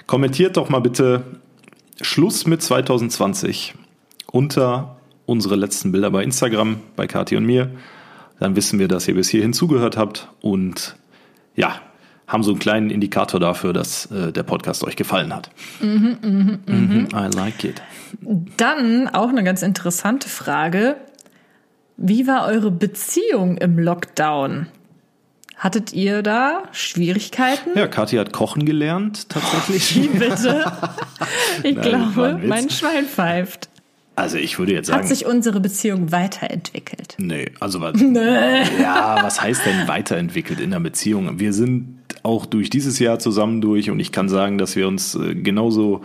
Kommentiert 0.07 0.57
doch 0.57 0.68
mal 0.68 0.80
bitte 0.80 1.22
Schluss 2.00 2.46
mit 2.46 2.62
2020 2.62 3.74
unter 4.30 4.96
unsere 5.26 5.57
letzten 5.57 5.92
Bilder 5.92 6.11
bei 6.11 6.22
Instagram, 6.24 6.80
bei 6.96 7.07
Kathi 7.07 7.37
und 7.37 7.46
mir. 7.46 7.70
Dann 8.40 8.57
wissen 8.57 8.78
wir, 8.78 8.88
dass 8.88 9.07
ihr 9.09 9.14
bis 9.14 9.28
hierhin 9.28 9.52
zugehört 9.52 9.96
habt 9.96 10.28
und 10.40 10.96
ja, 11.54 11.80
haben 12.26 12.42
so 12.42 12.52
einen 12.52 12.58
kleinen 12.58 12.90
Indikator 12.90 13.38
dafür, 13.38 13.72
dass 13.72 14.06
äh, 14.10 14.32
der 14.32 14.42
Podcast 14.42 14.84
euch 14.84 14.96
gefallen 14.96 15.34
hat. 15.34 15.50
Mhm, 15.80 17.08
I 17.12 17.37
like 17.37 17.64
it. 17.64 17.82
Dann 18.56 19.08
auch 19.08 19.28
eine 19.28 19.44
ganz 19.44 19.62
interessante 19.62 20.28
Frage. 20.28 20.96
Wie 21.96 22.26
war 22.26 22.46
eure 22.46 22.70
Beziehung 22.70 23.56
im 23.58 23.78
Lockdown? 23.78 24.66
Hattet 25.56 25.92
ihr 25.92 26.22
da 26.22 26.64
Schwierigkeiten? 26.72 27.70
Ja, 27.76 27.87
Kathi 27.87 28.16
hat 28.16 28.32
kochen 28.32 28.64
gelernt, 28.64 29.28
tatsächlich. 29.28 29.94
Wie 29.94 30.08
bitte? 30.08 30.64
Ich 31.62 31.76
Nein, 31.76 31.84
glaube, 32.12 32.40
mein 32.44 32.68
Schwein 32.68 33.06
pfeift. 33.06 33.68
Also 34.16 34.37
ich 34.37 34.58
würde 34.58 34.72
jetzt 34.72 34.90
Hat 34.90 34.98
sagen, 34.98 35.08
sich 35.08 35.26
unsere 35.26 35.60
Beziehung 35.60 36.12
weiterentwickelt? 36.12 37.14
Nee, 37.18 37.50
also 37.60 37.80
was, 37.80 38.00
ja, 38.00 39.18
was 39.22 39.40
heißt 39.40 39.64
denn 39.64 39.88
weiterentwickelt 39.88 40.60
in 40.60 40.70
der 40.70 40.80
Beziehung? 40.80 41.38
Wir 41.40 41.52
sind 41.52 42.03
auch 42.24 42.46
durch 42.46 42.70
dieses 42.70 42.98
Jahr 42.98 43.20
zusammen 43.20 43.60
durch 43.60 43.90
und 43.90 44.00
ich 44.00 44.10
kann 44.10 44.28
sagen, 44.28 44.58
dass 44.58 44.74
wir 44.74 44.88
uns 44.88 45.14
äh, 45.14 45.34
genauso, 45.37 46.00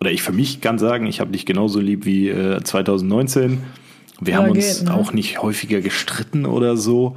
oder 0.00 0.10
ich 0.10 0.22
für 0.22 0.32
mich 0.32 0.60
kann 0.60 0.78
sagen, 0.78 1.06
ich 1.06 1.20
habe 1.20 1.30
dich 1.30 1.46
genauso 1.46 1.78
lieb 1.78 2.04
wie 2.04 2.28
äh, 2.30 2.62
2019. 2.64 3.58
Wir 4.20 4.34
Ja, 4.34 4.40
haben 4.40 4.50
uns 4.50 4.78
geht, 4.78 4.88
ne? 4.88 4.94
auch 4.94 5.12
nicht 5.12 5.42
häufiger 5.42 5.80
gestritten 5.80 6.46
oder 6.46 6.76
so. 6.76 7.16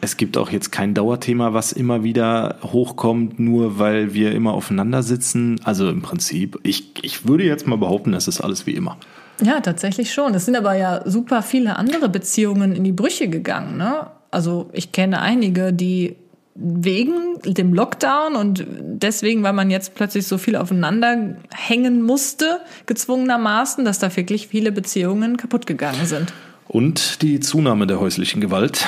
Es 0.00 0.16
gibt 0.16 0.36
auch 0.36 0.50
jetzt 0.50 0.70
kein 0.72 0.94
Dauerthema, 0.94 1.54
was 1.54 1.72
immer 1.72 2.04
wieder 2.04 2.56
hochkommt, 2.62 3.38
nur 3.40 3.78
weil 3.78 4.12
wir 4.12 4.32
immer 4.32 4.52
aufeinander 4.52 5.02
sitzen. 5.02 5.58
Also 5.64 5.88
im 5.88 6.02
Prinzip, 6.02 6.58
ich, 6.64 6.92
ich 7.02 7.26
würde 7.26 7.44
jetzt 7.44 7.66
mal 7.66 7.78
behaupten, 7.78 8.12
es 8.14 8.28
ist 8.28 8.40
alles 8.40 8.66
wie 8.66 8.72
immer. 8.72 8.98
Ja, 9.42 9.60
tatsächlich 9.60 10.12
schon. 10.12 10.34
Es 10.34 10.44
sind 10.44 10.56
aber 10.56 10.74
ja 10.74 11.02
super 11.08 11.42
viele 11.42 11.76
andere 11.76 12.08
Beziehungen 12.08 12.72
in 12.72 12.84
die 12.84 12.92
Brüche 12.92 13.28
gegangen. 13.28 13.78
Ne? 13.78 14.06
Also 14.30 14.68
ich 14.72 14.92
kenne 14.92 15.20
einige, 15.20 15.72
die 15.72 16.16
wegen 16.56 17.38
dem 17.44 17.74
Lockdown 17.74 18.34
und 18.34 18.66
deswegen, 18.68 19.42
weil 19.42 19.52
man 19.52 19.70
jetzt 19.70 19.94
plötzlich 19.94 20.26
so 20.26 20.38
viel 20.38 20.56
aufeinander 20.56 21.36
hängen 21.52 22.02
musste, 22.02 22.60
gezwungenermaßen, 22.86 23.84
dass 23.84 23.98
da 23.98 24.14
wirklich 24.16 24.48
viele 24.48 24.72
Beziehungen 24.72 25.36
kaputt 25.36 25.66
gegangen 25.66 26.06
sind. 26.06 26.32
Und 26.68 27.22
die 27.22 27.38
Zunahme 27.38 27.86
der 27.86 28.00
häuslichen 28.00 28.40
Gewalt 28.40 28.84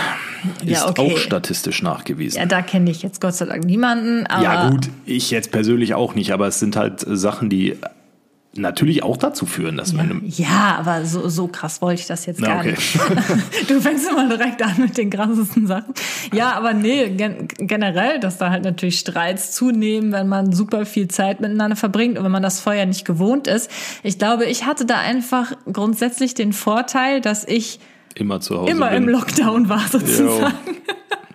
Ja, 0.65 0.79
ist 0.79 0.87
okay. 0.89 1.13
auch 1.13 1.19
statistisch 1.19 1.83
nachgewiesen. 1.83 2.39
Ja, 2.39 2.47
da 2.47 2.61
kenne 2.61 2.91
ich 2.91 3.03
jetzt 3.03 3.21
Gott 3.21 3.35
sei 3.35 3.47
Dank 3.47 3.65
niemanden. 3.65 4.25
Ja, 4.29 4.71
gut, 4.71 4.89
ich 5.07 5.31
jetzt 5.31 5.53
persönlich 5.53 5.95
auch 5.95 6.15
nicht, 6.15 6.33
aber 6.33 6.49
es 6.49 6.59
sind 6.59 6.75
halt 6.75 7.05
Sachen, 7.07 7.51
die 7.51 7.77
natürlich 8.57 9.03
auch 9.03 9.17
dazu 9.17 9.47
führen, 9.47 9.77
dass 9.77 9.93
Ja, 9.93 9.99
man. 9.99 10.23
ja, 10.25 10.77
aber 10.79 11.05
so, 11.05 11.29
so 11.29 11.47
krass 11.49 11.81
wollte 11.83 12.01
ich 12.01 12.07
das 12.07 12.27
jetzt 12.27 12.41
Na, 12.41 12.49
gar 12.49 12.59
okay. 12.61 12.71
nicht. 12.71 12.99
Du 13.69 13.81
fängst 13.81 14.09
immer 14.11 14.29
direkt 14.29 14.63
an 14.63 14.75
mit 14.79 14.97
den 14.99 15.11
krassesten 15.11 15.67
Sachen. 15.67 15.93
Ja, 16.33 16.53
aber 16.53 16.73
nee, 16.73 17.11
gen 17.11 17.47
generell, 17.59 18.19
dass 18.21 18.39
da 18.39 18.51
halt 18.51 18.65
natürlich 18.65 18.99
Streits 18.99 19.53
zunehmen, 19.53 20.11
wenn 20.13 20.29
man 20.29 20.53
super 20.53 20.87
viel 20.87 21.09
Zeit 21.09 21.41
miteinander 21.41 21.77
verbringt 21.77 22.19
und 22.19 22.25
wenn 22.25 22.33
man 22.33 22.43
das 22.43 22.61
vorher 22.61 22.87
nicht 22.87 23.05
gewohnt 23.05 23.47
ist. 23.47 23.71
Ich 24.03 24.19
glaube, 24.19 24.47
ich 24.47 24.65
hatte 24.67 24.87
da 24.87 24.97
einfach 24.99 25.53
grundsätzlich 25.73 26.35
den 26.35 26.53
Vorteil, 26.53 27.21
dass 27.21 27.45
ich 27.47 27.79
Immer 28.15 28.41
zu 28.41 28.59
Hause. 28.59 28.71
immer 28.73 28.89
bin. 28.89 29.05
im 29.05 29.09
Lockdown 29.11 29.69
war 29.69 29.87
sozusagen. 29.89 30.55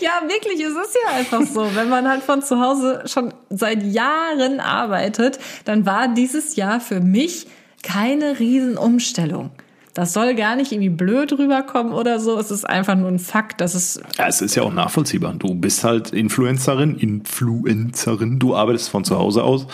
Ja, 0.00 0.22
wirklich, 0.28 0.60
es 0.60 0.72
ist 0.72 0.96
ja 1.06 1.16
einfach 1.16 1.42
so. 1.42 1.74
Wenn 1.74 1.88
man 1.88 2.08
halt 2.08 2.22
von 2.22 2.42
zu 2.42 2.60
Hause 2.60 3.02
schon 3.06 3.32
seit 3.50 3.82
Jahren 3.82 4.60
arbeitet, 4.60 5.38
dann 5.64 5.86
war 5.86 6.08
dieses 6.08 6.56
Jahr 6.56 6.80
für 6.80 7.00
mich 7.00 7.46
keine 7.82 8.38
Riesenumstellung. 8.38 9.50
Das 9.94 10.12
soll 10.12 10.34
gar 10.34 10.56
nicht 10.56 10.72
irgendwie 10.72 10.90
blöd 10.90 11.32
rüberkommen 11.38 11.92
oder 11.92 12.18
so. 12.18 12.36
Es 12.36 12.50
ist 12.50 12.68
einfach 12.68 12.96
nur 12.96 13.08
ein 13.08 13.20
Fakt, 13.20 13.60
dass 13.60 13.74
es 13.74 14.00
Ja, 14.18 14.26
es 14.26 14.40
ist 14.40 14.56
ja 14.56 14.64
auch 14.64 14.72
nachvollziehbar. 14.72 15.34
Du 15.34 15.54
bist 15.54 15.84
halt 15.84 16.12
Influencerin, 16.12 16.96
Influencerin, 16.96 18.40
du 18.40 18.56
arbeitest 18.56 18.88
von 18.88 19.04
zu 19.04 19.16
Hause 19.16 19.44
aus. 19.44 19.68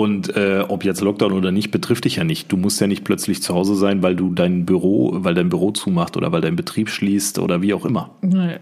Und 0.00 0.34
äh, 0.34 0.64
ob 0.66 0.82
jetzt 0.82 1.02
Lockdown 1.02 1.32
oder 1.32 1.52
nicht, 1.52 1.72
betrifft 1.72 2.06
dich 2.06 2.16
ja 2.16 2.24
nicht. 2.24 2.50
Du 2.50 2.56
musst 2.56 2.80
ja 2.80 2.86
nicht 2.86 3.04
plötzlich 3.04 3.42
zu 3.42 3.54
Hause 3.54 3.74
sein, 3.74 4.02
weil 4.02 4.16
du 4.16 4.32
dein 4.32 4.64
Büro, 4.64 5.10
weil 5.12 5.34
dein 5.34 5.50
Büro 5.50 5.72
zumacht 5.72 6.16
oder 6.16 6.32
weil 6.32 6.40
dein 6.40 6.56
Betrieb 6.56 6.88
schließt 6.88 7.38
oder 7.38 7.60
wie 7.60 7.74
auch 7.74 7.84
immer. 7.84 8.08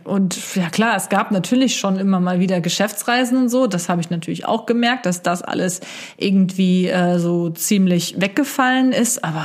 Und 0.03 0.57
ja 0.57 0.69
klar, 0.69 0.97
es 0.97 1.09
gab 1.09 1.31
natürlich 1.31 1.79
schon 1.79 1.97
immer 1.97 2.19
mal 2.19 2.41
wieder 2.41 2.61
Geschäftsreisen 2.61 3.39
und 3.39 3.51
so. 3.51 3.69
Das 3.69 3.89
habe 3.89 4.01
ich 4.01 4.11
natürlich 4.11 4.47
auch 4.47 4.67
gemerkt, 4.67 5.07
dass 5.07 5.23
das 5.23 5.43
alles 5.43 5.81
irgendwie 6.17 6.89
äh, 6.89 7.21
so 7.21 7.51
ziemlich 7.51 8.21
weggefallen 8.21 8.91
ist. 8.91 9.23
Aber 9.23 9.45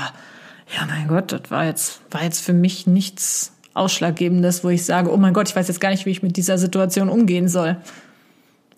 ja, 0.75 0.87
mein 0.87 1.07
Gott, 1.07 1.31
das 1.31 1.51
war 1.51 1.65
jetzt, 1.65 2.01
war 2.09 2.23
jetzt 2.23 2.39
für 2.39 2.53
mich 2.53 2.87
nichts 2.87 3.53
Ausschlaggebendes, 3.75 4.63
wo 4.63 4.69
ich 4.69 4.83
sage, 4.83 5.13
oh 5.13 5.17
mein 5.17 5.35
Gott, 5.35 5.47
ich 5.47 5.55
weiß 5.55 5.67
jetzt 5.67 5.79
gar 5.79 5.91
nicht, 5.91 6.07
wie 6.07 6.11
ich 6.11 6.23
mit 6.23 6.37
dieser 6.37 6.57
Situation 6.57 7.07
umgehen 7.07 7.47
soll. 7.47 7.77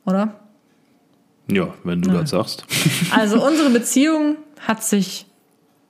Oder? 0.06 0.34
Ja, 1.48 1.74
wenn 1.84 2.02
du 2.02 2.12
das 2.12 2.32
sagst. 2.32 2.66
Also 3.12 3.46
unsere 3.46 3.70
Beziehung 3.70 4.38
hat 4.68 4.84
sich 4.84 5.26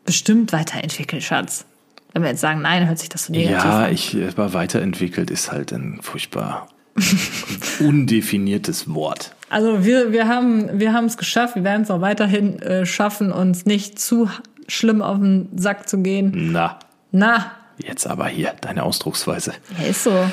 bestimmt 0.06 0.52
weiterentwickelt, 0.54 1.24
Schatz. 1.24 1.66
Wenn 2.14 2.24
wir 2.24 2.30
jetzt 2.30 2.42
sagen, 2.42 2.62
nein, 2.62 2.88
hört 2.88 3.00
sich 3.00 3.10
das 3.10 3.26
so 3.26 3.34
negativ 3.34 3.64
Ja, 3.64 3.86
an. 3.86 3.94
ich 3.94 4.16
äh, 4.16 4.38
war 4.38 4.54
weiterentwickelt, 4.54 5.30
ist 5.32 5.52
halt 5.52 5.72
ein 5.72 6.00
furchtbar 6.02 6.68
undefiniertes 7.80 8.94
Wort. 8.94 9.36
Also 9.50 9.86
wir, 9.86 10.12
wir 10.12 10.28
haben 10.28 10.80
wir 10.80 10.94
haben 10.94 11.06
es 11.06 11.18
geschafft, 11.18 11.56
wir 11.56 11.64
werden 11.64 11.84
es 11.84 11.92
auch 11.92 12.02
weiterhin 12.02 12.60
äh, 12.62 12.86
schaffen, 12.86 13.32
uns 13.32 13.66
nicht 13.66 14.00
zu 14.00 14.30
schlimm 14.68 15.02
auf 15.02 15.18
den 15.18 15.50
Sack 15.58 15.88
zu 15.88 16.00
gehen. 16.02 16.52
Na, 16.52 16.80
Na, 17.12 17.52
jetzt 17.78 18.08
aber 18.08 18.28
hier, 18.28 18.54
deine 18.62 18.84
Ausdrucksweise. 18.84 19.54
ja, 19.80 19.86
ist 19.86 20.04
so. 20.04 20.30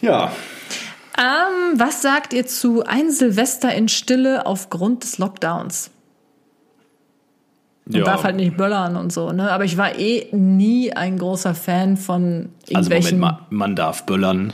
Ja, 0.00 0.32
Ähm, 1.18 1.78
was 1.78 2.00
sagt 2.00 2.32
ihr 2.32 2.46
zu 2.46 2.84
ein 2.84 3.10
Silvester 3.10 3.74
in 3.74 3.88
Stille 3.88 4.46
aufgrund 4.46 5.02
des 5.02 5.18
Lockdowns? 5.18 5.90
Man 7.86 8.00
ja. 8.00 8.04
darf 8.04 8.22
halt 8.22 8.36
nicht 8.36 8.56
böllern 8.56 8.96
und 8.96 9.12
so, 9.12 9.32
ne? 9.32 9.50
Aber 9.50 9.64
ich 9.64 9.76
war 9.76 9.98
eh 9.98 10.28
nie 10.32 10.92
ein 10.92 11.18
großer 11.18 11.54
Fan 11.54 11.96
von 11.96 12.22
also 12.22 12.28
Moment 12.30 12.90
irgendwelchen. 12.90 13.18
mal, 13.18 13.46
man 13.50 13.74
darf 13.74 14.04
böllern, 14.04 14.52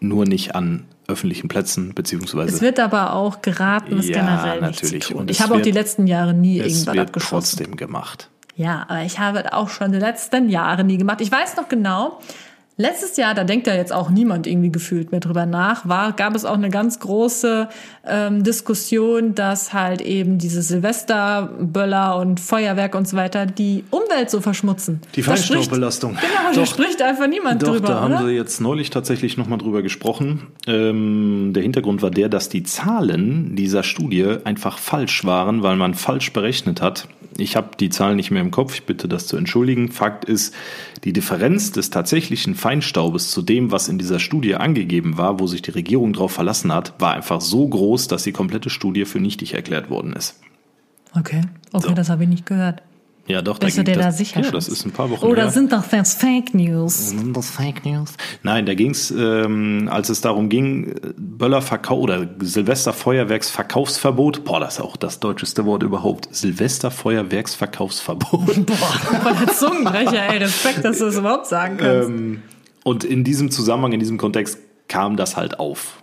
nur 0.00 0.26
nicht 0.26 0.54
an 0.54 0.84
öffentlichen 1.08 1.48
Plätzen, 1.48 1.94
beziehungsweise 1.94 2.54
es 2.54 2.60
wird 2.62 2.78
aber 2.78 3.14
auch 3.14 3.42
geraten, 3.42 3.98
es 3.98 4.08
Ja, 4.08 4.20
generell 4.20 4.60
natürlich. 4.60 4.92
nicht 4.92 5.02
zu 5.04 5.12
tun. 5.12 5.20
Und 5.22 5.30
ich 5.30 5.38
es 5.38 5.42
habe 5.44 5.54
auch 5.56 5.60
die 5.60 5.70
letzten 5.70 6.06
Jahre 6.06 6.32
nie 6.34 6.60
es 6.60 6.66
irgendwas 6.66 6.94
wird 6.94 7.08
abgeschossen. 7.08 7.58
trotzdem 7.58 7.76
gemacht. 7.76 8.30
Ja, 8.56 8.84
aber 8.88 9.02
ich 9.02 9.18
habe 9.18 9.52
auch 9.52 9.68
schon 9.68 9.92
die 9.92 9.98
letzten 9.98 10.48
Jahre 10.48 10.84
nie 10.84 10.96
gemacht. 10.96 11.20
Ich 11.20 11.32
weiß 11.32 11.56
noch 11.56 11.68
genau, 11.68 12.20
letztes 12.76 13.16
Jahr, 13.16 13.34
da 13.34 13.44
denkt 13.44 13.66
ja 13.66 13.74
jetzt 13.74 13.92
auch 13.92 14.10
niemand 14.10 14.46
irgendwie 14.46 14.70
gefühlt 14.70 15.12
mehr 15.12 15.20
drüber 15.20 15.46
nach, 15.46 15.88
war, 15.88 16.12
gab 16.12 16.34
es 16.34 16.44
auch 16.44 16.54
eine 16.54 16.70
ganz 16.70 16.98
große 16.98 17.68
ähm, 18.06 18.42
Diskussion, 18.42 19.34
dass 19.34 19.72
halt 19.72 20.00
eben 20.00 20.38
diese 20.38 20.62
Silvesterböller 20.62 22.16
und 22.16 22.40
Feuerwerk 22.40 22.94
und 22.94 23.06
so 23.06 23.16
weiter 23.16 23.46
die 23.46 23.84
Umwelt 23.90 24.30
so 24.30 24.40
verschmutzen. 24.40 25.00
Die 25.14 25.22
Feinstaubbelastung. 25.22 26.12
Genau, 26.14 26.54
da 26.54 26.66
spricht 26.66 27.00
einfach 27.02 27.28
niemand 27.28 27.62
Doch, 27.62 27.74
drüber, 27.74 27.88
da 27.88 28.00
haben 28.00 28.14
oder? 28.14 28.26
sie 28.26 28.32
jetzt 28.32 28.60
neulich 28.60 28.90
tatsächlich 28.90 29.36
nochmal 29.36 29.58
drüber 29.58 29.82
gesprochen. 29.82 30.48
Ähm, 30.66 31.52
der 31.54 31.62
Hintergrund 31.62 32.02
war 32.02 32.10
der, 32.10 32.28
dass 32.28 32.48
die 32.48 32.64
Zahlen 32.64 33.54
dieser 33.56 33.82
Studie 33.82 34.36
einfach 34.44 34.78
falsch 34.78 35.24
waren, 35.24 35.62
weil 35.62 35.76
man 35.76 35.94
falsch 35.94 36.32
berechnet 36.32 36.80
hat. 36.80 37.08
Ich 37.36 37.56
habe 37.56 37.70
die 37.78 37.90
Zahlen 37.90 38.16
nicht 38.16 38.30
mehr 38.30 38.42
im 38.42 38.50
Kopf, 38.50 38.74
ich 38.74 38.84
bitte 38.84 39.08
das 39.08 39.26
zu 39.26 39.36
entschuldigen. 39.36 39.90
Fakt 39.90 40.24
ist, 40.24 40.54
die 41.04 41.12
Differenz 41.12 41.70
des 41.70 41.90
tatsächlichen 41.90 42.54
Feinstaubes 42.54 43.30
zu 43.30 43.42
dem, 43.42 43.70
was 43.70 43.88
in 43.88 43.98
dieser 43.98 44.18
Studie 44.18 44.54
angegeben 44.54 45.18
war, 45.18 45.38
wo 45.38 45.46
sich 45.46 45.60
die 45.60 45.70
Regierung 45.70 46.14
darauf 46.14 46.32
verlassen 46.32 46.72
hat, 46.72 46.94
war 46.98 47.12
einfach 47.12 47.42
so 47.42 47.68
groß, 47.68 48.08
dass 48.08 48.22
die 48.22 48.32
komplette 48.32 48.70
Studie 48.70 49.04
für 49.04 49.20
nichtig 49.20 49.54
erklärt 49.54 49.90
worden 49.90 50.14
ist. 50.14 50.40
Okay, 51.16 51.42
okay, 51.72 51.88
So. 51.88 51.94
das 51.94 52.08
habe 52.08 52.24
ich 52.24 52.28
nicht 52.28 52.46
gehört. 52.46 52.82
Ja, 53.26 53.40
doch, 53.40 53.58
Bist 53.58 53.78
du 53.78 53.84
ging 53.84 53.94
dir 53.94 54.00
da 54.00 54.06
das, 54.08 54.18
sicher? 54.18 54.42
Ja, 54.42 54.50
das 54.50 54.68
ist 54.68 54.84
ein 54.84 54.90
paar 54.92 55.08
Wochen 55.08 55.24
Oder 55.24 55.44
her. 55.44 55.50
sind 55.50 55.72
doch 55.72 55.86
das 55.86 56.12
Fake 56.14 56.52
News? 56.54 57.08
Sind 57.08 57.34
das 57.34 57.48
Fake 57.50 57.86
News? 57.86 58.12
Nein, 58.42 58.66
da 58.66 58.74
ging 58.74 58.90
es, 58.90 59.10
ähm, 59.10 59.88
als 59.90 60.10
es 60.10 60.20
darum 60.20 60.50
ging, 60.50 60.94
Böllerverkauf 61.16 61.98
oder 62.00 62.28
Silvesterfeuerwerksverkaufsverbot. 62.40 64.44
Boah, 64.44 64.60
das 64.60 64.74
ist 64.74 64.80
auch 64.82 64.96
das 64.96 65.20
deutscheste 65.20 65.64
Wort 65.64 65.82
überhaupt. 65.82 66.28
Silvesterfeuerwerksverkaufsverbot. 66.34 68.56
Boah, 68.66 68.76
von 68.76 69.38
der 69.38 69.48
Zungenbrecher, 69.54 70.28
ey, 70.30 70.36
Respekt, 70.38 70.84
dass 70.84 70.98
du 70.98 71.06
das 71.06 71.16
überhaupt 71.16 71.46
sagen 71.46 71.78
kannst. 71.78 72.08
ähm, 72.10 72.42
und 72.84 73.04
in 73.04 73.24
diesem 73.24 73.50
Zusammenhang, 73.50 73.92
in 73.92 74.00
diesem 74.00 74.18
Kontext 74.18 74.58
kam 74.88 75.16
das 75.16 75.38
halt 75.38 75.58
auf. 75.58 76.02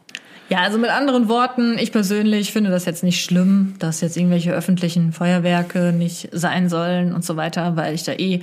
Ja, 0.52 0.64
also 0.64 0.78
mit 0.78 0.90
anderen 0.90 1.30
Worten, 1.30 1.78
ich 1.80 1.94
persönlich 1.94 2.52
finde 2.52 2.72
das 2.72 2.84
jetzt 2.84 3.06
nicht 3.06 3.24
schlimm, 3.24 3.76
dass 3.80 4.02
jetzt 4.02 4.18
irgendwelche 4.18 4.52
öffentlichen 4.52 5.14
Feuerwerke 5.14 5.94
nicht 5.94 6.28
sein 6.34 6.68
sollen 6.68 7.16
und 7.16 7.24
so 7.24 7.38
weiter, 7.38 7.78
weil 7.78 7.96
ich 7.96 8.04
da 8.04 8.12
eh 8.12 8.42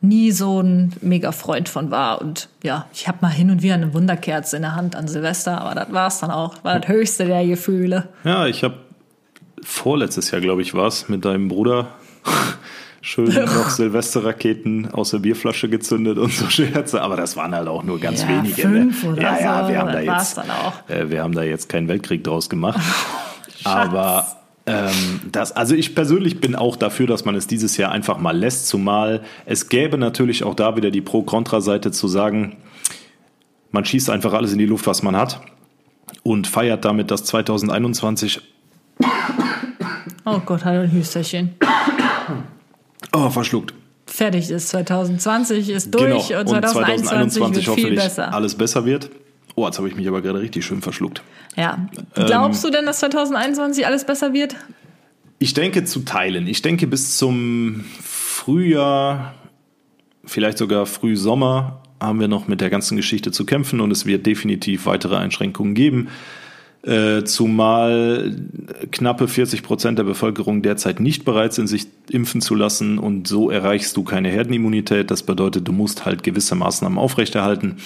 nie 0.00 0.30
so 0.32 0.62
ein 0.62 0.94
mega 1.02 1.32
Freund 1.32 1.68
von 1.68 1.90
war. 1.90 2.22
Und 2.22 2.48
ja, 2.62 2.86
ich 2.94 3.08
habe 3.08 3.18
mal 3.20 3.28
hin 3.28 3.50
und 3.50 3.60
wieder 3.60 3.74
eine 3.74 3.92
Wunderkerze 3.92 4.56
in 4.56 4.62
der 4.62 4.74
Hand 4.74 4.96
an 4.96 5.06
Silvester, 5.06 5.60
aber 5.60 5.74
das 5.74 5.92
war's 5.92 6.20
dann 6.20 6.30
auch. 6.30 6.64
War 6.64 6.80
das 6.80 6.88
höchste 6.88 7.26
der 7.26 7.46
Gefühle. 7.46 8.08
Ja, 8.24 8.46
ich 8.46 8.64
habe 8.64 8.76
vorletztes 9.62 10.30
Jahr, 10.30 10.40
glaube 10.40 10.62
ich, 10.62 10.72
war 10.72 10.86
es, 10.86 11.10
mit 11.10 11.26
deinem 11.26 11.48
Bruder 11.48 11.88
schön 13.00 13.32
noch 13.44 13.70
Silvesterraketen 13.70 14.90
aus 14.92 15.10
der 15.10 15.18
Bierflasche 15.18 15.68
gezündet 15.68 16.18
und 16.18 16.32
so 16.32 16.46
Scherze. 16.50 17.00
Aber 17.02 17.16
das 17.16 17.36
waren 17.36 17.54
halt 17.54 17.68
auch 17.68 17.82
nur 17.82 17.98
ganz 17.98 18.22
Ja, 18.22 18.28
wenige. 18.28 18.62
fünf 18.62 19.02
ne? 19.02 19.10
oder 19.10 19.22
ja, 19.22 19.40
ja, 19.40 19.68
wir 19.68 19.78
haben 19.78 19.92
da 19.92 20.00
jetzt. 20.00 20.38
Äh, 20.88 21.10
wir 21.10 21.22
haben 21.22 21.34
da 21.34 21.42
jetzt 21.42 21.68
keinen 21.68 21.88
Weltkrieg 21.88 22.24
draus 22.24 22.48
gemacht. 22.48 22.80
Aber 23.64 24.26
ähm, 24.66 25.20
das, 25.32 25.52
also 25.52 25.74
ich 25.74 25.94
persönlich 25.94 26.40
bin 26.40 26.54
auch 26.54 26.76
dafür, 26.76 27.06
dass 27.06 27.24
man 27.24 27.34
es 27.34 27.46
dieses 27.46 27.76
Jahr 27.76 27.92
einfach 27.92 28.18
mal 28.18 28.36
lässt, 28.36 28.68
zumal 28.68 29.22
es 29.46 29.68
gäbe 29.68 29.98
natürlich 29.98 30.44
auch 30.44 30.54
da 30.54 30.76
wieder 30.76 30.90
die 30.90 31.00
Pro-Kontra-Seite 31.00 31.90
zu 31.92 32.08
sagen, 32.08 32.56
man 33.70 33.84
schießt 33.84 34.10
einfach 34.10 34.32
alles 34.32 34.52
in 34.52 34.58
die 34.58 34.66
Luft, 34.66 34.86
was 34.86 35.02
man 35.02 35.16
hat 35.16 35.40
und 36.22 36.46
feiert 36.46 36.84
damit, 36.84 37.10
dass 37.10 37.24
2021 37.24 38.40
Oh 40.26 40.38
Gott, 40.44 40.64
hallo 40.64 40.82
ein 40.82 40.92
Hüsterchen. 40.92 41.54
Oh, 43.12 43.30
verschluckt. 43.30 43.74
Fertig 44.06 44.50
ist. 44.50 44.68
2020 44.70 45.70
ist 45.70 45.94
durch 45.94 46.28
genau. 46.28 46.40
und 46.40 46.48
2021, 46.48 47.40
wird 47.40 47.56
viel 47.56 47.66
hoffentlich 47.68 48.00
besser. 48.00 48.34
alles 48.34 48.54
besser 48.54 48.84
wird. 48.84 49.10
Oh, 49.54 49.66
jetzt 49.66 49.78
habe 49.78 49.88
ich 49.88 49.96
mich 49.96 50.08
aber 50.08 50.22
gerade 50.22 50.40
richtig 50.40 50.64
schön 50.64 50.82
verschluckt. 50.82 51.22
Ja. 51.56 51.86
Ähm, 52.16 52.26
Glaubst 52.26 52.64
du 52.64 52.70
denn, 52.70 52.86
dass 52.86 53.00
2021 53.00 53.86
alles 53.86 54.04
besser 54.04 54.32
wird? 54.32 54.56
Ich 55.38 55.54
denke 55.54 55.84
zu 55.84 56.00
teilen. 56.00 56.46
Ich 56.46 56.62
denke 56.62 56.86
bis 56.86 57.16
zum 57.16 57.84
Frühjahr, 58.02 59.34
vielleicht 60.24 60.58
sogar 60.58 60.86
Frühsommer, 60.86 61.82
haben 62.00 62.20
wir 62.20 62.28
noch 62.28 62.48
mit 62.48 62.60
der 62.60 62.70
ganzen 62.70 62.96
Geschichte 62.96 63.30
zu 63.30 63.44
kämpfen 63.44 63.80
und 63.80 63.90
es 63.90 64.06
wird 64.06 64.26
definitiv 64.26 64.86
weitere 64.86 65.16
Einschränkungen 65.16 65.74
geben. 65.74 66.08
Äh, 66.82 67.24
zumal 67.24 68.34
knappe 68.90 69.28
40 69.28 69.62
Prozent 69.62 69.98
der 69.98 70.04
Bevölkerung 70.04 70.62
derzeit 70.62 70.98
nicht 70.98 71.26
bereit 71.26 71.52
sind, 71.52 71.66
sich 71.66 71.86
impfen 72.08 72.40
zu 72.40 72.54
lassen 72.54 72.98
und 72.98 73.28
so 73.28 73.50
erreichst 73.50 73.96
du 73.98 74.02
keine 74.02 74.30
Herdenimmunität. 74.30 75.10
Das 75.10 75.22
bedeutet, 75.22 75.68
du 75.68 75.72
musst 75.72 76.06
halt 76.06 76.22
gewisse 76.22 76.54
Maßnahmen 76.54 76.98
aufrechterhalten. 76.98 77.76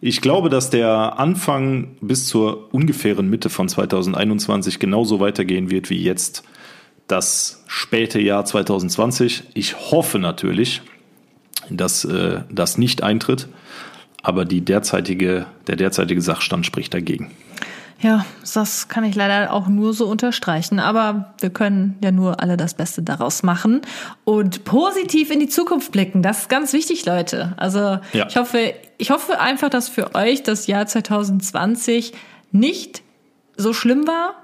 Ich 0.00 0.20
glaube, 0.20 0.48
dass 0.48 0.70
der 0.70 1.18
Anfang 1.18 1.96
bis 2.00 2.26
zur 2.26 2.72
ungefähren 2.72 3.28
Mitte 3.28 3.50
von 3.50 3.68
2021 3.68 4.78
genauso 4.78 5.18
weitergehen 5.18 5.70
wird 5.70 5.90
wie 5.90 6.00
jetzt 6.00 6.44
das 7.08 7.64
späte 7.66 8.20
Jahr 8.20 8.44
2020. 8.44 9.42
Ich 9.54 9.90
hoffe 9.90 10.20
natürlich, 10.20 10.82
dass 11.68 12.04
äh, 12.04 12.42
das 12.50 12.78
nicht 12.78 13.02
eintritt, 13.02 13.48
aber 14.22 14.44
die 14.44 14.60
derzeitige, 14.60 15.46
der 15.66 15.74
derzeitige 15.74 16.22
Sachstand 16.22 16.64
spricht 16.64 16.94
dagegen. 16.94 17.32
Ja, 18.02 18.24
das 18.54 18.88
kann 18.88 19.04
ich 19.04 19.14
leider 19.14 19.52
auch 19.52 19.68
nur 19.68 19.92
so 19.92 20.06
unterstreichen. 20.06 20.78
Aber 20.78 21.34
wir 21.40 21.50
können 21.50 21.98
ja 22.02 22.10
nur 22.10 22.40
alle 22.40 22.56
das 22.56 22.72
Beste 22.74 23.02
daraus 23.02 23.42
machen 23.42 23.82
und 24.24 24.64
positiv 24.64 25.30
in 25.30 25.38
die 25.38 25.48
Zukunft 25.48 25.92
blicken. 25.92 26.22
Das 26.22 26.40
ist 26.42 26.48
ganz 26.48 26.72
wichtig, 26.72 27.04
Leute. 27.04 27.52
Also 27.58 27.98
Ja. 28.12 28.26
ich 28.28 28.36
hoffe, 28.36 28.72
ich 28.96 29.10
hoffe 29.10 29.38
einfach, 29.40 29.68
dass 29.68 29.88
für 29.90 30.14
euch 30.14 30.42
das 30.42 30.66
Jahr 30.66 30.86
2020 30.86 32.12
nicht 32.52 33.02
so 33.56 33.72
schlimm 33.74 34.06
war. 34.06 34.34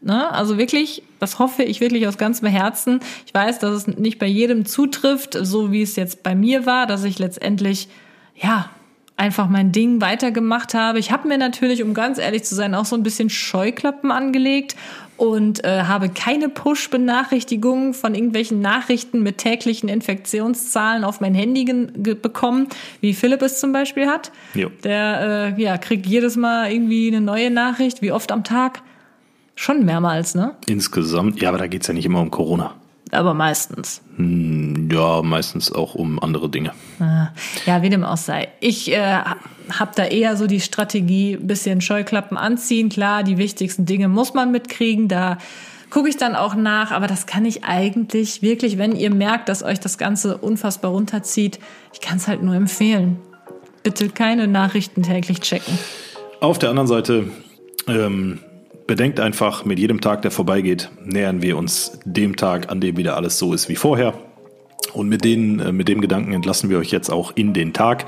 Ne? 0.00 0.30
Also 0.32 0.58
wirklich, 0.58 1.02
das 1.20 1.38
hoffe 1.38 1.62
ich 1.62 1.80
wirklich 1.80 2.06
aus 2.08 2.18
ganzem 2.18 2.48
Herzen. 2.48 3.00
Ich 3.26 3.32
weiß, 3.32 3.60
dass 3.60 3.70
es 3.72 3.86
nicht 3.86 4.18
bei 4.18 4.26
jedem 4.26 4.66
zutrifft, 4.66 5.38
so 5.40 5.70
wie 5.72 5.82
es 5.82 5.94
jetzt 5.96 6.22
bei 6.24 6.34
mir 6.34 6.66
war, 6.66 6.86
dass 6.86 7.04
ich 7.04 7.18
letztendlich, 7.20 7.88
ja, 8.34 8.68
einfach 9.16 9.48
mein 9.48 9.72
Ding 9.72 10.00
weitergemacht 10.00 10.74
habe. 10.74 10.98
Ich 10.98 11.12
habe 11.12 11.28
mir 11.28 11.38
natürlich, 11.38 11.82
um 11.82 11.94
ganz 11.94 12.18
ehrlich 12.18 12.44
zu 12.44 12.54
sein, 12.54 12.74
auch 12.74 12.84
so 12.84 12.96
ein 12.96 13.02
bisschen 13.02 13.30
Scheuklappen 13.30 14.10
angelegt 14.10 14.74
und 15.16 15.64
äh, 15.64 15.84
habe 15.84 16.08
keine 16.08 16.48
Push-Benachrichtigungen 16.48 17.94
von 17.94 18.14
irgendwelchen 18.14 18.60
Nachrichten 18.60 19.22
mit 19.22 19.38
täglichen 19.38 19.88
Infektionszahlen 19.88 21.04
auf 21.04 21.20
mein 21.20 21.34
Handy 21.34 21.64
bekommen, 21.64 22.68
wie 23.00 23.14
Philipp 23.14 23.42
es 23.42 23.60
zum 23.60 23.72
Beispiel 23.72 24.06
hat. 24.08 24.32
Jo. 24.54 24.70
Der 24.82 25.54
äh, 25.56 25.62
ja, 25.62 25.78
kriegt 25.78 26.06
jedes 26.06 26.36
Mal 26.36 26.72
irgendwie 26.72 27.08
eine 27.08 27.20
neue 27.20 27.50
Nachricht, 27.50 28.02
wie 28.02 28.10
oft 28.10 28.32
am 28.32 28.42
Tag? 28.42 28.82
Schon 29.54 29.84
mehrmals, 29.84 30.34
ne? 30.34 30.56
Insgesamt, 30.66 31.40
ja, 31.40 31.50
aber 31.50 31.58
da 31.58 31.68
geht's 31.68 31.86
ja 31.86 31.94
nicht 31.94 32.06
immer 32.06 32.20
um 32.20 32.32
Corona. 32.32 32.74
Aber 33.14 33.34
meistens. 33.34 34.02
Ja, 34.18 35.22
meistens 35.22 35.72
auch 35.72 35.94
um 35.94 36.22
andere 36.22 36.48
Dinge. 36.48 36.72
Ja, 37.66 37.82
wie 37.82 37.90
dem 37.90 38.04
auch 38.04 38.16
sei. 38.16 38.48
Ich 38.60 38.92
äh, 38.92 39.22
habe 39.70 39.92
da 39.94 40.04
eher 40.04 40.36
so 40.36 40.46
die 40.46 40.60
Strategie, 40.60 41.36
bisschen 41.36 41.80
Scheuklappen 41.80 42.36
anziehen. 42.36 42.88
Klar, 42.88 43.22
die 43.22 43.38
wichtigsten 43.38 43.86
Dinge 43.86 44.08
muss 44.08 44.34
man 44.34 44.52
mitkriegen. 44.52 45.08
Da 45.08 45.38
gucke 45.90 46.08
ich 46.08 46.16
dann 46.16 46.34
auch 46.34 46.54
nach. 46.54 46.90
Aber 46.90 47.06
das 47.06 47.26
kann 47.26 47.44
ich 47.44 47.64
eigentlich 47.64 48.42
wirklich, 48.42 48.78
wenn 48.78 48.96
ihr 48.96 49.14
merkt, 49.14 49.48
dass 49.48 49.62
euch 49.62 49.80
das 49.80 49.98
Ganze 49.98 50.36
unfassbar 50.36 50.90
runterzieht, 50.90 51.58
ich 51.92 52.00
kann 52.00 52.18
es 52.18 52.28
halt 52.28 52.42
nur 52.42 52.54
empfehlen. 52.54 53.18
Bitte 53.82 54.08
keine 54.08 54.46
Nachrichten 54.46 55.02
täglich 55.02 55.40
checken. 55.40 55.78
Auf 56.40 56.58
der 56.58 56.70
anderen 56.70 56.88
Seite, 56.88 57.30
ähm, 57.86 58.40
bedenkt 58.86 59.20
einfach, 59.20 59.64
mit 59.64 59.78
jedem 59.78 60.00
Tag, 60.00 60.22
der 60.22 60.30
vorbeigeht, 60.30 60.90
nähern 61.04 61.42
wir 61.42 61.56
uns 61.56 61.98
dem 62.04 62.36
Tag, 62.36 62.70
an 62.70 62.80
dem 62.80 62.96
wieder 62.96 63.16
alles 63.16 63.38
so 63.38 63.52
ist 63.52 63.68
wie 63.68 63.76
vorher. 63.76 64.14
Und 64.92 65.08
mit, 65.08 65.24
denen, 65.24 65.60
äh, 65.60 65.72
mit 65.72 65.88
dem 65.88 66.00
Gedanken 66.00 66.32
entlassen 66.32 66.70
wir 66.70 66.78
euch 66.78 66.90
jetzt 66.90 67.10
auch 67.10 67.32
in 67.34 67.52
den 67.52 67.72
Tag 67.72 68.06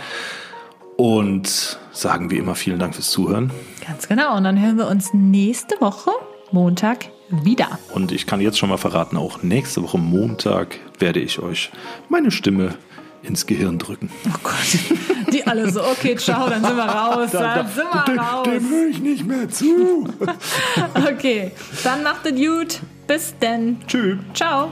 und 0.97 1.79
sagen 1.93 2.31
wie 2.31 2.39
immer 2.39 2.55
vielen 2.55 2.79
Dank 2.79 2.95
fürs 2.95 3.11
Zuhören. 3.11 3.51
Ganz 3.87 4.09
genau. 4.09 4.37
Und 4.37 4.45
dann 4.45 4.61
hören 4.61 4.77
wir 4.77 4.89
uns 4.89 5.12
nächste 5.12 5.81
Woche, 5.81 6.11
Montag, 6.53 7.11
wieder. 7.29 7.79
Und 7.93 8.12
ich 8.12 8.27
kann 8.27 8.41
jetzt 8.41 8.59
schon 8.59 8.68
mal 8.68 8.77
verraten, 8.77 9.16
auch 9.16 9.43
nächste 9.43 9.83
Woche 9.83 9.99
Montag 9.99 10.79
werde 10.99 11.20
ich 11.20 11.41
euch 11.41 11.70
meine 12.09 12.31
Stimme 12.31 12.74
ins 13.23 13.47
Gehirn 13.47 13.79
drücken. 13.79 14.11
Oh 14.29 14.39
Gott, 14.43 14.55
die 15.33 15.47
alle 15.47 15.71
so, 15.71 15.83
okay, 15.83 16.17
ciao, 16.17 16.49
dann 16.49 16.64
sind 16.64 16.77
wir 16.77 16.85
raus, 16.85 17.31
dann 17.33 17.69
sind 17.69 17.85
wir 17.93 18.05
dem, 18.05 18.19
raus. 18.19 18.45
Dem 18.45 18.71
höre 18.71 18.89
ich 18.89 19.01
nicht 19.01 19.27
mehr 19.27 19.49
zu. 19.49 20.09
Okay, 20.95 21.53
dann 21.85 22.03
macht 22.03 22.27
es 22.27 22.35
gut. 22.35 22.81
Bis 23.07 23.35
denn. 23.39 23.79
Tschüss. 23.87 24.19
Ciao. 24.35 24.71